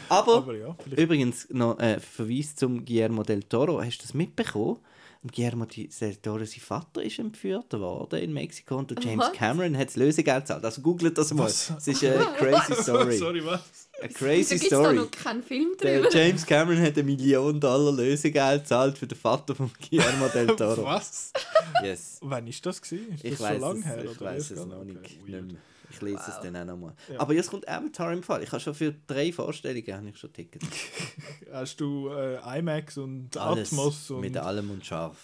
[0.08, 3.80] Aber, Aber ja, übrigens noch ein Verweis zum Guillermo del Toro.
[3.80, 4.78] Hast du das mitbekommen?
[5.28, 9.32] Guillermo del Toro, sein Vater ist entführt worden in Mexiko und der James What?
[9.34, 10.64] Cameron hat das Lösegeld gezahlt.
[10.64, 11.46] Also googelt das mal.
[11.46, 13.16] Es ist eine crazy story.
[13.16, 13.60] Sorry, was?
[14.00, 14.96] Eine Wieso crazy gibt es da story.
[14.96, 16.14] noch keinen Film Der drüber?
[16.14, 20.84] James Cameron hat eine Million Dollar Lösegeld gezahlt für den Vater von Guillermo del Toro.
[20.84, 21.32] Was?
[21.82, 22.18] Yes.
[22.20, 23.14] Wann ist das gewesen?
[23.14, 24.04] Ist Ich das weiß schon lange es, her?
[24.04, 25.56] ich oder weiß es noch nicht, Okay, nicht.
[25.96, 26.94] Ich lese es dann auch nochmal.
[27.12, 27.20] Ja.
[27.20, 28.42] Aber jetzt kommt Avatar im Fall.
[28.42, 30.66] Ich habe schon für drei Vorstellungen habe ich schon Tickets.
[31.52, 35.16] Hast du äh, IMAX und Alles Atmos und mit allem und scharf.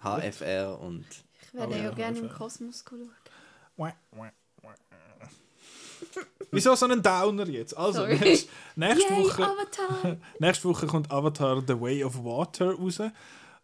[0.00, 1.04] HFR und
[1.42, 2.28] Ich werde Oh ja, ja gerne im.
[2.28, 3.10] Kosmos schauen.
[6.50, 7.76] Wieso so ein Downer jetzt?
[7.76, 8.18] Also, Sorry.
[8.18, 10.16] nächst, nächste, Yay, Woche, Avatar!
[10.38, 13.00] nächste Woche kommt Avatar The Way of Water raus.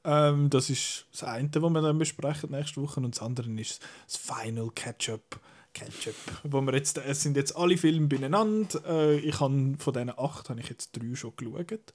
[0.04, 3.00] Ähm, das ist das eine, was wir dann besprechen nächste Woche.
[3.00, 5.40] Und das andere ist das Final Catch-up.
[5.74, 6.14] Catch-up.
[6.44, 8.80] Wo wir jetzt, es sind jetzt alle Filme beieinander.
[8.86, 11.92] Äh, ich habe von diesen acht habe ich jetzt drei schon geschaut.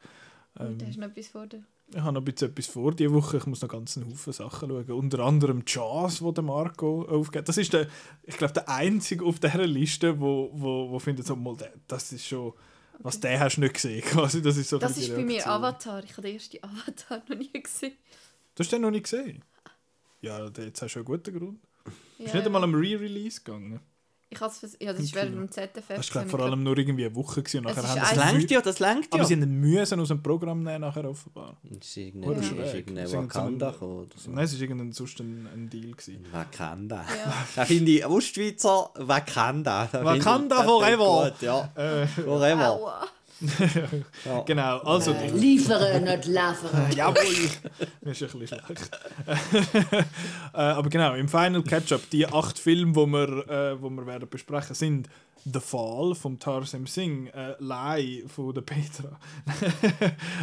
[0.56, 1.64] Und da hast du noch etwas vor dir.
[1.92, 3.38] Ich habe noch ein bisschen etwas vor diese Woche.
[3.38, 4.92] Ich muss noch ganz einen Haufen Sachen schauen.
[4.92, 7.48] Unter anderem Jazz, wo der Marco aufgeht.
[7.50, 7.88] Das ist der,
[8.24, 11.56] ich glaube, der einzige auf dieser Liste, wo, wo, wo findet so mal,
[11.88, 12.54] das ist schon,
[13.00, 14.02] was der hast du nicht gesehen.
[14.06, 15.48] Quasi, das ist so ein Das ist bei mir.
[15.48, 16.04] Avatar.
[16.04, 17.94] Ich habe den ersten Avatar noch nie gesehen.
[18.54, 19.44] Du hast den noch nicht gesehen?
[20.22, 21.60] Ja, jetzt hast du einen guten Grund.
[22.20, 23.80] Du Ja, bist nicht einmal am Re-Release gegangen.
[24.32, 25.88] Ich has vers- ja, das ist während dem ZDF.
[25.88, 28.10] Das war vor allem nur irgendwie eine Woche gewesen und Es nachher ist haben Das
[28.10, 29.28] sie es lenkt ja, das lenkt Aber ja.
[29.28, 31.58] sie haben ihn müssen aus dem Programm nehmen, nachher offenbar.
[31.64, 34.30] Das ist Oder irgendein, ist Sie Wakanda gekommen oder so.
[34.30, 35.92] Nein, es war irgendein sonst ein, ein Deal.
[35.92, 36.26] Gewesen.
[36.32, 36.98] Wakanda.
[36.98, 37.34] Ja.
[37.56, 39.90] Da finde ich Ostschweizer Wakanda.
[39.92, 41.32] Da Wakanda forever.
[41.32, 41.72] Gut, ja.
[41.76, 43.08] Äh, Forever.
[44.26, 44.42] Ja.
[44.42, 45.14] genau, also...
[45.14, 46.90] die- Liefere, nicht liefere.
[46.96, 47.50] Jawohl!
[48.02, 48.92] das ist ein bisschen schlecht.
[50.54, 54.28] äh, aber genau, im Final Catch-up, die acht Filme, die wir, äh, wo wir werden
[54.30, 55.10] besprechen, sind
[55.46, 59.18] The Fall von Tarsem Singh, äh, Lie von der Petra,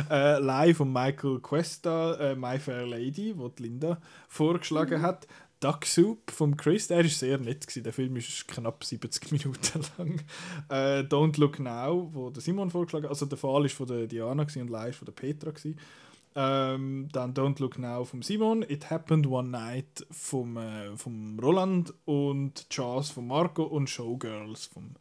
[0.11, 3.99] äh, Lie von Michael Cuesta, äh, My Fair Lady, wo die Linda
[4.29, 5.27] vorgeschlagen hat.
[5.61, 7.83] Duck Soup von Chris, der ist sehr nett gewesen.
[7.83, 10.21] Der Film ist knapp 70 Minuten lang.
[10.69, 13.11] Äh, Don't Look Now, wo der Simon vorgeschlagen hat.
[13.11, 15.53] Also der Fall ist von der Diana und Lie ist von der Petra.
[16.39, 21.95] Ähm, dann Don't Look Now vom Simon, It Happened One Night vom, äh, vom Roland
[22.05, 24.97] und Jazz von Marco und Showgirls vom,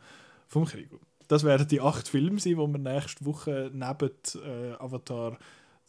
[0.48, 1.02] vom Krigo.
[1.28, 4.12] Das werden die acht Filme sein, die wir nächste Woche neben
[4.46, 5.38] äh, Avatar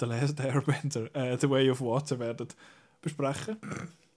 [0.01, 2.49] The Last Airbender, äh, The Way of Water werden
[3.01, 3.57] besprechen.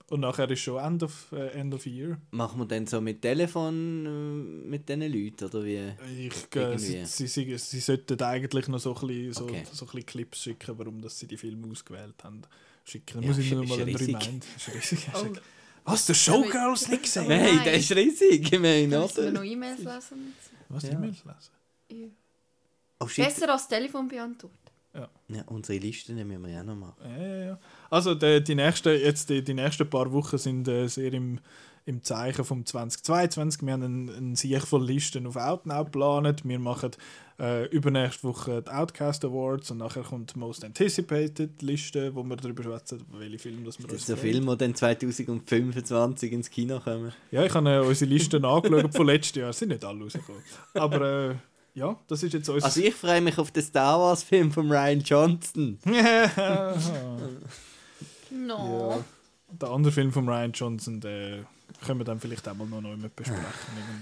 [0.09, 2.17] Und nachher ist schon End of, äh, End of Year.
[2.31, 6.27] Machen wir dann so mit Telefon äh, mit diesen Leuten, oder wie?
[6.27, 9.63] Ich, äh, sie, sie, sie, sie sollten eigentlich noch so ein bisschen, so, Okay.
[9.71, 12.41] so ein bisschen Clips schicken, warum dass sie die Filme ausgewählt haben.
[12.85, 13.21] Schicken.
[13.21, 13.95] Ja, Muss ich ist- nur mal einen.
[13.95, 14.45] Remind.
[15.13, 15.27] Oh.
[15.85, 17.27] Was, der Showgirls nicht gesehen?
[17.27, 17.55] Nein.
[17.55, 19.31] Nein, der ist riesig, ich meine, Da müssen wir oder?
[19.31, 20.33] noch E-Mails lesen.
[20.69, 20.91] Was, Ja.
[20.93, 22.11] E-Mails lesen?
[22.99, 23.25] Oh shit.
[23.25, 24.55] Besser als Telefon beantworten.
[25.29, 26.95] Ja, unsere Listen müssen wir ja noch machen.
[27.03, 27.59] Ja, ja, ja.
[27.89, 31.39] Also die, die, nächsten, jetzt die, die nächsten paar Wochen sind äh, sehr im,
[31.85, 33.63] im Zeichen vom 2022.
[33.63, 36.43] Wir haben einen, einen Sieg von Listen auf Outnow geplant.
[36.45, 36.91] Wir machen
[37.39, 42.35] äh, übernächste Woche die Outcast Awards und nachher kommt die Most Anticipated Liste, wo wir
[42.35, 44.17] darüber schwätzen, welche Filme das wir Das ist der.
[44.17, 47.13] Film, der dann 2025 ins Kino kommen.
[47.31, 49.53] Ja, ich habe äh, unsere Listen angeschaut von letztem Jahr.
[49.53, 50.41] Sind nicht alle rausgekommen.
[50.73, 51.35] Aber äh,
[51.73, 52.65] ja, das ist jetzt unser...
[52.65, 55.79] Also ich freue mich auf den Star Wars Film von Ryan Johnson.
[58.31, 58.91] No.
[58.97, 59.05] Ja.
[59.61, 61.45] Der andere Film von Ryan Johnson, den
[61.85, 63.43] können wir dann vielleicht auch mal noch neu mit besprechen.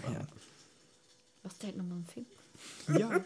[0.06, 0.28] irgendwann.
[1.44, 2.26] Was der hat nochmal einen Film?
[2.99, 3.24] Ja.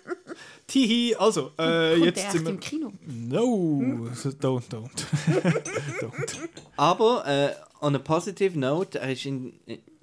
[0.68, 2.52] Tihi, also, äh, Kommt jetzt sind wir.
[2.52, 2.92] im Kino?
[3.06, 4.10] No,
[4.40, 4.90] don't, don't.
[6.02, 6.38] don't.
[6.78, 7.54] Aber äh,
[7.84, 9.54] on a positive note, er ist in.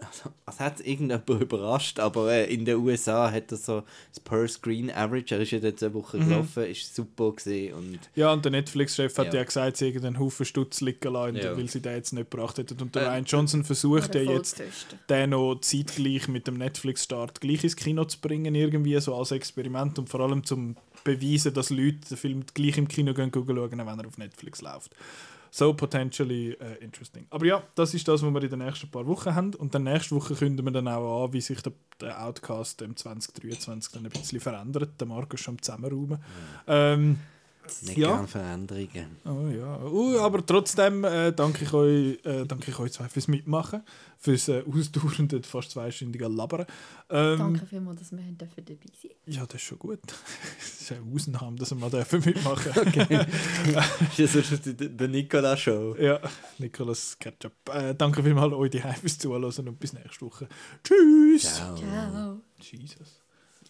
[0.00, 4.46] Also, es hat irgendjemand überrascht, aber äh, in den USA hat er so das Per
[4.46, 6.28] Screen Average, er ist ja dort eine Woche Mhm.
[6.28, 9.40] gelaufen, ist super gesehen und Ja, und der Netflix-Chef hat Ja.
[9.40, 11.56] ja gesagt, sie hätten einen Haufen Stutz liegen lassen, Ja.
[11.56, 12.80] weil sie den jetzt nicht gebracht hätten.
[12.80, 14.62] Und der Äh, Ryan Johnson versucht ja jetzt,
[15.10, 19.98] den noch zeitgleich mit dem Netflix-Start gleich ins Kino zu bringen, irgendwie so als Experiment
[19.98, 23.80] und vor allem zum beweisen, dass Leute den Film gleich im Kino gehen schauen, wenn
[23.98, 24.94] er auf Netflix läuft.
[25.58, 27.26] So potentially äh, interesting.
[27.30, 29.54] Aber ja, das ist das, was wir in den nächsten paar Wochen haben.
[29.54, 32.94] Und dann nächste Woche kündigen wir dann auch an, wie sich der, der Outcast im
[32.94, 34.90] 2023 dann ein bisschen verändert.
[35.00, 36.22] Der Marco ist schon am Zusammenraumen.
[36.68, 37.18] Ähm,
[37.82, 38.16] nicht Ja.
[38.16, 39.16] gern Veränderungen.
[39.24, 43.28] Oh ja, uh, aber trotzdem äh, danke, ich euch, äh, danke ich euch zwei fürs
[43.28, 43.82] Mitmachen,
[44.18, 46.66] fürs äh, ausdauernde, fast zweistündige Labern.
[47.10, 50.00] Ähm, Danke vielmals, dass wir dürfen dabei sein Ja, das ist schon gut.
[50.58, 52.72] Das ist eine Ausnahme, dass wir mal dürfen mitmachen
[54.16, 55.94] Das ist die, die Nicola Show.
[55.98, 56.20] Ja,
[56.58, 57.52] Nicolas Ketchup.
[57.72, 60.48] Äh, danke vielmals euch die fürs Zuhören und bis nächste Woche.
[60.82, 61.54] Tschüss!
[61.56, 61.76] Ciao.
[61.76, 62.40] Ciao.
[62.60, 63.20] Jesus.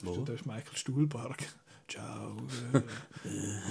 [0.02, 0.16] Wo?
[0.24, 1.44] Da ist Michael Stuhlbarg.
[1.88, 2.36] Ciao.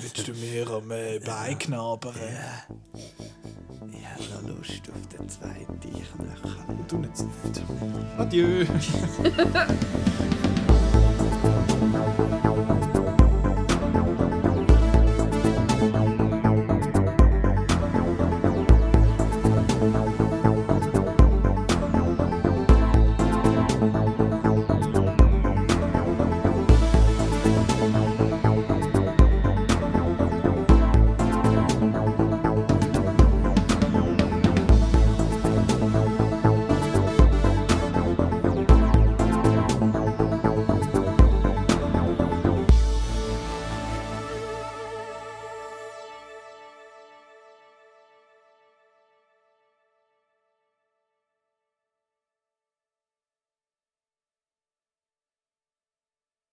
[0.02, 2.16] Willst du mir am äh, Bein knabbern?
[3.92, 6.04] Ich habe noch Lust auf den zweiten Knöchel.
[6.88, 7.14] Du nicht.
[8.18, 8.66] Adieu.